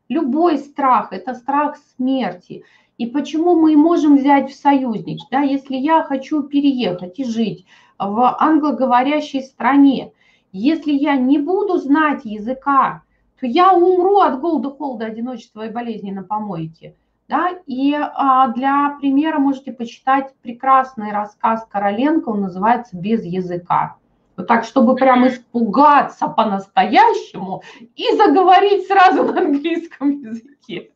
любой 0.07 0.59
страх– 0.59 1.07
это 1.11 1.33
страх 1.33 1.77
смерти. 1.95 2.63
И 2.99 3.07
почему 3.07 3.55
мы 3.59 3.75
можем 3.75 4.17
взять 4.17 4.51
в 4.51 4.55
союзник, 4.55 5.21
да, 5.31 5.41
если 5.41 5.75
я 5.75 6.03
хочу 6.03 6.43
переехать 6.43 7.17
и 7.17 7.23
жить 7.23 7.65
в 7.97 8.35
англоговорящей 8.39 9.41
стране, 9.41 10.11
если 10.51 10.91
я 10.91 11.15
не 11.15 11.37
буду 11.37 11.77
знать 11.77 12.25
языка, 12.25 13.03
то 13.39 13.45
я 13.45 13.73
умру 13.73 14.19
от 14.19 14.39
голода, 14.39 14.71
холода, 14.71 15.05
одиночества 15.05 15.67
и 15.67 15.71
болезни 15.71 16.11
на 16.11 16.23
помойке. 16.23 16.95
Да? 17.27 17.51
И 17.67 17.95
а, 17.95 18.47
для 18.49 18.97
примера 18.99 19.37
можете 19.37 19.71
почитать 19.71 20.33
прекрасный 20.41 21.11
рассказ 21.11 21.65
Короленко, 21.69 22.29
он 22.29 22.41
называется 22.41 22.97
«Без 22.97 23.23
языка». 23.23 23.95
Вот 24.35 24.47
так, 24.47 24.63
чтобы 24.63 24.95
прям 24.95 25.27
испугаться 25.27 26.27
по-настоящему 26.29 27.61
и 27.95 28.15
заговорить 28.15 28.87
сразу 28.87 29.23
на 29.23 29.41
английском 29.41 30.11
языке. 30.21 30.91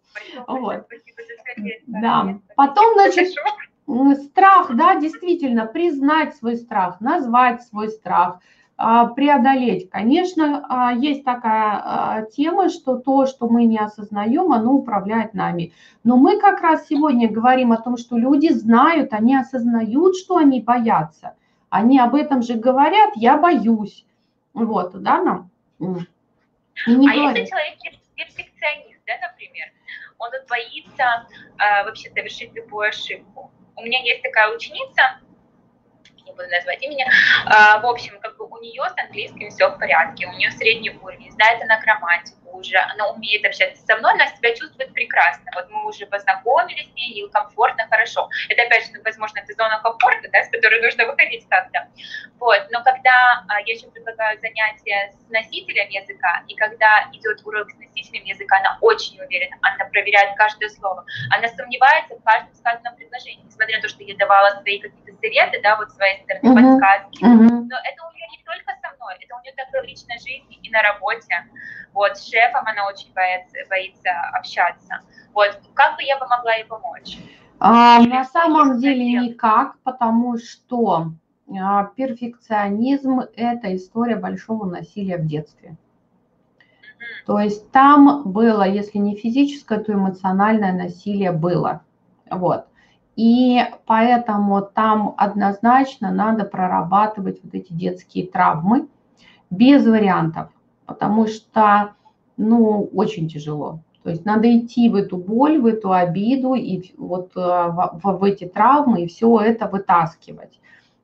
Вот. 0.47 0.87
Да. 1.87 2.39
Потом, 2.55 2.93
значит, 2.93 3.33
страх, 4.23 4.73
да, 4.75 4.95
действительно, 4.95 5.65
признать 5.65 6.35
свой 6.37 6.55
страх, 6.55 6.99
назвать 6.99 7.63
свой 7.63 7.89
страх– 7.89 8.39
преодолеть. 9.15 9.89
Конечно, 9.89 10.65
а, 10.67 10.93
есть 10.93 11.23
такая 11.23 11.81
а, 11.83 12.21
тема, 12.23 12.69
что 12.69 12.97
то, 12.97 13.25
что 13.25 13.47
мы 13.47 13.65
не 13.65 13.77
осознаем, 13.77 14.51
оно 14.51 14.73
управляет 14.73 15.33
нами. 15.33 15.73
Но 16.03 16.17
мы 16.17 16.39
как 16.39 16.61
раз 16.61 16.87
сегодня 16.87 17.29
говорим 17.29 17.71
о 17.71 17.81
том, 17.81 17.97
что 17.97 18.17
люди 18.17 18.51
знают, 18.51 19.13
они 19.13 19.35
осознают, 19.35 20.17
что 20.17 20.37
они 20.37 20.61
боятся. 20.61 21.35
Они 21.69 21.99
об 21.99 22.15
этом 22.15 22.41
же 22.41 22.55
говорят, 22.55 23.11
я 23.15 23.37
боюсь. 23.37 24.05
Вот, 24.53 25.01
да, 25.01 25.21
нам? 25.21 25.49
И 25.79 25.85
не 26.95 27.09
а 27.09 27.13
говорят. 27.13 27.37
если 27.37 27.49
человек 27.49 27.77
перфекционист, 28.15 29.01
да, 29.07 29.13
например, 29.21 29.67
он 30.17 30.29
боится 30.49 31.27
э, 31.57 31.83
вообще 31.85 32.09
совершить 32.09 32.53
любую 32.53 32.89
ошибку. 32.89 33.51
У 33.75 33.81
меня 33.81 33.99
есть 34.01 34.21
такая 34.21 34.55
ученица, 34.55 35.19
не 36.25 36.31
буду 36.31 36.47
назвать 36.49 36.81
имени. 36.81 37.05
А, 37.45 37.79
в 37.79 37.85
общем, 37.85 38.19
как 38.19 38.37
бы 38.37 38.45
у 38.45 38.57
нее 38.59 38.83
с 38.89 38.97
английским 38.99 39.49
все 39.49 39.69
в 39.69 39.77
порядке, 39.77 40.27
у 40.27 40.31
нее 40.33 40.51
средний 40.51 40.91
уровень, 40.91 41.31
знает 41.31 41.61
она 41.61 41.79
грамматику 41.79 42.42
уже, 42.53 42.77
она 42.77 43.09
умеет 43.09 43.45
общаться 43.45 43.83
со 43.85 43.97
мной, 43.97 44.13
она 44.13 44.27
себя 44.27 44.55
чувствует 44.55 44.93
прекрасно. 44.93 45.51
Вот 45.55 45.69
мы 45.69 45.85
уже 45.87 46.05
познакомились 46.05 46.89
с 46.89 46.93
ней, 46.93 47.13
ей 47.13 47.29
комфортно, 47.29 47.87
хорошо. 47.89 48.29
Это, 48.49 48.63
опять 48.63 48.85
же, 48.85 49.01
возможно, 49.03 49.39
это 49.39 49.53
зона 49.53 49.79
комфорта, 49.81 50.29
да, 50.31 50.43
с 50.43 50.49
которой 50.49 50.81
нужно 50.81 51.05
выходить 51.05 51.47
как-то. 51.49 51.87
Вот. 52.39 52.61
Но 52.71 52.83
когда 52.83 53.43
а, 53.47 53.59
я 53.65 53.73
еще 53.73 53.87
предлагаю 53.87 54.39
занятия 54.39 55.11
с 55.11 55.29
носителем 55.29 55.89
языка, 55.89 56.43
и 56.47 56.55
когда 56.55 57.09
идет 57.13 57.41
урок 57.45 57.69
с 57.71 57.75
носителем 57.75 58.23
языка, 58.25 58.57
она 58.59 58.77
очень 58.81 59.19
уверена, 59.19 59.57
она 59.61 59.85
проверяет 59.85 60.35
каждое 60.37 60.69
слово, 60.69 61.05
она 61.31 61.47
сомневается 61.49 62.15
в 62.15 62.23
каждом 62.23 62.53
сказанном 62.53 62.95
предложении, 62.95 63.43
несмотря 63.43 63.77
на 63.77 63.81
то, 63.81 63.89
что 63.89 64.03
я 64.03 64.15
давала 64.15 64.61
свои 64.61 64.79
какие-то 64.79 65.13
советы, 65.19 65.61
да, 65.61 65.75
вот 65.77 65.91
своей 65.91 66.21
стороны, 66.23 66.47
uh-huh. 66.49 66.79
подсказки. 66.79 67.23
Uh-huh. 67.23 67.67
Но 67.69 67.77
это 67.83 68.03
у 68.03 68.11
нее 68.13 68.22
не 68.31 68.43
только 68.43 68.71
со 68.81 68.95
мной, 68.95 69.15
это 69.19 69.35
у 69.35 69.41
нее 69.41 69.53
так 69.55 69.69
в 69.69 69.85
личной 69.85 70.17
жизни 70.17 70.59
и 70.61 70.69
на 70.69 70.81
работе. 70.81 71.35
Вот, 71.93 72.17
с 72.17 72.29
шефом 72.29 72.65
она 72.65 72.87
очень 72.87 73.13
боится, 73.13 73.57
боится 73.69 74.11
общаться. 74.33 75.01
Вот, 75.33 75.59
как 75.73 75.97
бы 75.97 76.03
я 76.03 76.17
бы 76.17 76.27
могла 76.27 76.53
ей 76.53 76.65
помочь? 76.65 77.17
А, 77.59 77.99
на 78.01 78.25
самом 78.25 78.79
деле 78.79 79.11
делать? 79.11 79.29
никак, 79.29 79.79
потому 79.83 80.37
что 80.37 81.13
а, 81.49 81.85
перфекционизм– 81.85 83.19
это 83.35 83.75
история 83.75 84.15
большого 84.15 84.65
насилия 84.65 85.17
в 85.17 85.25
детстве. 85.25 85.77
То 87.25 87.39
есть 87.39 87.71
там 87.71 88.23
было, 88.31 88.67
если 88.67 88.97
не 88.97 89.15
физическое, 89.15 89.79
то 89.79 89.93
эмоциональное 89.93 90.73
насилие 90.73 91.31
было. 91.31 91.83
Вот. 92.29 92.67
И 93.15 93.61
поэтому 93.85 94.61
там 94.61 95.13
однозначно 95.17 96.11
надо 96.11 96.45
прорабатывать 96.45 97.39
вот 97.43 97.53
эти 97.53 97.71
детские 97.71 98.27
травмы 98.27 98.87
без 99.49 99.85
вариантов 99.85 100.49
потому 100.85 101.27
что, 101.27 101.93
ну, 102.37 102.89
очень 102.93 103.27
тяжело. 103.27 103.79
То 104.03 104.09
есть 104.09 104.25
надо 104.25 104.55
идти 104.57 104.89
в 104.89 104.95
эту 104.95 105.17
боль, 105.17 105.59
в 105.59 105.65
эту 105.65 105.93
обиду 105.93 106.55
и 106.55 106.93
вот 106.97 107.31
э, 107.35 107.39
в, 107.39 108.01
в 108.03 108.23
эти 108.23 108.45
травмы 108.45 109.03
и 109.03 109.07
все 109.07 109.39
это 109.39 109.67
вытаскивать. 109.67 110.59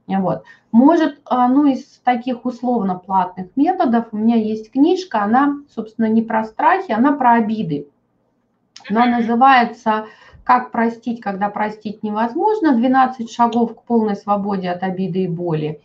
Вот. 0.07 0.43
Может, 0.71 1.13
э, 1.31 1.47
ну, 1.47 1.65
из 1.67 1.85
таких 2.03 2.45
условно 2.45 2.95
платных 2.95 3.47
методов 3.55 4.07
у 4.11 4.17
меня 4.17 4.35
есть 4.35 4.71
книжка, 4.71 5.23
она, 5.23 5.59
собственно, 5.73 6.07
не 6.07 6.21
про 6.21 6.43
страхи, 6.43 6.91
она 6.91 7.13
про 7.13 7.35
обиды. 7.35 7.87
Она 8.89 9.05
называется 9.05 10.05
«Как 10.49 10.71
простить, 10.71 11.21
когда 11.21 11.49
простить 11.49 12.01
невозможно. 12.01 12.75
12 12.75 13.31
шагов 13.31 13.75
к 13.75 13.83
полной 13.83 14.15
свободе 14.15 14.71
от 14.71 14.81
обиды 14.81 15.25
и 15.25 15.27
боли». 15.27 15.79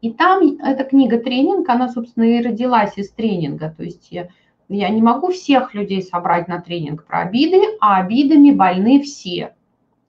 И 0.00 0.10
там 0.10 0.56
эта 0.62 0.84
книга 0.84 1.18
тренинг, 1.18 1.68
она, 1.68 1.90
собственно, 1.90 2.24
и 2.24 2.42
родилась 2.42 2.96
из 2.96 3.10
тренинга. 3.10 3.74
То 3.76 3.82
есть 3.82 4.08
я, 4.10 4.28
я 4.70 4.88
не 4.88 5.02
могу 5.02 5.32
всех 5.32 5.74
людей 5.74 6.00
собрать 6.00 6.48
на 6.48 6.62
тренинг 6.62 7.04
про 7.04 7.24
обиды, 7.24 7.60
а 7.78 7.98
обидами 7.98 8.52
больны 8.52 9.02
все. 9.02 9.54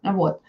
Вот. 0.01 0.39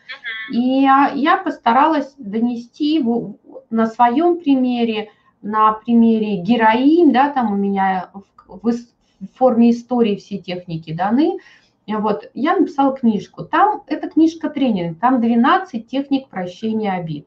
И 0.52 0.60
я 0.60 1.42
постаралась 1.44 2.14
донести 2.16 2.94
его 2.94 3.38
на 3.70 3.88
своем 3.88 4.38
примере, 4.38 5.10
на 5.42 5.72
примере 5.72 6.36
героинь, 6.36 7.12
да, 7.12 7.30
там 7.30 7.52
у 7.52 7.56
меня 7.56 8.10
в, 8.14 8.62
в 8.62 8.72
форме 9.36 9.72
истории 9.72 10.14
все 10.14 10.38
техники 10.38 10.92
даны. 10.92 11.38
Вот, 11.96 12.30
я 12.34 12.56
написала 12.56 12.94
книжку. 12.94 13.44
Там, 13.44 13.82
эта 13.86 14.08
книжка 14.08 14.50
тренинг, 14.50 14.98
там 15.00 15.20
12 15.20 15.86
техник 15.86 16.28
прощения 16.28 16.92
обид. 16.92 17.26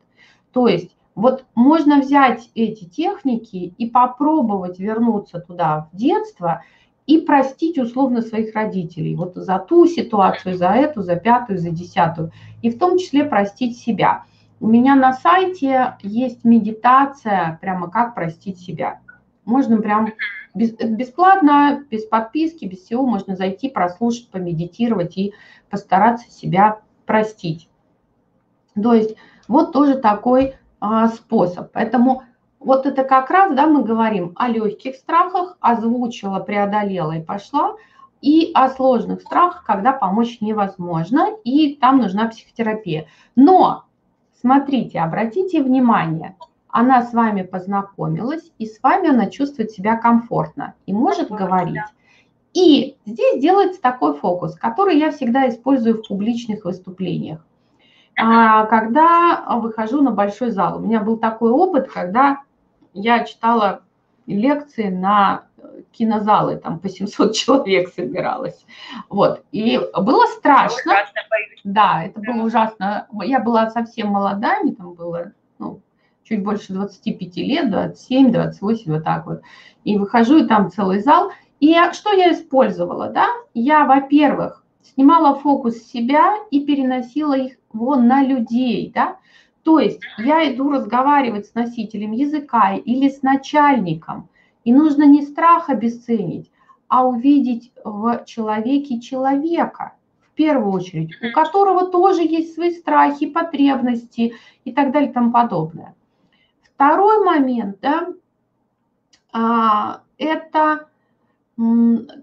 То 0.53 0.67
есть 0.67 0.95
вот 1.15 1.45
можно 1.55 1.99
взять 1.99 2.49
эти 2.55 2.85
техники 2.85 3.73
и 3.77 3.89
попробовать 3.89 4.79
вернуться 4.79 5.39
туда 5.39 5.89
в 5.91 5.95
детство 5.95 6.63
и 7.05 7.19
простить 7.19 7.77
условно 7.77 8.21
своих 8.21 8.55
родителей. 8.55 9.15
Вот 9.15 9.35
за 9.35 9.59
ту 9.59 9.85
ситуацию, 9.87 10.55
за 10.55 10.69
эту, 10.69 11.01
за 11.01 11.15
пятую, 11.15 11.59
за 11.59 11.71
десятую. 11.71 12.31
И 12.61 12.69
в 12.69 12.79
том 12.79 12.97
числе 12.97 13.25
простить 13.25 13.77
себя. 13.77 14.23
У 14.59 14.67
меня 14.67 14.95
на 14.95 15.13
сайте 15.13 15.95
есть 16.01 16.45
медитация, 16.45 17.57
прямо 17.61 17.89
как 17.89 18.13
простить 18.13 18.59
себя. 18.59 18.99
Можно 19.43 19.77
прям 19.81 20.13
бесплатно, 20.53 21.83
без 21.89 22.05
подписки, 22.05 22.65
без 22.65 22.79
всего, 22.79 23.05
можно 23.05 23.35
зайти, 23.35 23.69
прослушать, 23.69 24.29
помедитировать 24.29 25.17
и 25.17 25.33
постараться 25.69 26.29
себя 26.29 26.79
простить. 27.05 27.69
То 28.81 28.93
есть 28.93 29.15
вот 29.47 29.73
тоже 29.73 29.95
такой 29.95 30.55
а, 30.79 31.07
способ. 31.09 31.71
Поэтому 31.71 32.23
вот 32.59 32.85
это 32.85 33.03
как 33.03 33.29
раз, 33.29 33.53
да, 33.55 33.67
мы 33.67 33.83
говорим 33.83 34.33
о 34.35 34.47
легких 34.47 34.95
страхах, 34.95 35.57
озвучила, 35.59 36.39
преодолела 36.39 37.13
и 37.13 37.23
пошла, 37.23 37.75
и 38.21 38.51
о 38.53 38.69
сложных 38.69 39.21
страхах, 39.21 39.63
когда 39.65 39.93
помочь 39.93 40.41
невозможно, 40.41 41.29
и 41.43 41.75
там 41.75 41.97
нужна 41.97 42.27
психотерапия. 42.27 43.07
Но, 43.35 43.85
смотрите, 44.39 44.99
обратите 44.99 45.63
внимание, 45.63 46.35
она 46.71 47.03
с 47.03 47.13
вами 47.13 47.43
познакомилась, 47.43 48.51
и 48.57 48.65
с 48.65 48.81
вами 48.81 49.09
она 49.09 49.29
чувствует 49.29 49.71
себя 49.71 49.97
комфортно 49.97 50.73
и 50.85 50.93
может 50.93 51.29
говорить. 51.29 51.81
И 52.53 52.97
здесь 53.05 53.41
делается 53.41 53.81
такой 53.81 54.17
фокус, 54.17 54.55
который 54.55 54.97
я 54.97 55.11
всегда 55.11 55.47
использую 55.47 55.95
в 56.03 56.07
публичных 56.07 56.65
выступлениях. 56.65 57.45
А, 58.17 58.65
когда 58.65 59.45
выхожу 59.61 60.01
на 60.01 60.11
большой 60.11 60.51
зал. 60.51 60.77
У 60.77 60.81
меня 60.81 60.99
был 60.99 61.17
такой 61.17 61.51
опыт, 61.51 61.89
когда 61.89 62.41
я 62.93 63.23
читала 63.23 63.81
лекции 64.27 64.89
на 64.89 65.45
кинозалы, 65.91 66.57
там 66.57 66.79
по 66.79 66.89
700 66.89 67.33
человек 67.35 67.93
собиралось. 67.93 68.65
Вот, 69.09 69.43
и 69.51 69.79
было 69.97 70.25
страшно. 70.27 70.93
Да, 71.63 72.03
это 72.03 72.19
было 72.19 72.43
ужасно. 72.43 73.07
Я 73.23 73.39
была 73.39 73.69
совсем 73.69 74.09
молода, 74.09 74.59
мне 74.61 74.73
там 74.73 74.93
было, 74.93 75.31
чуть 76.23 76.43
больше 76.43 76.73
25 76.73 77.35
лет, 77.37 77.69
27, 77.69 78.31
28, 78.31 78.91
вот 78.91 79.03
так 79.03 79.25
вот. 79.25 79.41
И 79.83 79.97
выхожу, 79.97 80.37
и 80.37 80.47
там 80.47 80.71
целый 80.71 80.99
зал. 80.99 81.31
И 81.59 81.75
что 81.93 82.11
я 82.11 82.33
использовала, 82.33 83.09
да? 83.09 83.27
Я, 83.53 83.85
во-первых, 83.85 84.63
снимала 84.81 85.35
фокус 85.35 85.77
с 85.77 85.91
себя 85.91 86.35
и 86.49 86.65
переносила 86.65 87.37
их 87.37 87.53
вон 87.71 88.07
на 88.07 88.23
людей, 88.23 88.91
да? 88.93 89.17
То 89.63 89.79
есть 89.79 90.01
я 90.17 90.51
иду 90.51 90.71
разговаривать 90.71 91.45
с 91.47 91.53
носителем 91.53 92.13
языка 92.13 92.73
или 92.73 93.09
с 93.09 93.21
начальником, 93.21 94.29
и 94.63 94.73
нужно 94.73 95.03
не 95.03 95.21
страх 95.21 95.69
обесценить, 95.69 96.51
а 96.87 97.07
увидеть 97.07 97.71
в 97.83 98.23
человеке 98.25 98.99
человека, 98.99 99.93
в 100.21 100.31
первую 100.33 100.71
очередь, 100.71 101.11
у 101.21 101.31
которого 101.31 101.91
тоже 101.91 102.23
есть 102.23 102.55
свои 102.55 102.71
страхи, 102.71 103.27
потребности 103.27 104.33
и 104.65 104.71
так 104.71 104.91
далее 104.91 105.11
и 105.11 105.13
тому 105.13 105.31
подобное. 105.31 105.95
Второй 106.81 107.23
момент, 107.23 107.77
да, 107.79 108.07
а, 109.31 110.01
это 110.17 110.87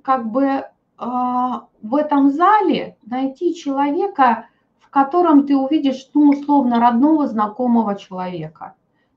как 0.02 0.32
бы 0.32 0.64
а, 0.96 1.68
в 1.80 1.94
этом 1.94 2.32
зале 2.32 2.96
найти 3.06 3.54
человека, 3.54 4.48
в 4.80 4.90
котором 4.90 5.46
ты 5.46 5.56
увидишь, 5.56 6.10
ну, 6.12 6.30
условно, 6.30 6.80
родного, 6.80 7.28
знакомого 7.28 7.94
человека. 7.94 8.74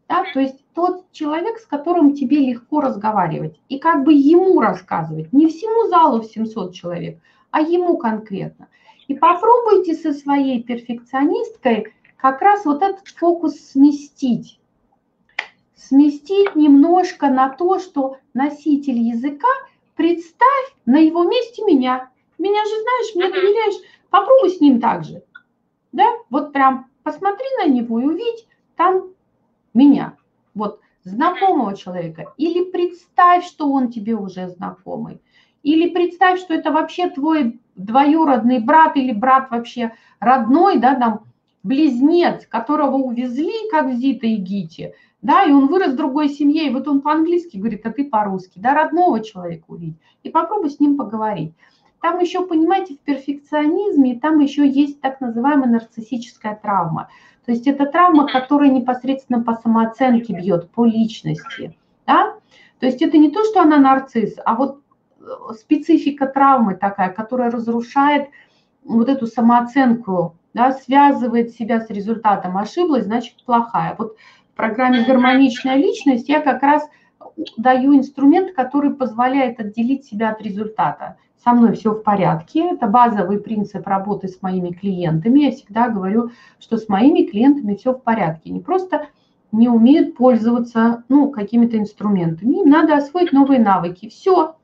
Да? 0.07 0.25
То 0.31 0.39
есть 0.39 0.63
тот 0.75 1.11
человек, 1.11 1.57
с 1.57 1.65
которым 1.65 2.13
тебе 2.13 2.37
легко 2.37 2.79
разговаривать. 2.79 3.59
И 3.67 3.79
как 3.79 4.03
бы 4.03 4.13
ему 4.13 4.61
рассказывать. 4.61 5.33
Не 5.33 5.47
всему 5.47 5.89
залу 5.89 6.21
в 6.21 6.25
700 6.25 6.75
человек, 6.75 7.19
а 7.49 7.61
ему 7.61 7.97
конкретно. 7.97 8.67
И 9.07 9.15
попробуйте 9.15 9.95
со 9.95 10.13
своей 10.13 10.61
перфекционисткой 10.61 11.95
как 12.15 12.43
раз 12.43 12.63
вот 12.63 12.83
этот 12.83 13.07
фокус 13.07 13.55
сместить. 13.55 14.60
Сместить 15.87 16.55
немножко 16.55 17.29
на 17.29 17.49
то, 17.49 17.79
что 17.79 18.17
носитель 18.33 18.99
языка, 18.99 19.47
представь 19.95 20.75
на 20.85 20.97
его 20.97 21.23
месте 21.23 21.63
меня. 21.65 22.11
Меня 22.37 22.63
же 22.63 22.69
знаешь, 22.69 23.15
мне 23.15 23.29
доверяешь, 23.29 23.81
попробуй 24.09 24.51
с 24.51 24.61
ним 24.61 24.79
так 24.79 25.03
же. 25.03 25.23
Да, 25.91 26.05
вот 26.29 26.53
прям 26.53 26.87
посмотри 27.03 27.47
на 27.57 27.67
него 27.67 27.99
и 27.99 28.05
увидь 28.05 28.47
там 28.75 29.09
меня, 29.73 30.15
вот 30.53 30.79
знакомого 31.03 31.75
человека. 31.75 32.33
Или 32.37 32.63
представь, 32.69 33.45
что 33.45 33.67
он 33.71 33.89
тебе 33.89 34.15
уже 34.15 34.49
знакомый. 34.49 35.19
Или 35.63 35.89
представь, 35.89 36.39
что 36.39 36.53
это 36.53 36.71
вообще 36.71 37.09
твой 37.09 37.59
двоюродный 37.75 38.59
брат 38.59 38.95
или 38.97 39.13
брат 39.13 39.49
вообще 39.49 39.93
родной, 40.19 40.77
да, 40.77 40.95
там, 40.95 41.23
близнец, 41.63 42.45
которого 42.47 42.95
увезли, 42.95 43.69
как 43.69 43.93
Зита 43.93 44.27
и 44.27 44.35
Гите, 44.35 44.93
да, 45.21 45.43
и 45.43 45.51
он 45.51 45.67
вырос 45.67 45.93
в 45.93 45.97
другой 45.97 46.29
семье, 46.29 46.67
и 46.67 46.73
вот 46.73 46.87
он 46.87 47.01
по-английски 47.01 47.57
говорит, 47.57 47.85
а 47.85 47.91
ты 47.91 48.05
по-русски, 48.05 48.59
да, 48.59 48.73
родного 48.73 49.23
человека 49.23 49.65
увидеть, 49.67 49.97
и 50.23 50.29
попробуй 50.29 50.71
с 50.71 50.79
ним 50.79 50.97
поговорить. 50.97 51.53
Там 52.01 52.19
еще, 52.19 52.45
понимаете, 52.47 52.95
в 52.95 52.99
перфекционизме, 52.99 54.19
там 54.19 54.39
еще 54.39 54.67
есть 54.67 55.01
так 55.01 55.21
называемая 55.21 55.69
нарциссическая 55.69 56.55
травма. 56.55 57.09
То 57.45 57.51
есть 57.51 57.67
это 57.67 57.85
травма, 57.85 58.27
которая 58.27 58.71
непосредственно 58.71 59.43
по 59.43 59.53
самооценке 59.53 60.33
бьет, 60.33 60.71
по 60.71 60.85
личности. 60.85 61.77
Да? 62.07 62.35
То 62.79 62.87
есть 62.87 63.03
это 63.03 63.19
не 63.19 63.29
то, 63.29 63.43
что 63.43 63.61
она 63.61 63.77
нарцисс, 63.77 64.35
а 64.43 64.55
вот 64.55 64.81
э, 65.19 65.53
специфика 65.53 66.25
травмы 66.25 66.73
такая, 66.73 67.09
которая 67.09 67.51
разрушает 67.51 68.29
вот 68.83 69.07
эту 69.07 69.27
самооценку, 69.27 70.35
да, 70.53 70.71
связывает 70.73 71.51
себя 71.51 71.81
с 71.81 71.89
результатом. 71.89 72.57
Ошиблась, 72.57 73.05
значит 73.05 73.35
плохая. 73.45 73.95
Вот 73.97 74.15
в 74.53 74.55
программе 74.55 75.05
«Гармоничная 75.05 75.75
личность» 75.75 76.29
я 76.29 76.41
как 76.41 76.61
раз 76.61 76.87
даю 77.57 77.95
инструмент, 77.95 78.53
который 78.53 78.91
позволяет 78.93 79.59
отделить 79.59 80.05
себя 80.05 80.31
от 80.31 80.41
результата 80.41 81.17
со 81.43 81.53
мной 81.53 81.73
все 81.73 81.93
в 81.93 82.03
порядке. 82.03 82.71
Это 82.71 82.87
базовый 82.87 83.39
принцип 83.39 83.87
работы 83.87 84.27
с 84.27 84.41
моими 84.41 84.69
клиентами. 84.69 85.41
Я 85.41 85.51
всегда 85.51 85.89
говорю, 85.89 86.31
что 86.59 86.77
с 86.77 86.87
моими 86.87 87.25
клиентами 87.25 87.75
все 87.75 87.93
в 87.93 88.03
порядке. 88.03 88.51
Не 88.51 88.59
просто 88.59 89.07
не 89.51 89.67
умеют 89.67 90.15
пользоваться 90.15 91.03
ну, 91.09 91.29
какими-то 91.29 91.77
инструментами. 91.77 92.61
Им 92.61 92.69
надо 92.69 92.95
освоить 92.95 93.33
новые 93.33 93.59
навыки. 93.59 94.07
Все. 94.09 94.55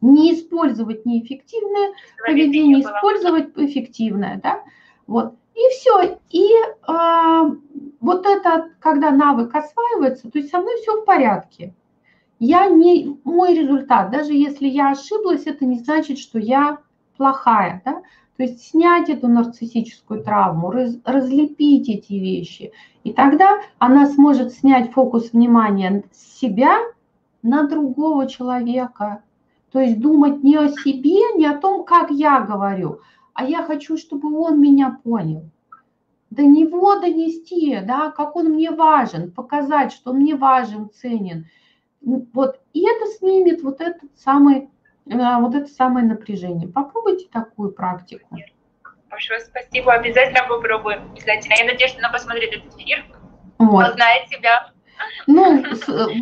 Не 0.00 0.34
использовать 0.34 1.06
неэффективное 1.06 1.94
поведение, 2.24 2.80
использовать 2.80 3.48
эффективное. 3.56 4.40
Да? 4.42 4.60
Вот. 5.06 5.34
И 5.54 5.60
все. 5.70 6.18
И 6.30 6.48
э, 6.52 7.50
вот 8.00 8.26
это, 8.26 8.70
когда 8.80 9.10
навык 9.10 9.54
осваивается, 9.54 10.30
то 10.30 10.38
есть 10.38 10.50
со 10.50 10.58
мной 10.58 10.76
все 10.82 11.00
в 11.00 11.04
порядке 11.04 11.74
я 12.38 12.68
не, 12.68 13.18
мой 13.24 13.54
результат, 13.54 14.10
даже 14.10 14.32
если 14.32 14.66
я 14.66 14.90
ошиблась, 14.90 15.46
это 15.46 15.64
не 15.64 15.78
значит, 15.78 16.18
что 16.18 16.38
я 16.38 16.78
плохая, 17.16 17.82
да? 17.84 18.02
То 18.36 18.42
есть 18.42 18.62
снять 18.68 19.08
эту 19.08 19.28
нарциссическую 19.28 20.24
травму, 20.24 20.70
раз, 20.70 20.96
разлепить 21.04 21.88
эти 21.88 22.14
вещи. 22.14 22.72
И 23.04 23.12
тогда 23.12 23.60
она 23.78 24.08
сможет 24.08 24.52
снять 24.52 24.92
фокус 24.92 25.32
внимания 25.32 26.02
с 26.10 26.38
себя 26.40 26.78
на 27.42 27.68
другого 27.68 28.28
человека. 28.28 29.22
То 29.70 29.78
есть 29.78 30.00
думать 30.00 30.42
не 30.42 30.56
о 30.56 30.68
себе, 30.68 31.20
не 31.36 31.46
о 31.46 31.58
том, 31.58 31.84
как 31.84 32.10
я 32.10 32.40
говорю, 32.40 33.00
а 33.34 33.44
я 33.44 33.62
хочу, 33.62 33.96
чтобы 33.96 34.36
он 34.38 34.60
меня 34.60 34.98
понял. 35.04 35.50
До 36.30 36.42
него 36.42 36.98
донести, 36.98 37.78
да, 37.80 38.10
как 38.10 38.34
он 38.34 38.46
мне 38.46 38.70
важен, 38.70 39.30
показать, 39.30 39.92
что 39.92 40.10
он 40.10 40.18
мне 40.18 40.34
важен, 40.34 40.90
ценен– 40.90 41.46
вот, 42.04 42.60
и 42.72 42.86
это 42.86 43.06
снимет 43.18 43.62
вот 43.62 43.80
этот 43.80 44.10
самый, 44.16 44.68
э, 45.06 45.40
вот 45.40 45.54
это 45.54 45.66
самое 45.66 46.06
напряжение. 46.06 46.68
Попробуйте 46.68 47.26
такую 47.32 47.72
практику. 47.72 48.36
Большое 49.10 49.40
спасибо, 49.40 49.92
обязательно 49.92 50.46
попробуем, 50.48 51.10
обязательно. 51.12 51.54
Я 51.58 51.64
надеюсь, 51.64 51.92
что 51.92 52.00
она 52.00 52.10
посмотрит 52.10 52.52
этот 52.52 52.74
эфир, 52.78 53.04
вот. 53.58 53.90
узнает 53.90 54.28
себя. 54.28 54.70
Ну, 55.26 55.62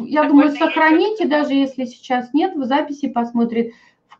я 0.07 0.25
думаю, 0.25 0.51
сохраните, 0.53 1.27
даже 1.27 1.53
если 1.53 1.85
сейчас 1.85 2.33
нет, 2.33 2.55
в 2.55 2.65
записи 2.65 3.09
посмотрит. 3.09 3.73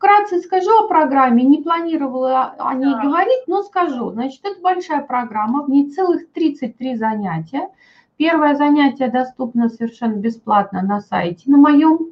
Вкратце 0.03 0.41
скажу 0.41 0.71
о 0.81 0.89
программе, 0.89 1.45
не 1.45 1.63
планировала 1.63 2.57
о 2.59 2.75
ней 2.75 2.93
да. 2.93 3.03
говорить, 3.05 3.45
но 3.47 3.63
скажу. 3.63 4.11
Значит, 4.11 4.41
это 4.43 4.61
большая 4.61 5.03
программа, 5.03 5.63
в 5.63 5.71
ней 5.71 5.91
целых 5.91 6.33
33 6.33 6.97
занятия. 6.97 7.69
Первое 8.17 8.57
занятие 8.57 9.07
доступно 9.07 9.69
совершенно 9.69 10.17
бесплатно 10.17 10.83
на 10.83 11.01
сайте, 11.03 11.49
на 11.49 11.57
моем 11.57 12.09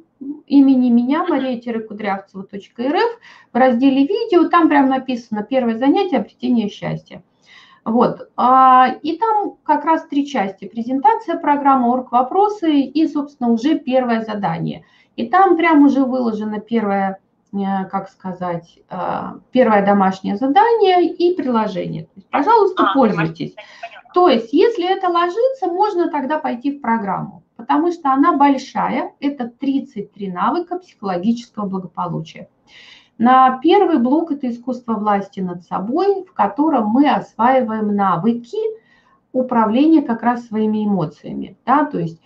имени 0.47 0.89
меня, 0.89 1.25
maria-кудрявцева.рф, 1.29 3.19
в 3.51 3.57
разделе 3.57 4.07
видео, 4.07 4.47
там 4.47 4.69
прям 4.69 4.87
написано 4.87 5.43
первое 5.43 5.77
занятие 5.77 6.19
обретение 6.19 6.69
счастья. 6.69 7.21
Вот, 7.83 8.29
а, 8.37 8.95
и 9.01 9.17
там 9.17 9.57
как 9.63 9.83
раз 9.83 10.07
три 10.07 10.25
части. 10.25 10.65
Презентация 10.65 11.37
программы, 11.37 11.91
орг 11.91 12.13
вопросы 12.13 12.73
и, 12.73 13.05
собственно, 13.05 13.51
уже 13.51 13.77
первое 13.77 14.21
задание. 14.21 14.85
И 15.17 15.27
там 15.27 15.57
прям 15.57 15.83
уже 15.83 16.05
выложено 16.05 16.61
первое, 16.61 17.19
как 17.51 18.09
сказать, 18.09 18.79
э, 18.89 18.97
первое 19.51 19.85
домашнее 19.85 20.37
задание 20.37 21.05
и 21.05 21.35
приложение. 21.35 22.07
Пожалуйста, 22.31 22.83
а, 22.83 22.93
пользуйтесь. 22.93 23.55
То 24.13 24.27
есть, 24.29 24.53
если 24.53 24.89
это 24.89 25.09
ложится, 25.09 25.67
можно 25.67 26.09
тогда 26.09 26.39
пойти 26.39 26.77
в 26.77 26.81
программу, 26.81 27.43
потому 27.55 27.91
что 27.91 28.11
она 28.11 28.35
большая, 28.37 29.13
это 29.19 29.47
33 29.49 30.31
навыка 30.31 30.79
психологического 30.79 31.65
благополучия. 31.65 32.49
На 33.17 33.59
первый 33.59 33.99
блок 33.99 34.31
это 34.31 34.49
искусство 34.49 34.95
власти 34.95 35.41
над 35.41 35.63
собой, 35.63 36.23
в 36.23 36.33
котором 36.33 36.87
мы 36.87 37.09
осваиваем 37.09 37.95
навыки 37.95 38.57
управления 39.31 40.01
как 40.01 40.23
раз 40.23 40.47
своими 40.47 40.85
эмоциями. 40.85 41.55
Да? 41.65 41.85
То 41.85 41.99
есть 41.99 42.19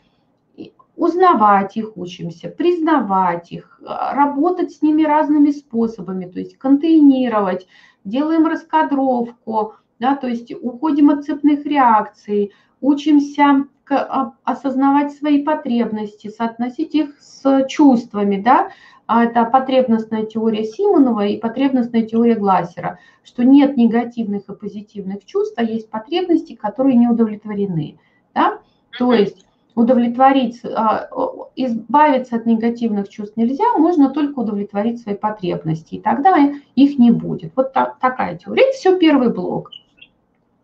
узнавать 0.95 1.77
их 1.77 1.97
учимся, 1.97 2.49
признавать 2.49 3.51
их, 3.51 3.79
работать 3.81 4.71
с 4.73 4.81
ними 4.81 5.03
разными 5.03 5.51
способами, 5.51 6.25
то 6.25 6.39
есть 6.39 6.57
контейнировать, 6.57 7.67
делаем 8.03 8.45
раскадровку, 8.45 9.75
да, 9.99 10.15
то 10.15 10.27
есть 10.27 10.53
уходим 10.53 11.09
от 11.09 11.25
цепных 11.25 11.65
реакций, 11.65 12.53
учимся 12.81 13.65
а, 13.89 14.33
осознавать 14.43 15.13
свои 15.13 15.43
потребности, 15.43 16.29
соотносить 16.29 16.95
их 16.95 17.15
с 17.19 17.67
чувствами, 17.67 18.41
да, 18.41 18.69
а 19.07 19.25
это 19.25 19.45
потребностная 19.45 20.25
теория 20.25 20.63
Симонова 20.63 21.25
и 21.27 21.37
потребностная 21.37 22.03
теория 22.03 22.35
Глассера, 22.35 22.97
что 23.23 23.43
нет 23.43 23.77
негативных 23.77 24.49
и 24.49 24.55
позитивных 24.55 25.25
чувств, 25.25 25.53
а 25.57 25.63
есть 25.63 25.89
потребности, 25.89 26.55
которые 26.55 26.95
не 26.95 27.07
удовлетворены. 27.07 27.99
Да? 28.33 28.59
То 28.97 29.13
есть 29.13 29.44
удовлетворить, 29.75 30.61
а, 30.63 31.07
избавиться 31.55 32.37
от 32.37 32.45
негативных 32.45 33.09
чувств 33.09 33.37
нельзя, 33.37 33.77
можно 33.77 34.09
только 34.09 34.39
удовлетворить 34.39 35.01
свои 35.01 35.15
потребности, 35.15 35.95
и 35.95 36.01
тогда 36.01 36.37
их 36.75 36.97
не 36.97 37.11
будет. 37.11 37.51
Вот 37.55 37.73
так, 37.73 37.99
такая 37.99 38.37
теория. 38.37 38.63
Это 38.63 38.77
все 38.77 38.97
первый 38.97 39.31
блок. 39.31 39.71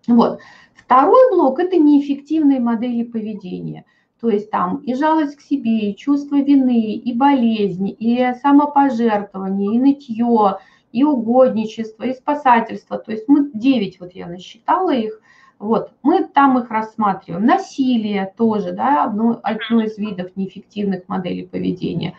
Вот. 0.08 0.40
Второй 0.74 1.32
блок– 1.32 1.60
это 1.60 1.78
неэффективные 1.78 2.60
модели 2.60 3.04
поведения– 3.04 3.86
то 4.22 4.30
есть 4.30 4.52
там 4.52 4.78
и 4.78 4.94
жалость 4.94 5.36
к 5.36 5.42
себе, 5.42 5.90
и 5.90 5.96
чувство 5.96 6.36
вины, 6.36 6.94
и 6.94 7.12
болезни, 7.12 7.90
и 7.92 8.34
самопожертвование, 8.40 9.76
и 9.76 9.80
нытье, 9.80 10.60
и 10.92 11.04
угодничество, 11.04 12.04
и 12.04 12.14
спасательство. 12.14 13.00
То 13.00 13.12
есть 13.12 13.28
мы 13.28 13.50
9, 13.52 14.00
вот 14.00 14.14
я 14.14 14.28
насчитала 14.28 14.94
их, 14.94 15.20
вот, 15.62 15.92
мы 16.02 16.24
там 16.24 16.58
их 16.58 16.72
рассматриваем. 16.72 17.46
Насилие 17.46 18.34
тоже, 18.36 18.72
да, 18.72 19.04
одно, 19.04 19.40
одно 19.44 19.84
из 19.84 19.98
видов 19.98 20.32
неэффективных 20.36 21.08
моделей 21.08 21.46
поведения. 21.46 22.18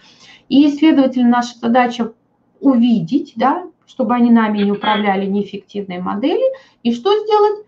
И, 0.49 0.69
следовательно, 0.71 1.29
наша 1.31 1.59
задача 1.59 2.13
увидеть, 2.61 3.33
да, 3.35 3.67
чтобы 3.85 4.15
они 4.15 4.31
нами 4.31 4.59
не 4.59 4.71
управляли 4.71 5.27
неэффективные 5.27 6.01
модели, 6.01 6.45
и 6.85 6.95
что 6.95 7.13
сделать? 7.19 7.67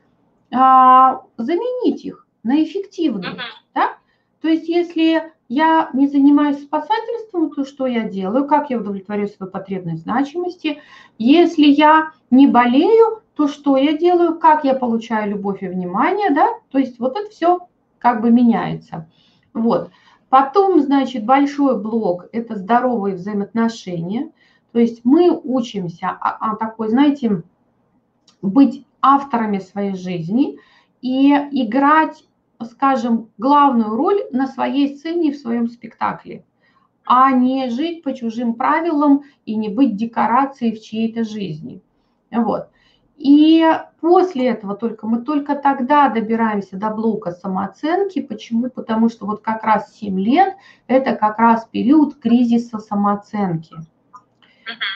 А, 0.52 1.22
заменить 1.36 2.04
их 2.04 2.24
на 2.44 2.62
эффективные, 2.62 3.36
да? 3.74 3.96
То 4.40 4.48
есть 4.48 4.68
если 4.68 5.32
я 5.48 5.90
не 5.92 6.06
занимаюсь 6.06 6.62
спасательством, 6.62 7.50
то 7.50 7.64
что 7.64 7.86
я 7.86 8.04
делаю? 8.04 8.46
Как 8.46 8.70
я 8.70 8.78
удовлетворю 8.78 9.26
свою 9.26 9.50
потребность 9.50 10.02
значимости? 10.02 10.80
Если 11.18 11.66
я 11.66 12.12
не 12.30 12.46
болею, 12.46 13.23
то 13.34 13.48
что 13.48 13.76
я 13.76 13.96
делаю? 13.96 14.38
Как 14.38 14.64
я 14.64 14.74
получаю 14.74 15.30
любовь 15.30 15.62
и 15.62 15.68
внимание? 15.68 16.30
Да? 16.30 16.48
То 16.70 16.78
есть 16.78 16.98
вот 16.98 17.16
это 17.16 17.30
все 17.30 17.68
как 17.98 18.20
бы 18.20 18.30
меняется. 18.30 19.08
Вот. 19.52 19.90
Потом, 20.28 20.80
значит, 20.80 21.24
большой 21.24 21.80
блок– 21.80 22.26
это 22.32 22.56
здоровые 22.56 23.14
взаимоотношения. 23.14 24.30
То 24.72 24.78
есть 24.78 25.04
мы 25.04 25.30
учимся 25.30 26.08
а, 26.08 26.52
а 26.52 26.56
такой, 26.56 26.88
знаете, 26.88 27.42
быть 28.42 28.86
авторами 29.00 29.58
своей 29.58 29.94
жизни 29.94 30.58
и 31.00 31.30
играть 31.30 32.24
скажем, 32.62 33.30
главную 33.38 33.90
роль 33.90 34.22
на 34.30 34.46
своей 34.46 34.96
сцене 34.96 35.32
в 35.32 35.36
своем 35.36 35.68
спектакле, 35.68 36.44
а 37.04 37.30
не 37.32 37.68
жить 37.70 38.02
по 38.02 38.14
чужим 38.14 38.54
правилам 38.54 39.24
и 39.44 39.56
не 39.56 39.68
быть 39.68 39.96
декорацией 39.96 40.74
в 40.74 40.82
чьей-то 40.82 41.24
жизни. 41.24 41.82
Вот. 42.30 42.68
И 43.24 43.66
после 44.02 44.48
этого 44.48 44.76
только 44.76 45.06
мы 45.06 45.22
только 45.22 45.54
тогда 45.54 46.10
добираемся 46.10 46.76
до 46.76 46.90
блока 46.90 47.32
самооценки. 47.32 48.20
Почему? 48.20 48.68
Потому 48.68 49.08
что 49.08 49.24
вот 49.24 49.40
как 49.40 49.64
раз 49.64 49.96
7 49.96 50.20
лет– 50.20 50.54
это 50.88 51.16
как 51.16 51.38
раз 51.38 51.66
период 51.70 52.16
кризиса 52.20 52.78
самооценки. 52.78 53.76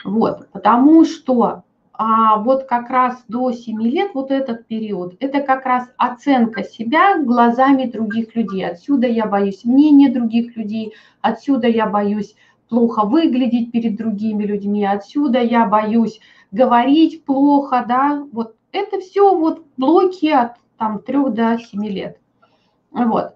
Вот, 0.05 0.47
потому 0.51 1.05
что 1.05 1.63
а 1.91 2.37
вот 2.37 2.65
как 2.65 2.91
раз 2.91 3.23
до 3.27 3.51
7 3.51 3.81
лет, 3.81 4.11
вот 4.13 4.29
этот 4.29 4.67
период, 4.67 5.15
это 5.19 5.41
как 5.41 5.65
раз 5.65 5.89
оценка 5.97 6.63
себя 6.63 7.17
глазами 7.17 7.85
других 7.85 8.35
людей. 8.35 8.63
Отсюда 8.63 9.07
я 9.07 9.25
боюсь 9.25 9.65
мнения 9.65 10.09
других 10.09 10.55
людей, 10.55 10.93
отсюда 11.21 11.67
я 11.67 11.87
боюсь 11.87 12.35
плохо 12.69 13.05
выглядеть 13.05 13.71
перед 13.71 13.97
другими 13.97 14.43
людьми, 14.43 14.85
отсюда 14.85 15.41
я 15.41 15.65
боюсь 15.65 16.19
говорить 16.51 17.25
плохо, 17.25 17.85
да, 17.87 18.25
вот 18.31 18.55
это 18.71 18.99
все 18.99 19.35
вот 19.35 19.65
блоки 19.77 20.27
от 20.27 20.53
там 20.77 20.99
3 20.99 21.29
до 21.31 21.57
7 21.59 21.85
лет. 21.87 22.19
Вот. 22.91 23.35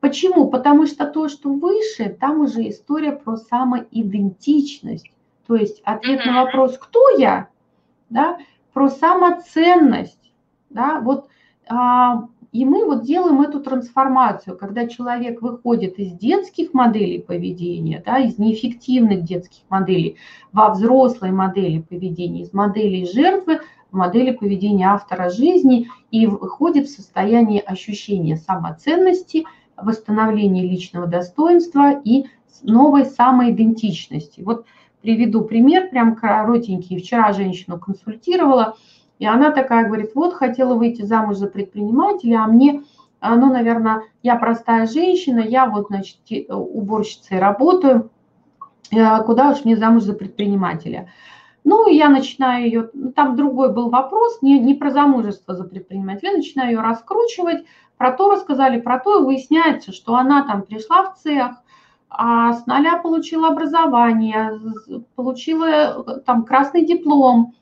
Почему? 0.00 0.48
Потому 0.48 0.86
что 0.86 1.06
то, 1.06 1.28
что 1.28 1.50
выше, 1.50 2.08
там 2.08 2.40
уже 2.40 2.68
история 2.68 3.12
про 3.12 3.36
самоидентичность. 3.36 5.10
То 5.46 5.56
есть 5.56 5.80
ответ 5.84 6.24
на 6.24 6.44
вопрос 6.44 6.78
«Кто 6.78 7.10
я?» 7.18 7.48
да, 8.10 8.38
про 8.72 8.90
самоценность, 8.90 10.32
да, 10.68 11.00
вот, 11.00 11.28
а, 11.68 12.28
и 12.52 12.64
мы 12.64 12.84
вот 12.84 13.04
делаем 13.04 13.40
эту 13.42 13.60
трансформацию, 13.60 14.56
когда 14.56 14.88
человек 14.88 15.40
выходит 15.40 15.98
из 15.98 16.12
детских 16.12 16.74
моделей 16.74 17.20
поведения, 17.20 18.02
да, 18.04 18.18
из 18.18 18.38
неэффективных 18.38 19.22
детских 19.22 19.62
моделей 19.68 20.16
во 20.52 20.70
взрослой 20.70 21.30
модели 21.30 21.80
поведения, 21.80 22.42
из 22.42 22.52
моделей 22.52 23.06
жертвы 23.06 23.60
в 23.90 23.96
модели 23.96 24.32
поведения 24.32 24.88
автора 24.88 25.30
жизни 25.30 25.88
и 26.10 26.26
выходит 26.26 26.88
в 26.88 26.94
состояние 26.94 27.60
ощущения 27.60 28.36
самоценности, 28.36 29.44
восстановления 29.76 30.62
личного 30.62 31.06
достоинства 31.06 32.00
и 32.04 32.26
новой 32.62 33.04
самоидентичности. 33.04 34.40
Вот 34.40 34.66
Приведу 35.02 35.44
пример, 35.44 35.88
прям 35.88 36.14
коротенький. 36.14 37.00
Вчера 37.00 37.32
женщину 37.32 37.78
консультировала, 37.78 38.76
и 39.20 39.26
она 39.26 39.50
такая 39.50 39.86
говорит, 39.86 40.12
вот 40.14 40.32
хотела 40.32 40.74
выйти 40.74 41.02
замуж 41.02 41.36
за 41.36 41.46
предпринимателя, 41.46 42.42
а 42.42 42.46
мне, 42.46 42.82
а, 43.20 43.36
ну, 43.36 43.52
наверное, 43.52 44.02
я 44.22 44.34
простая 44.36 44.86
женщина, 44.86 45.40
я 45.40 45.66
вот, 45.66 45.88
значит, 45.88 46.16
уборщицей 46.48 47.38
работаю, 47.38 48.10
э, 48.90 49.22
куда 49.24 49.50
уж 49.50 49.66
мне 49.66 49.76
замуж 49.76 50.04
за 50.04 50.14
предпринимателя. 50.14 51.12
Ну, 51.64 51.86
я 51.86 52.08
начинаю 52.08 52.64
ее, 52.64 52.90
ну, 52.94 53.12
там 53.12 53.36
другой 53.36 53.74
был 53.74 53.90
вопрос, 53.90 54.40
не, 54.40 54.58
не 54.58 54.72
про 54.72 54.90
замужество 54.90 55.54
за 55.54 55.64
предпринимателя, 55.64 56.30
я 56.30 56.36
начинаю 56.38 56.70
ее 56.70 56.80
раскручивать, 56.80 57.66
про 57.98 58.12
то 58.12 58.30
рассказали, 58.30 58.80
про 58.80 58.98
то, 58.98 59.20
и 59.20 59.24
выясняется, 59.26 59.92
что 59.92 60.14
она 60.14 60.46
там 60.46 60.62
пришла 60.62 61.10
в 61.10 61.18
цех, 61.18 61.56
а 62.08 62.54
с 62.54 62.64
нуля 62.64 62.96
получила 62.96 63.48
образование, 63.48 64.58
получила 65.14 65.66
э, 66.06 66.20
там 66.24 66.46
красный 66.46 66.86
диплом, 66.86 67.52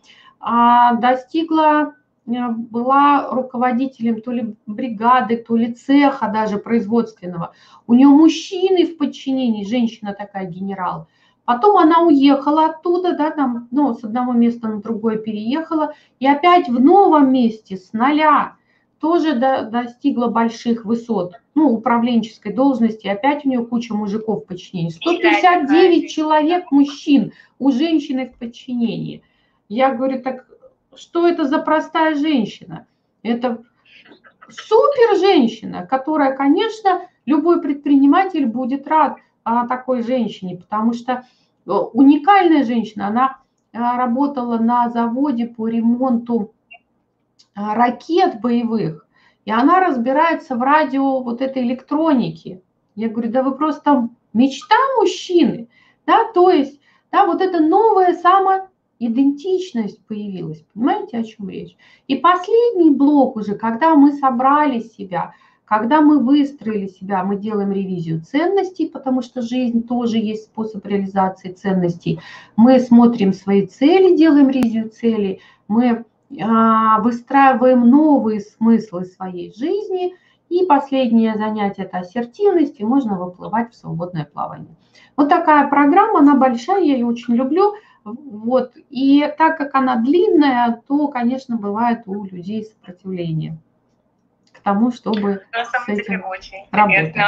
достигла, 0.41 1.95
э, 2.27 2.49
была 2.51 3.31
руководителем 3.31 4.21
то 4.21 4.31
ли 4.31 4.55
бригады, 4.67 5.37
то 5.37 5.57
ли 5.57 5.73
цеха 5.73 6.29
даже 6.29 6.59
производственного. 6.59 7.53
У 7.87 7.95
нее 7.95 8.09
мужчины 8.09 8.87
в 8.87 8.97
подчинении, 8.97 9.65
женщина 9.65 10.15
такая 10.15 10.47
генерал. 10.47 11.09
Потом 11.45 11.79
она 11.79 12.03
уехала 12.03 12.67
оттуда, 12.67 13.17
да, 13.17 13.31
там, 13.31 13.69
ну, 13.71 13.95
с 13.95 14.05
одного 14.05 14.33
места 14.35 14.69
на 14.69 14.83
другое 14.83 15.17
переехала, 15.17 15.95
и 16.21 16.27
опять 16.27 16.69
в 16.69 16.79
новом 16.79 17.33
месте 17.33 17.79
с 17.79 17.95
нуля 17.95 18.57
тоже 19.01 19.35
до, 19.35 19.63
достигла 19.63 20.29
больших 20.29 20.85
высот, 20.85 21.37
ну, 21.55 21.71
управленческой 21.73 22.53
должности, 22.53 23.07
опять 23.07 23.47
у 23.47 23.49
нее 23.49 23.65
куча 23.65 23.95
мужиков 23.95 24.45
в 24.45 24.47
подчинении. 24.47 24.91
159 24.91 26.11
человек 26.11 26.71
мужчин 26.71 27.33
у 27.59 27.71
женщины 27.71 28.27
в 28.27 28.39
подчинении. 28.39 29.23
Я 29.69 29.95
говорю, 29.95 30.23
так 30.23 30.47
что 30.95 31.29
это 31.29 31.45
за 31.45 31.59
простая 31.59 32.15
женщина? 32.15 32.87
Это 33.23 33.63
супер 34.49 35.19
женщина, 35.19 35.87
которая, 35.87 36.35
конечно, 36.37 37.09
любой 37.27 37.61
предприниматель 37.61 38.47
будет 38.47 38.89
рад 38.89 39.19
а, 39.45 39.67
такой 39.67 40.03
женщине, 40.03 40.57
потому 40.57 40.95
что 40.95 41.25
э, 41.67 41.71
уникальная 41.71 42.65
женщина, 42.65 43.09
она 43.09 43.39
а, 43.73 43.99
работала 43.99 44.59
на 44.59 44.89
заводе 44.89 45.47
по 45.47 45.69
ремонту 45.69 46.55
а, 47.55 47.75
ракет 47.75 48.41
боевых, 48.41 49.07
и 49.45 49.51
она 49.51 49.81
разбирается 49.81 50.57
в 50.57 50.63
радио 50.63 51.21
вот 51.21 51.43
этой 51.43 51.63
электроники. 51.63 52.63
Я 52.95 53.09
говорю, 53.09 53.31
да 53.31 53.43
вы 53.43 53.55
просто 53.55 54.09
мечта 54.33 54.77
мужчины, 54.99 55.69
да, 56.07 56.33
то 56.33 56.51
есть, 56.51 56.81
да, 57.13 57.27
вот 57.27 57.43
эта 57.43 57.61
новая 57.61 58.15
самоидентичность 58.99 60.01
появилась, 60.07 60.65
понимаете, 60.75 61.19
о 61.19 61.25
чем 61.25 61.49
речь? 61.49 61.77
И 62.07 62.17
последний 62.17 62.91
блок 62.91 63.37
уже, 63.37 63.55
когда 63.55 63.95
мы 63.95 64.13
собрали 64.13 64.81
себя, 64.81 65.35
когда 65.65 66.01
мы 66.01 66.19
выстроили 66.19 66.87
себя, 66.87 67.23
мы 67.25 67.37
делаем 67.37 67.73
ревизию 67.73 68.23
ценностей, 68.23 68.89
потому 68.89 69.21
что 69.23 69.43
жизнь 69.43 69.87
тоже 69.87 70.17
есть 70.17 70.45
способ 70.45 70.87
реализации 70.87 71.53
ценностей. 71.53 72.21
Мы 72.57 72.81
смотрим 72.81 73.33
свои 73.33 73.67
цели, 73.67 74.17
делаем 74.17 74.49
ревизию 74.49 74.89
целей, 74.89 75.41
мы 75.69 76.05
а, 76.41 77.01
выстраиваем 77.01 77.89
новые 77.89 78.41
смыслы 78.41 79.05
своей 79.05 79.53
жизни 79.55 80.15
И 80.51 80.65
последнее 80.65 81.37
занятие– 81.37 81.83
это 81.85 81.99
ассертивность, 81.99 82.81
и 82.81 82.85
можно 82.85 83.19
выплывать 83.19 83.73
в 83.73 83.77
свободное 83.77 84.25
плавание. 84.25 84.75
Вот 85.15 85.29
такая 85.29 85.69
программа, 85.69 86.21
она 86.21 86.35
большая, 86.37 86.83
я 86.83 86.95
ее 86.95 87.07
очень 87.07 87.35
люблю. 87.35 87.75
Вот. 88.15 88.73
И 88.91 89.27
так 89.37 89.59
как 89.59 89.75
она 89.75 89.97
длинная, 89.97 90.83
то, 90.87 91.09
конечно, 91.09 91.57
бывает 91.57 92.03
у 92.07 92.25
людей 92.25 92.65
сопротивление 92.65 93.59
к 94.53 94.61
тому, 94.61 94.91
чтобы 94.91 95.43
На 95.53 95.65
самом 95.65 95.87
с 95.87 95.89
этим 95.89 96.13
деле 96.13 96.25
очень 96.25 96.59
работать. 96.71 97.09
интересно. 97.09 97.25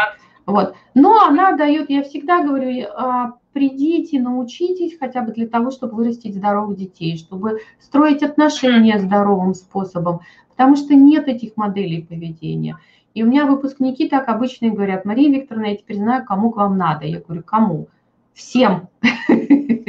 Вот. 0.46 0.74
Но 0.94 1.22
она 1.24 1.52
дает, 1.52 1.90
я 1.90 2.02
всегда 2.02 2.42
говорю, 2.42 2.86
а, 2.96 3.34
придите, 3.52 4.20
научитесь 4.20 4.98
хотя 4.98 5.22
бы 5.22 5.32
для 5.32 5.46
того, 5.46 5.70
чтобы 5.70 5.94
вырастить 5.96 6.34
здоровых 6.34 6.76
детей, 6.76 7.16
чтобы 7.16 7.60
строить 7.78 8.22
отношения 8.22 8.98
здоровым 8.98 9.54
способом, 9.54 10.20
потому 10.50 10.76
что 10.76 10.94
нет 10.94 11.28
этих 11.28 11.56
моделей 11.56 12.02
поведения. 12.02 12.78
И 13.14 13.22
у 13.22 13.26
меня 13.26 13.44
выпускники 13.44 14.08
так 14.08 14.28
обычно 14.28 14.70
говорят, 14.70 15.04
Мария 15.04 15.30
Викторовна, 15.30 15.66
я 15.66 15.76
теперь 15.76 15.96
знаю, 15.96 16.24
кому 16.24 16.50
к 16.50 16.56
вам 16.56 16.76
надо. 16.78 17.06
Я 17.06 17.20
говорю, 17.20 17.42
кому? 17.42 17.88
Всем. 18.34 18.88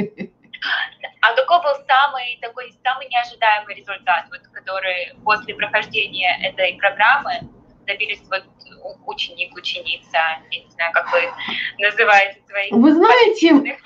Был 1.62 1.74
самый 1.86 2.38
такой 2.40 2.74
самый 2.82 3.08
неожидаемый 3.08 3.74
результат, 3.74 4.26
вот, 4.30 4.40
который 4.52 5.14
после 5.24 5.54
прохождения 5.54 6.38
этой 6.42 6.74
программы 6.74 7.48
добились 7.86 8.22
вот 8.30 8.44
ученик, 9.06 9.54
ученица, 9.56 10.18
я 10.50 10.64
не 10.64 10.70
знаю, 10.70 10.92
как 10.92 11.12
вы 11.12 11.20
называете 11.78 12.40
своих 12.48 12.72
Вы 12.72 12.92
знаете, 12.92 13.78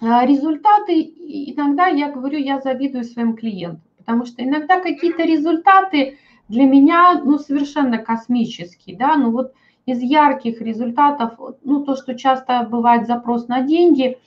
а, 0.00 0.24
результаты, 0.24 1.02
иногда 1.02 1.88
я 1.88 2.08
говорю, 2.08 2.38
я 2.38 2.60
завидую 2.60 3.04
своим 3.04 3.36
клиентам, 3.36 3.82
потому 3.98 4.26
что 4.26 4.44
иногда 4.44 4.80
какие-то 4.80 5.24
результаты 5.24 6.18
для 6.48 6.64
меня, 6.64 7.20
ну, 7.24 7.38
совершенно 7.38 7.98
космические, 7.98 8.96
да, 8.96 9.16
ну, 9.16 9.32
вот 9.32 9.52
из 9.86 10.00
ярких 10.00 10.60
результатов, 10.60 11.34
ну, 11.64 11.84
то, 11.84 11.96
что 11.96 12.16
часто 12.16 12.62
бывает 12.62 13.06
запрос 13.06 13.48
на 13.48 13.62
деньги, 13.62 14.18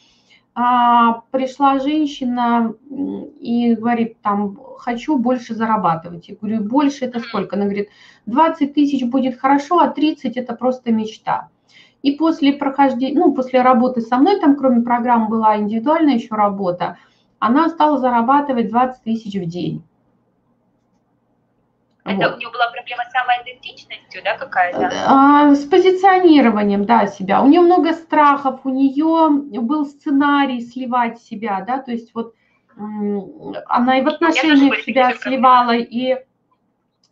а, 0.53 1.21
пришла 1.31 1.79
женщина 1.79 2.73
и 3.39 3.73
говорит, 3.75 4.21
там, 4.21 4.57
хочу 4.77 5.17
больше 5.17 5.55
зарабатывать. 5.55 6.27
Я 6.27 6.35
говорю, 6.35 6.63
больше 6.63 7.05
это 7.05 7.19
сколько? 7.19 7.55
Она 7.55 7.65
говорит, 7.65 7.89
20 8.25 8.73
тысяч 8.73 9.05
будет 9.05 9.39
хорошо, 9.39 9.79
а 9.79 9.87
30 9.87 10.35
это 10.35 10.53
просто 10.53 10.91
мечта. 10.91 11.49
И 12.01 12.11
после 12.13 12.53
прохождения, 12.53 13.17
ну, 13.17 13.33
после 13.33 13.61
работы 13.61 14.01
со 14.01 14.17
мной, 14.17 14.39
там 14.39 14.55
кроме 14.57 14.81
программ 14.81 15.29
была 15.29 15.57
индивидуальная 15.57 16.15
еще 16.15 16.35
работа, 16.35 16.97
она 17.39 17.69
стала 17.69 17.97
зарабатывать 17.97 18.69
20 18.69 19.03
тысяч 19.03 19.35
в 19.35 19.45
день. 19.45 19.83
Это 22.03 22.29
Вот. 22.29 22.35
у 22.35 22.39
нее 22.39 22.49
была 22.49 22.69
проблема 22.71 23.03
с 23.05 23.11
самоидентичностью, 23.11 24.23
да, 24.23 24.37
какая-то? 24.37 24.91
А, 25.07 25.53
С 25.53 25.65
позиционированием, 25.65 26.85
да, 26.85 27.05
себя. 27.07 27.41
У 27.41 27.47
нее 27.47 27.61
много 27.61 27.93
страхов, 27.93 28.61
у 28.63 28.69
нее 28.69 29.29
был 29.61 29.85
сценарий 29.85 30.61
сливать 30.61 31.21
себя, 31.21 31.63
да, 31.65 31.79
то 31.79 31.91
есть 31.91 32.13
вот 32.15 32.33
она 33.67 33.99
и 33.99 34.01
в 34.01 34.07
отношениях 34.07 34.79
себя 34.81 35.13
сливала, 35.13 35.75
и 35.75 36.17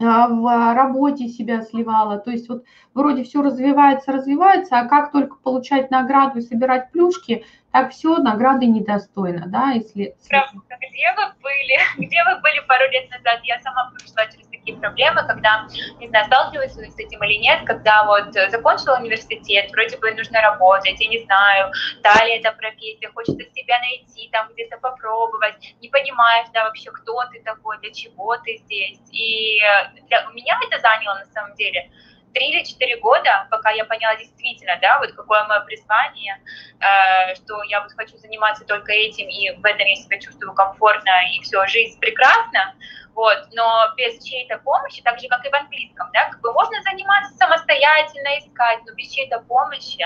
а, 0.02 0.28
в 0.30 0.74
работе 0.74 1.28
себя 1.28 1.62
сливала. 1.62 2.18
То 2.20 2.32
есть 2.32 2.48
вот 2.48 2.64
вроде 2.94 3.24
все 3.24 3.42
развивается, 3.42 4.14
развивается, 4.14 4.80
а 4.80 4.88
как 4.88 5.12
только 5.12 5.36
получать 5.36 5.92
награду 5.92 6.40
и 6.40 6.42
собирать 6.42 6.92
плюшки, 6.92 7.46
так 7.72 7.92
все, 7.92 8.18
награды 8.18 8.66
недостойно, 8.66 9.44
да, 9.48 9.72
если... 9.72 10.16
Правда, 10.30 10.60
где 10.70 11.14
вы 11.16 11.34
были? 11.42 11.80
Где 12.08 12.24
вы 12.24 12.42
были 12.42 12.60
пару 12.68 12.90
лет 12.92 13.10
назад? 13.12 13.42
Я 13.44 13.60
сама 13.60 13.92
прошла 13.92 14.26
через 14.26 14.49
такие 14.70 14.78
проблемы, 14.80 15.26
когда, 15.28 15.68
не 16.00 16.08
знаю, 16.08 16.26
сталкиваюсь 16.26 16.72
с 16.72 17.00
этим 17.00 17.24
или 17.24 17.36
нет, 17.36 17.66
когда 17.66 18.06
вот 18.06 18.34
закончила 18.34 18.98
университет, 18.98 19.72
вроде 19.72 19.98
бы 19.98 20.12
нужно 20.12 20.42
работать, 20.42 21.00
я 21.00 21.08
не 21.08 21.24
знаю, 21.24 21.72
та 22.04 22.26
ли 22.26 22.38
это 22.38 22.52
профессия, 22.52 23.10
хочется 23.10 23.44
себя 23.54 23.80
найти, 23.80 24.30
там 24.32 24.50
где-то 24.54 24.78
попробовать, 24.78 25.56
не 25.82 25.90
понимаешь, 25.90 26.48
да, 26.54 26.64
вообще, 26.66 26.92
кто 26.92 27.24
ты 27.32 27.42
такой, 27.44 27.80
для 27.80 27.92
чего 27.94 28.38
ты 28.38 28.58
здесь. 28.58 29.00
И 29.12 29.60
для, 30.08 30.28
у 30.30 30.34
меня 30.34 30.60
это 30.68 30.80
заняло, 30.80 31.20
на 31.20 31.26
самом 31.26 31.56
деле, 31.56 31.90
три 32.34 32.52
или 32.52 32.64
четыре 32.64 32.98
года, 32.98 33.48
пока 33.50 33.72
я 33.72 33.86
поняла 33.86 34.16
действительно, 34.16 34.78
да, 34.82 35.00
вот 35.00 35.12
какое 35.14 35.44
мое 35.46 35.62
призвание, 35.62 36.38
э, 36.80 37.36
что 37.36 37.64
я 37.64 37.82
вот 37.82 37.92
хочу 37.94 38.18
заниматься 38.18 38.66
только 38.66 38.92
этим, 38.92 39.28
и 39.28 39.52
в 39.58 39.66
этом 39.66 39.88
я 39.88 39.96
себя 39.96 40.20
чувствую 40.20 40.54
комфортно, 40.54 41.12
и 41.34 41.42
все, 41.42 41.66
жизнь 41.66 42.00
прекрасна, 42.00 42.76
вот, 43.20 43.50
но 43.52 43.66
без 43.98 44.24
чьей-то 44.24 44.60
помощи, 44.60 45.02
так 45.04 45.20
же, 45.20 45.28
как 45.28 45.46
и 45.46 45.50
в 45.50 45.54
английском, 45.54 46.08
да, 46.14 46.30
как 46.32 46.40
бы 46.40 46.54
можно 46.54 46.82
заниматься 46.90 47.36
самостоятельно, 47.36 48.30
искать, 48.40 48.80
но 48.88 48.94
без 48.96 49.10
чьей-то 49.10 49.42
помощи, 49.42 50.06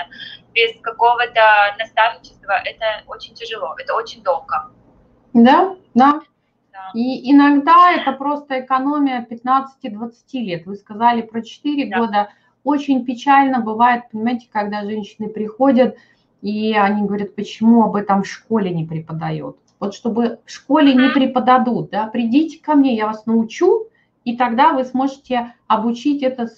без 0.52 0.80
какого-то 0.80 1.76
наставничества, 1.78 2.54
это 2.64 3.04
очень 3.06 3.34
тяжело, 3.34 3.76
это 3.78 3.94
очень 3.94 4.20
долго. 4.24 4.68
Да, 5.32 5.76
да. 5.94 6.22
Да. 6.72 6.90
И 6.92 7.30
иногда 7.30 7.92
это 7.92 8.10
просто 8.10 8.58
экономия 8.58 9.24
15-20 9.30 10.12
лет. 10.32 10.66
Вы 10.66 10.74
сказали 10.74 11.22
про 11.22 11.40
4 11.40 11.86
Да. 11.86 11.98
года. 11.98 12.28
Очень 12.64 13.04
печально 13.04 13.60
бывает, 13.60 14.10
понимаете, 14.10 14.48
когда 14.52 14.82
женщины 14.82 15.28
приходят, 15.28 15.96
и 16.42 16.74
они 16.74 17.06
говорят, 17.06 17.36
почему 17.36 17.84
об 17.84 17.94
этом 17.94 18.24
в 18.24 18.26
школе 18.26 18.74
не 18.74 18.84
преподают. 18.84 19.56
Вот 19.84 19.94
чтобы 19.94 20.38
в 20.46 20.50
школе 20.50 20.94
не 20.94 21.10
преподадут, 21.10 21.90
да, 21.90 22.06
придите 22.06 22.58
ко 22.62 22.74
мне, 22.74 22.96
я 22.96 23.06
вас 23.06 23.26
научу, 23.26 23.88
и 24.24 24.34
тогда 24.34 24.72
вы 24.72 24.84
сможете 24.84 25.52
обучить 25.66 26.22
это, 26.22 26.48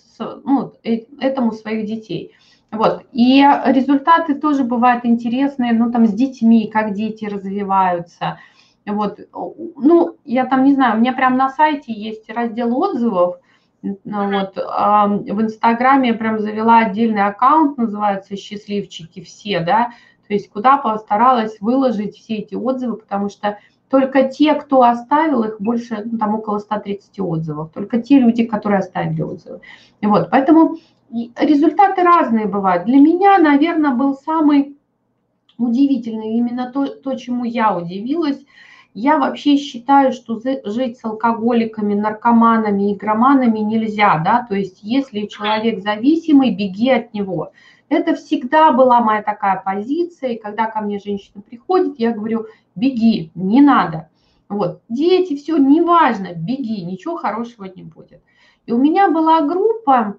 ну, 0.45 0.73
э- 0.85 1.07
этому 1.21 1.51
своих 1.51 1.87
детей. 1.87 2.33
Вот. 2.71 3.03
И 3.13 3.45
результаты 3.67 4.37
тоже 4.37 4.63
бывают 4.63 5.05
интересные, 5.05 5.73
ну, 5.73 5.91
там, 5.91 6.07
с 6.07 6.13
детьми, 6.13 6.71
как 6.73 6.93
дети 6.93 7.25
развиваются. 7.25 8.39
Вот, 8.87 9.19
ну, 9.33 10.17
я 10.25 10.47
там 10.47 10.63
не 10.63 10.75
знаю, 10.75 10.97
у 10.97 11.01
меня 11.01 11.13
прям 11.13 11.37
на 11.37 11.51
сайте 11.51 11.93
есть 11.93 12.31
раздел 12.31 12.79
отзывов, 12.79 13.41
ну, 13.83 14.39
вот, 14.39 14.57
в 14.57 15.43
Инстаграме 15.43 16.11
я 16.11 16.15
прям 16.15 16.39
завела 16.39 16.79
отдельный 16.79 17.25
аккаунт, 17.25 17.77
называется 17.77 18.37
«Счастливчики 18.37 19.21
все», 19.23 19.59
да, 19.61 19.91
то 20.27 20.35
есть 20.35 20.51
куда 20.51 20.77
постаралась 20.77 21.57
выложить 21.61 22.17
все 22.17 22.37
эти 22.37 22.55
отзывы, 22.55 22.97
потому 22.97 23.29
что 23.29 23.59
только 23.89 24.25
те, 24.25 24.55
кто 24.55 24.83
оставил 24.83 25.45
их, 25.45 25.61
больше, 25.61 26.03
ну, 26.05 26.19
там 26.19 26.35
около 26.35 26.59
130 26.59 27.21
отзывов, 27.21 27.71
только 27.73 28.03
те 28.03 28.19
люди, 28.19 28.45
которые 28.45 28.81
оставили 28.81 29.23
отзывы. 29.23 29.61
Вот, 30.03 30.29
поэтому 30.31 30.77
и 31.11 31.31
результаты 31.37 32.03
разные 32.03 32.47
бывают. 32.47 32.85
Для 32.85 32.99
меня, 32.99 33.39
наверное, 33.39 33.95
был 33.95 34.15
самый 34.15 34.77
удивительный 35.59 36.35
именно 36.35 36.71
то, 36.71 36.87
то, 36.87 37.15
чему 37.15 37.45
я 37.45 37.77
удивилась. 37.77 38.45
Я 38.93 39.19
вообще 39.19 39.57
считаю, 39.57 40.13
что 40.13 40.41
жить 40.65 40.99
с 40.99 41.05
алкоголиками, 41.05 41.95
наркоманами, 41.95 42.95
игроманами 42.95 43.59
нельзя, 43.59 44.19
да, 44.25 44.47
то 44.49 44.55
есть 44.55 44.79
если 44.83 45.27
человек 45.27 45.83
зависимый, 45.83 46.55
беги 46.55 46.91
от 46.91 47.13
него. 47.13 47.53
Это 47.89 48.15
всегда 48.15 48.73
была 48.73 49.01
моя 49.01 49.23
такая 49.23 49.63
позиция, 49.65 50.31
и 50.31 50.39
когда 50.39 50.67
ко 50.67 50.81
мне 50.81 50.99
женщина 50.99 51.41
приходит, 51.43 51.99
я 51.99 52.13
говорю, 52.13 52.47
беги, 52.75 53.31
не 53.35 53.61
надо. 53.61 54.09
Вот, 54.49 54.81
дети, 54.89 55.37
все, 55.37 55.57
неважно, 55.57 56.33
беги, 56.35 56.85
ничего 56.85 57.17
хорошего 57.17 57.65
не 57.65 57.83
будет. 57.83 58.23
И 58.67 58.73
у 58.73 58.79
меня 58.79 59.11
была 59.11 59.41
группа, 59.41 60.19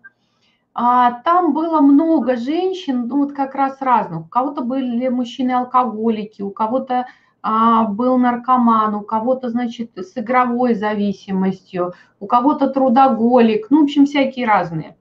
а, 0.74 1.22
там 1.24 1.53
было 1.53 1.82
много 1.82 2.38
женщин, 2.38 3.07
ну 3.07 3.18
вот 3.18 3.34
как 3.34 3.55
раз 3.55 3.82
разных. 3.82 4.22
У 4.22 4.30
кого-то 4.30 4.61
были 4.61 5.07
мужчины-алкоголики, 5.07 6.41
у 6.41 6.51
кого-то 6.51 7.07
а, 7.41 7.86
был 7.86 8.18
наркоман, 8.18 8.95
у 8.95 9.01
кого-то, 9.01 9.49
значит, 9.49 9.91
с 9.97 10.18
игровой 10.18 10.76
зависимостью, 10.76 11.93
у 12.20 12.28
кого-то 12.28 12.68
трудоголик, 12.68 13.68
ну, 13.70 13.82
в 13.82 13.84
общем, 13.86 14.05
всякие 14.05 14.45
разные. 14.45 14.97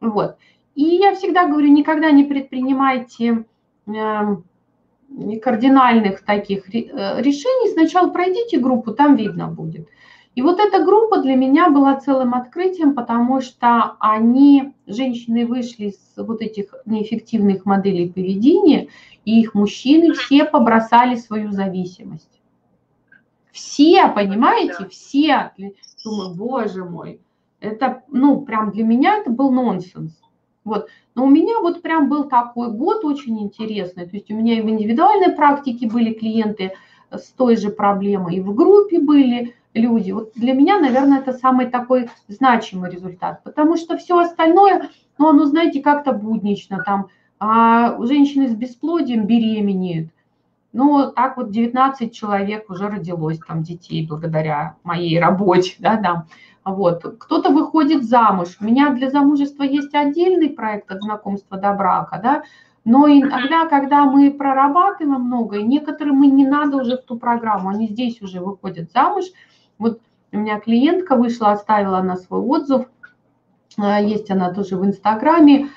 Вот. 0.00 0.36
И 0.76 0.82
я 0.82 1.14
всегда 1.14 1.48
говорю, 1.48 1.68
никогда 1.68 2.10
не 2.10 2.22
предпринимайте 2.24 3.46
эм, 3.86 4.44
кардинальных 5.42 6.22
таких 6.22 6.72
э, 6.74 7.22
решений. 7.22 7.72
Сначала 7.72 8.10
пройдите 8.10 8.58
группу, 8.58 8.92
там 8.92 9.16
видно 9.16 9.48
будет. 9.48 9.88
И 10.34 10.42
вот 10.42 10.60
эта 10.60 10.84
группа 10.84 11.22
для 11.22 11.34
меня 11.34 11.70
была 11.70 11.96
целым 11.96 12.34
открытием, 12.34 12.94
потому 12.94 13.40
что 13.40 13.96
они, 14.00 14.74
женщины, 14.86 15.46
вышли 15.46 15.92
с 15.92 16.22
вот 16.22 16.42
этих 16.42 16.74
неэффективных 16.84 17.64
моделей 17.64 18.10
поведения, 18.10 18.88
и 19.24 19.40
их 19.40 19.54
мужчины 19.54 20.12
все 20.12 20.44
побросали 20.44 21.16
свою 21.16 21.52
зависимость. 21.52 22.38
Все, 23.50 24.08
понимаете, 24.08 24.86
все. 24.90 25.52
Думаю, 26.04 26.34
боже 26.34 26.84
мой, 26.84 27.18
это, 27.60 28.02
ну, 28.08 28.42
прям 28.42 28.72
для 28.72 28.84
меня 28.84 29.16
это 29.16 29.30
был 29.30 29.50
нонсенс. 29.50 30.12
Вот. 30.66 30.88
Но 31.14 31.24
у 31.24 31.28
меня 31.28 31.60
вот 31.60 31.80
прям 31.80 32.10
был 32.10 32.24
такой 32.24 32.70
год 32.70 33.04
очень 33.04 33.40
интересный. 33.40 34.04
То 34.06 34.16
есть 34.16 34.30
у 34.30 34.34
меня 34.34 34.58
и 34.58 34.60
в 34.60 34.68
индивидуальной 34.68 35.32
практике 35.32 35.88
были 35.88 36.12
клиенты 36.12 36.72
с 37.10 37.30
той 37.30 37.56
же 37.56 37.70
проблемой, 37.70 38.36
и 38.36 38.40
в 38.40 38.52
группе 38.54 38.98
были 38.98 39.54
люди. 39.74 40.10
Вот 40.10 40.32
для 40.34 40.52
меня, 40.54 40.78
наверное, 40.80 41.20
это 41.20 41.32
самый 41.32 41.66
такой 41.66 42.10
значимый 42.26 42.90
результат, 42.90 43.44
потому 43.44 43.76
что 43.76 43.96
все 43.96 44.18
остальное, 44.18 44.90
ну, 45.18 45.28
оно, 45.28 45.44
знаете, 45.44 45.80
как-то 45.80 46.12
буднично, 46.12 46.82
там, 46.84 47.06
а 47.38 47.96
женщины 48.04 48.48
с 48.48 48.54
бесплодием 48.54 49.24
беременеют, 49.26 50.08
ну, 50.76 51.10
так 51.10 51.38
вот 51.38 51.50
19 51.50 52.14
человек 52.14 52.68
уже 52.68 52.88
родилось 52.88 53.38
там 53.38 53.62
детей 53.62 54.06
благодаря 54.06 54.76
моей 54.84 55.18
работе, 55.18 55.74
да, 55.78 55.96
да. 55.96 56.26
Вот. 56.66 57.02
Кто-то 57.18 57.48
выходит 57.48 58.04
замуж. 58.04 58.58
У 58.60 58.64
меня 58.64 58.90
для 58.90 59.08
замужества 59.08 59.62
есть 59.62 59.94
отдельный 59.94 60.50
проект 60.50 60.90
от 60.90 61.00
знакомства 61.00 61.56
до 61.56 61.72
брака, 61.72 62.20
да, 62.22 62.42
но 62.84 63.08
иногда, 63.08 63.64
когда 63.64 64.04
мы 64.04 64.30
прорабатываем 64.30 65.22
многое, 65.22 65.62
некоторым 65.62 66.22
и 66.24 66.26
не 66.26 66.46
надо 66.46 66.76
уже 66.76 66.98
в 66.98 67.04
ту 67.04 67.18
программу, 67.18 67.70
они 67.70 67.88
здесь 67.88 68.20
уже 68.20 68.40
выходят 68.40 68.92
замуж. 68.92 69.24
Вот 69.78 70.02
у 70.30 70.36
меня 70.36 70.60
клиентка 70.60 71.16
вышла, 71.16 71.52
оставила 71.52 72.02
на 72.02 72.16
свой 72.16 72.40
отзыв, 72.40 72.86
а, 73.78 73.98
есть 73.98 74.30
она 74.30 74.52
тоже 74.52 74.76
в 74.76 74.84
Инстаграме, 74.84 75.70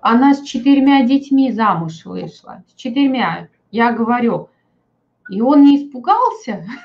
она 0.00 0.32
с 0.32 0.40
четырьмя 0.40 1.04
детьми 1.04 1.52
замуж 1.52 2.06
вышла, 2.06 2.64
с 2.68 2.74
четырьмя. 2.74 3.48
Я 3.70 3.92
говорю, 3.92 4.48
и 5.30 5.40
он 5.40 5.62
не 5.64 5.76
испугался, 5.76 6.64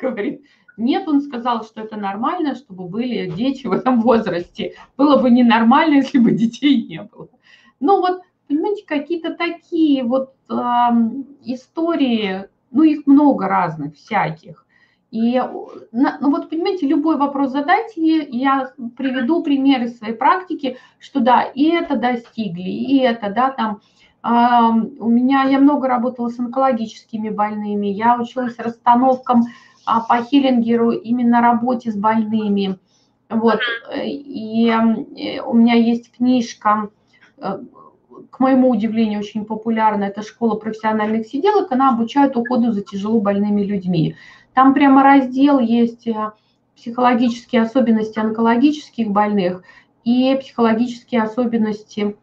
говорит, 0.00 0.42
нет, 0.76 1.06
он 1.06 1.20
сказал, 1.20 1.64
что 1.64 1.82
это 1.82 1.96
нормально, 1.96 2.54
чтобы 2.54 2.88
были 2.88 3.30
дети 3.30 3.66
в 3.66 3.72
этом 3.72 4.00
возрасте. 4.00 4.74
Было 4.96 5.20
бы 5.20 5.30
ненормально, 5.30 5.96
если 5.96 6.18
бы 6.18 6.32
детей 6.32 6.82
не 6.82 7.02
было. 7.02 7.28
Ну 7.78 8.00
вот 8.00 8.22
понимаете, 8.48 8.84
какие-то 8.86 9.34
такие 9.34 10.02
вот 10.04 10.34
э, 10.48 10.54
истории, 11.44 12.48
ну 12.70 12.82
их 12.82 13.06
много 13.06 13.46
разных, 13.46 13.94
всяких. 13.94 14.64
И 15.10 15.40
ну 15.92 16.30
вот, 16.30 16.50
понимаете, 16.50 16.88
любой 16.88 17.16
вопрос 17.16 17.52
задайте, 17.52 18.26
я 18.30 18.72
приведу 18.96 19.44
примеры 19.44 19.88
своей 19.88 20.14
практики, 20.14 20.76
что 20.98 21.20
да, 21.20 21.42
и 21.42 21.68
это 21.68 21.94
достигли, 21.96 22.68
и 22.68 22.98
это, 22.98 23.30
да, 23.30 23.50
там, 23.52 23.74
э, 23.76 24.03
у 24.26 25.08
меня, 25.08 25.42
я 25.42 25.58
много 25.58 25.86
работала 25.86 26.28
с 26.28 26.38
онкологическими 26.38 27.28
больными, 27.28 27.88
я 27.88 28.18
училась 28.18 28.58
расстановкам 28.58 29.42
а, 29.84 30.00
по 30.00 30.22
хиллингеру, 30.22 30.92
именно 30.92 31.42
работе 31.42 31.92
с 31.92 31.96
больными, 31.96 32.78
вот, 33.28 33.60
и 34.02 34.68
э, 34.68 35.40
у 35.40 35.54
меня 35.54 35.74
есть 35.74 36.10
книжка 36.16 36.88
э, 37.38 37.58
к 38.30 38.40
моему 38.40 38.70
удивлению, 38.70 39.20
очень 39.20 39.44
популярна, 39.44 40.04
это 40.04 40.22
школа 40.22 40.56
профессиональных 40.56 41.26
сиделок, 41.26 41.70
она 41.72 41.90
обучает 41.90 42.36
уходу 42.36 42.72
за 42.72 42.82
тяжело 42.82 43.20
больными 43.20 43.62
людьми. 43.62 44.16
Там 44.54 44.72
прямо 44.74 45.02
раздел 45.02 45.58
есть 45.58 46.06
э, 46.06 46.32
психологические 46.76 47.62
особенности 47.62 48.18
онкологических 48.18 49.10
больных 49.10 49.62
и 50.04 50.36
психологические 50.40 51.22
особенности 51.22 52.16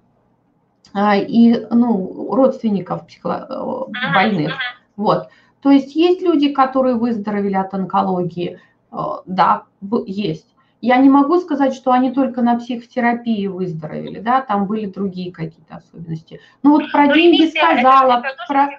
и 0.94 1.66
ну, 1.70 2.34
родственников 2.34 3.08
психо... 3.08 3.48
Э, 3.50 4.14
больных. 4.14 4.54
Вот. 4.96 5.30
То 5.62 5.72
есть 5.72 5.96
есть 5.96 6.22
люди, 6.22 6.50
которые 6.50 6.96
выздоровели 6.96 7.56
от 7.56 7.74
онкологии, 7.74 8.60
э, 8.92 8.98
да, 9.26 9.64
есть. 10.06 10.48
Я 10.82 10.98
не 10.98 11.10
могу 11.10 11.40
сказать, 11.40 11.76
что 11.76 11.92
они 11.92 12.12
только 12.12 12.42
на 12.42 12.58
психотерапии 12.58 13.46
выздоровели, 13.46 14.20
да, 14.20 14.42
там 14.42 14.66
были 14.66 14.88
другие 14.88 15.32
какие-то 15.32 15.76
особенности. 15.76 16.42
Ну 16.64 16.72
вот 16.72 16.92
про 16.92 17.04
Но 17.04 17.10
ну, 17.10 17.14
деньги 17.14 17.50
сказала, 17.50 18.24
про, 18.48 18.70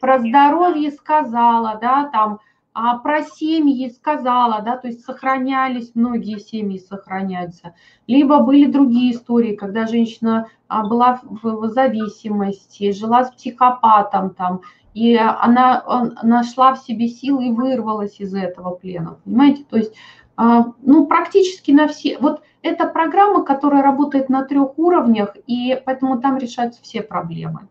про 0.00 0.18
здоровье 0.18 0.90
сказала, 0.90 1.78
да, 1.80 2.10
там, 2.12 2.40
а 2.80 2.96
про 2.98 3.24
семьи 3.24 3.90
сказала, 3.90 4.62
да, 4.62 4.76
то 4.76 4.86
есть 4.86 5.04
сохранялись, 5.04 5.90
многие 5.96 6.38
семьи 6.38 6.78
сохраняются. 6.78 7.74
Либо 8.06 8.38
были 8.38 8.70
другие 8.70 9.16
истории, 9.16 9.56
когда 9.56 9.88
женщина 9.88 10.48
а, 10.68 10.86
была 10.86 11.20
в 11.24 11.66
зависимости, 11.70 12.92
жила 12.92 13.24
с 13.24 13.32
психопатом 13.32 14.32
там, 14.32 14.60
и 14.94 15.16
она 15.16 15.82
нашла 16.22 16.74
в 16.74 16.78
себе 16.78 17.08
силы 17.08 17.48
и 17.48 17.50
вырвалась 17.50 18.20
из 18.20 18.32
этого 18.32 18.76
плена, 18.76 19.18
понимаете? 19.24 19.64
То 19.64 19.76
есть 19.76 19.96
а, 20.36 20.66
ну, 20.82 21.06
практически 21.06 21.72
на 21.72 21.88
все. 21.88 22.16
Вот 22.18 22.44
это 22.62 22.86
программа, 22.86 23.44
которая 23.44 23.82
работает 23.82 24.28
на 24.28 24.44
трех 24.44 24.78
уровнях, 24.78 25.36
и 25.48 25.82
поэтому 25.84 26.20
там 26.20 26.38
решаются 26.38 26.80
все 26.82 27.02
проблемы. 27.02 27.66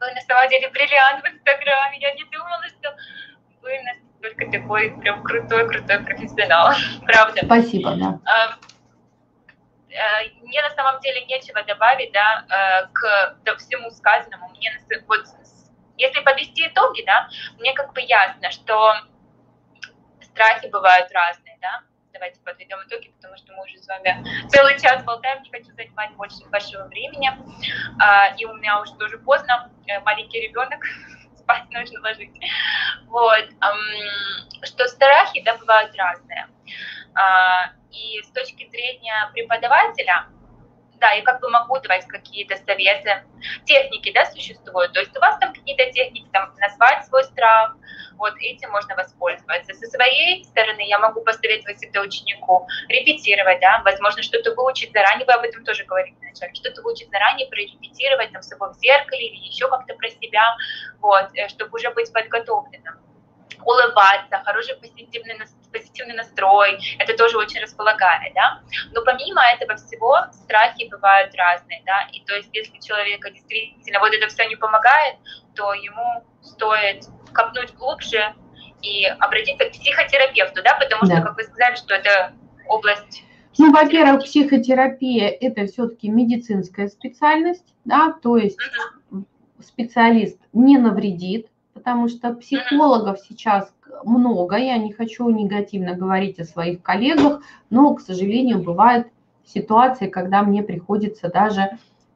Вы 0.00 0.14
на 0.14 0.20
самом 0.20 0.50
деле 0.50 0.68
бриллиант 0.68 1.24
в 1.24 1.26
Инстаграме. 1.26 1.98
Я 1.98 2.14
не 2.14 2.24
думала, 2.24 2.68
что 2.68 2.94
вы 3.62 3.78
настолько 3.82 4.50
такой 4.50 4.90
прям 5.00 5.22
крутой-крутой 5.22 6.00
профессионал. 6.00 6.72
Правда. 7.06 7.40
Спасибо, 7.44 7.94
да. 7.96 8.20
А, 8.24 8.58
а, 9.94 10.22
мне 10.42 10.62
на 10.62 10.70
самом 10.70 11.00
деле 11.00 11.24
нечего 11.26 11.62
добавить 11.62 12.12
да, 12.12 12.44
э, 12.48 12.88
к 12.92 13.56
всему 13.58 13.90
сказанному. 13.90 14.48
Мне, 14.50 14.70
вот, 15.06 15.24
если 15.96 16.20
подвести 16.20 16.66
итоги, 16.66 17.04
да, 17.04 17.28
мне 17.58 17.72
как 17.74 17.92
бы 17.92 18.00
ясно, 18.02 18.50
что 18.50 18.94
страхи 20.20 20.68
бывают 20.68 21.10
разные, 21.12 21.58
да. 21.60 21.82
Давайте 22.12 22.40
подведем 22.40 22.78
итоги, 22.86 23.10
потому 23.16 23.36
что 23.36 23.52
мы 23.52 23.64
уже 23.64 23.78
с 23.78 23.86
вами 23.86 24.24
целый 24.48 24.80
час 24.80 25.04
болтаем, 25.04 25.42
не 25.42 25.50
хочу 25.50 25.72
занимать 25.74 26.10
больше 26.12 26.44
вашего 26.50 26.86
времени. 26.86 27.30
А, 28.00 28.34
и 28.36 28.44
у 28.44 28.54
меня 28.54 28.80
уже 28.80 28.94
тоже 28.94 29.18
поздно, 29.18 29.70
э, 29.86 30.00
маленький 30.00 30.40
ребенок, 30.40 30.80
спать 31.48 31.70
нужно 31.70 32.00
ложить. 32.00 32.38
Вот. 33.06 33.48
Что 34.64 34.86
страхи, 34.86 35.42
да, 35.42 35.56
бывают 35.56 35.94
разные. 35.96 36.46
А, 37.14 37.70
и 37.90 38.22
с 38.22 38.30
точки 38.32 38.68
зрения 38.68 39.30
преподавателя, 39.32 40.26
да, 40.98 41.12
я 41.12 41.22
как 41.22 41.40
бы 41.40 41.48
могу 41.48 41.78
давать 41.80 42.06
какие-то 42.06 42.56
советы. 42.56 43.22
Техники, 43.64 44.12
да, 44.12 44.26
существуют. 44.26 44.92
То 44.92 45.00
есть 45.00 45.16
у 45.16 45.20
вас 45.20 45.38
там 45.38 45.52
какие-то 45.52 45.90
техники, 45.92 46.28
там, 46.32 46.52
назвать 46.58 47.06
свой 47.06 47.24
страх, 47.24 47.76
вот 48.16 48.34
этим 48.40 48.70
можно 48.70 48.94
воспользоваться. 48.96 49.74
Со 49.74 49.86
своей 49.86 50.44
стороны 50.44 50.86
я 50.86 50.98
могу 50.98 51.22
посоветовать 51.22 51.82
это 51.82 52.00
ученику, 52.00 52.66
репетировать, 52.88 53.60
да, 53.60 53.80
возможно, 53.84 54.22
что-то 54.22 54.54
выучить 54.54 54.92
заранее, 54.92 55.24
вы 55.24 55.32
об 55.32 55.44
этом 55.44 55.64
тоже 55.64 55.84
говорите 55.84 56.16
вначале, 56.20 56.54
что-то 56.54 56.82
выучить 56.82 57.10
заранее, 57.10 57.48
прорепетировать 57.48 58.32
там 58.32 58.42
с 58.42 58.48
собой 58.48 58.70
в 58.70 58.74
зеркале 58.74 59.28
или 59.28 59.46
еще 59.46 59.68
как-то 59.68 59.94
про 59.94 60.08
себя, 60.10 60.56
вот, 61.00 61.28
э, 61.34 61.48
чтобы 61.48 61.76
уже 61.76 61.90
быть 61.90 62.12
подготовленным 62.12 63.07
улыбаться, 63.64 64.42
хороший 64.44 64.76
позитивный, 64.76 65.36
позитивный 65.72 66.14
настрой, 66.14 66.78
это 66.98 67.16
тоже 67.16 67.36
очень 67.38 67.60
располагает, 67.60 68.32
да. 68.34 68.60
Но 68.92 69.02
помимо 69.02 69.42
этого 69.42 69.76
всего, 69.76 70.18
страхи 70.32 70.88
бывают 70.90 71.34
разные, 71.34 71.82
да, 71.84 72.08
и 72.12 72.20
то 72.24 72.34
есть 72.34 72.48
если 72.52 72.78
человека 72.78 73.30
действительно 73.30 74.00
вот 74.00 74.12
это 74.12 74.28
все 74.28 74.46
не 74.46 74.56
помогает, 74.56 75.16
то 75.54 75.72
ему 75.74 76.24
стоит 76.42 77.04
копнуть 77.32 77.74
глубже 77.74 78.34
и 78.82 79.04
обратиться 79.06 79.66
к 79.66 79.72
психотерапевту, 79.72 80.62
да, 80.62 80.74
потому 80.74 81.06
да. 81.06 81.16
что, 81.16 81.26
как 81.26 81.36
вы 81.36 81.44
сказали, 81.44 81.76
что 81.76 81.94
это 81.94 82.32
область 82.66 83.24
ну, 83.58 83.72
во-первых, 83.72 84.22
психотерапия– 84.22 85.28
это 85.40 85.66
все-таки 85.66 86.08
медицинская 86.08 86.86
специальность, 86.86 87.74
да, 87.84 88.12
то 88.22 88.36
есть 88.36 88.56
специалист 89.60 90.38
не 90.52 90.78
навредит, 90.78 91.48
потому 91.78 92.08
что 92.08 92.34
психологов 92.34 93.18
сейчас 93.26 93.72
много, 94.04 94.56
я 94.56 94.78
не 94.78 94.92
хочу 94.92 95.28
негативно 95.30 95.94
говорить 95.94 96.38
о 96.38 96.44
своих 96.44 96.82
коллегах, 96.82 97.40
но, 97.70 97.94
к 97.94 98.00
сожалению, 98.00 98.62
бывают 98.62 99.08
ситуации, 99.44 100.08
когда 100.08 100.42
мне 100.42 100.62
приходится 100.62 101.30
даже 101.30 101.70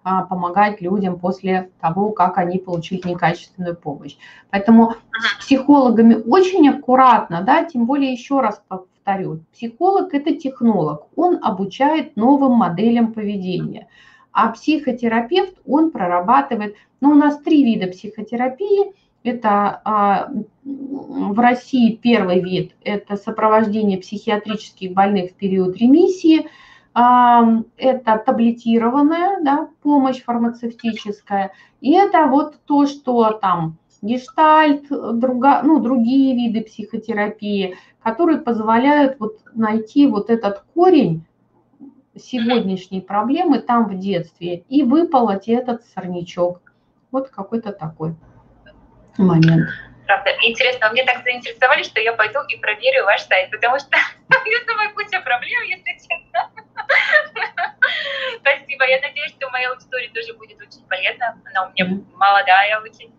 а, 0.05 0.23
помогать 0.23 0.81
людям 0.81 1.19
после 1.19 1.71
того, 1.81 2.11
как 2.11 2.39
они 2.39 2.59
получили 2.59 3.01
некачественную 3.05 3.77
помощь. 3.77 4.17
Поэтому 4.51 4.95
с 5.13 5.45
психологами 5.45 6.15
очень 6.15 6.69
аккуратно, 6.69 7.43
да, 7.43 7.65
тем 7.65 7.87
более 7.87 8.13
еще 8.13 8.41
раз 8.41 8.63
повторю, 8.69 9.41
психолог– 9.53 10.13
это 10.15 10.35
технолог, 10.35 11.07
он 11.17 11.39
обучает 11.43 12.17
новым 12.17 12.53
моделям 12.53 13.13
поведения, 13.13 13.89
а 14.33 14.49
психотерапевт, 14.49 15.57
он 15.67 15.91
прорабатывает, 15.91 16.77
ну, 17.01 17.11
у 17.11 17.15
нас 17.15 17.39
три 17.39 17.65
вида 17.65 17.91
психотерапии, 17.91 18.93
это 19.25 19.81
а, 19.85 20.31
в 20.65 21.39
России 21.39 21.97
первый 21.97 22.41
вид– 22.41 22.73
это 22.85 23.17
сопровождение 23.17 23.99
психиатрических 23.99 24.93
больных 24.93 25.33
в 25.33 25.35
период 25.35 25.77
ремиссии– 25.77 26.49
это 26.95 28.23
таблетированная 28.27 29.43
да, 29.43 29.69
помощь 29.83 30.23
фармацевтическая, 30.23 31.53
и 31.81 31.93
это 31.93 32.27
вот 32.27 32.57
то, 32.67 32.87
что 32.87 33.31
там 33.31 33.79
гештальт, 34.03 34.89
друга, 34.91 35.63
ну, 35.63 35.81
другие 35.81 36.35
виды 36.35 36.63
психотерапии, 36.63 37.77
которые 38.03 38.39
позволяют 38.39 39.19
вот 39.21 39.39
найти 39.55 40.07
вот 40.07 40.29
этот 40.29 40.65
корень 40.75 41.25
сегодняшней 42.15 43.01
проблемы 43.01 43.61
там 43.61 43.89
в 43.89 43.99
детстве 43.99 44.65
и 44.69 44.83
выполоть 44.83 45.49
этот 45.49 45.85
сорнячок. 45.95 46.61
Вот 47.11 47.31
какой-то 47.31 47.73
такой 47.73 48.17
момент. 49.19 49.69
правда. 50.07 50.31
Интересно, 50.43 50.89
вы 50.89 50.93
мне 50.93 51.05
так 51.05 51.23
заинтересовали, 51.25 51.83
что 51.83 52.01
я 52.01 52.13
пойду 52.13 52.41
и 52.49 52.57
проверю 52.57 53.05
ваш 53.05 53.23
сайт, 53.23 53.51
потому 53.51 53.79
что 53.79 53.91
я 54.31 54.59
думаю, 54.67 54.95
куча 54.95 55.21
проблем, 55.21 55.63
если 55.69 55.93
честно. 55.93 56.51
Спасибо. 58.41 58.85
Я 58.87 59.01
надеюсь, 59.01 59.33
что 59.33 59.51
моя 59.51 59.71
аудитория 59.71 60.11
тоже 60.15 60.35
будет 60.35 60.61
очень 60.61 60.87
полезна. 60.89 61.39
Она 61.51 61.69
у 61.69 61.73
меня 61.73 62.03
молодая 62.17 62.81
очень. 62.81 63.13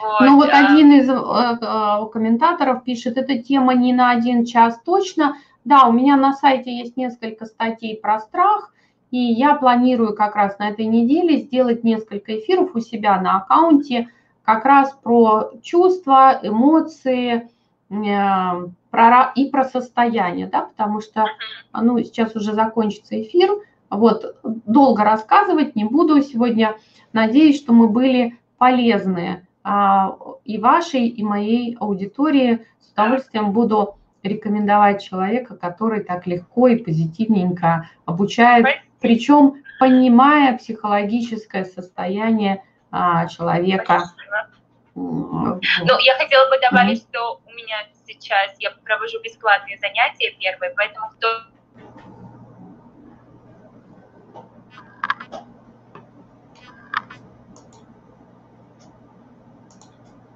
Вот. 0.00 0.20
Ну 0.20 0.36
вот 0.36 0.50
а... 0.50 0.66
один 0.66 0.92
из 0.92 1.08
э, 1.08 1.12
э, 1.12 2.10
комментаторов 2.12 2.84
пишет, 2.84 3.16
эта 3.16 3.38
тема 3.42 3.74
не 3.74 3.92
на 3.92 4.10
один 4.10 4.44
час 4.44 4.80
точно. 4.84 5.36
Да, 5.64 5.86
у 5.86 5.92
меня 5.92 6.16
на 6.16 6.32
сайте 6.32 6.72
есть 6.72 6.96
несколько 6.96 7.46
статей 7.46 7.98
про 8.00 8.20
страх, 8.20 8.72
и 9.10 9.18
я 9.18 9.54
планирую 9.54 10.14
как 10.14 10.36
раз 10.36 10.58
на 10.58 10.70
этой 10.70 10.84
неделе 10.84 11.38
сделать 11.38 11.82
несколько 11.82 12.38
эфиров 12.38 12.74
у 12.74 12.80
себя 12.80 13.20
на 13.20 13.38
аккаунте 13.38 14.08
как 14.46 14.64
раз 14.64 14.96
про 15.02 15.50
чувства, 15.60 16.38
эмоции 16.40 17.48
э, 17.90 18.68
про, 18.90 19.32
и 19.34 19.50
про 19.50 19.64
состояние, 19.64 20.46
да, 20.46 20.62
потому 20.62 21.00
что 21.00 21.26
ну, 21.74 21.98
сейчас 21.98 22.36
уже 22.36 22.52
закончится 22.54 23.20
эфир, 23.20 23.50
вот, 23.90 24.36
долго 24.44 25.04
рассказывать 25.04 25.74
не 25.76 25.84
буду 25.84 26.22
сегодня. 26.22 26.76
Надеюсь, 27.12 27.58
что 27.58 27.72
мы 27.72 27.88
были 27.88 28.38
полезны 28.56 29.46
а, 29.64 30.16
и 30.44 30.58
вашей, 30.58 31.08
и 31.08 31.22
моей 31.22 31.76
аудитории. 31.78 32.64
С 32.80 32.92
удовольствием 32.92 33.52
буду 33.52 33.96
рекомендовать 34.22 35.02
человека, 35.02 35.56
который 35.56 36.02
так 36.02 36.26
легко 36.26 36.68
и 36.68 36.76
позитивненько 36.76 37.88
обучает, 38.04 38.66
причем 39.00 39.62
понимая 39.78 40.56
психологическое 40.56 41.64
состояние 41.64 42.62
человека. 43.28 44.02
Ну, 44.94 45.60
я 46.00 46.16
хотела 46.16 46.48
бы 46.48 46.58
добавить, 46.58 47.02
что 47.02 47.40
у 47.44 47.50
меня 47.52 47.76
сейчас 48.06 48.54
я 48.58 48.70
провожу 48.70 49.20
бесплатные 49.20 49.78
занятия 49.78 50.34
первые, 50.40 50.72
поэтому 50.74 51.10
кто 51.10 51.42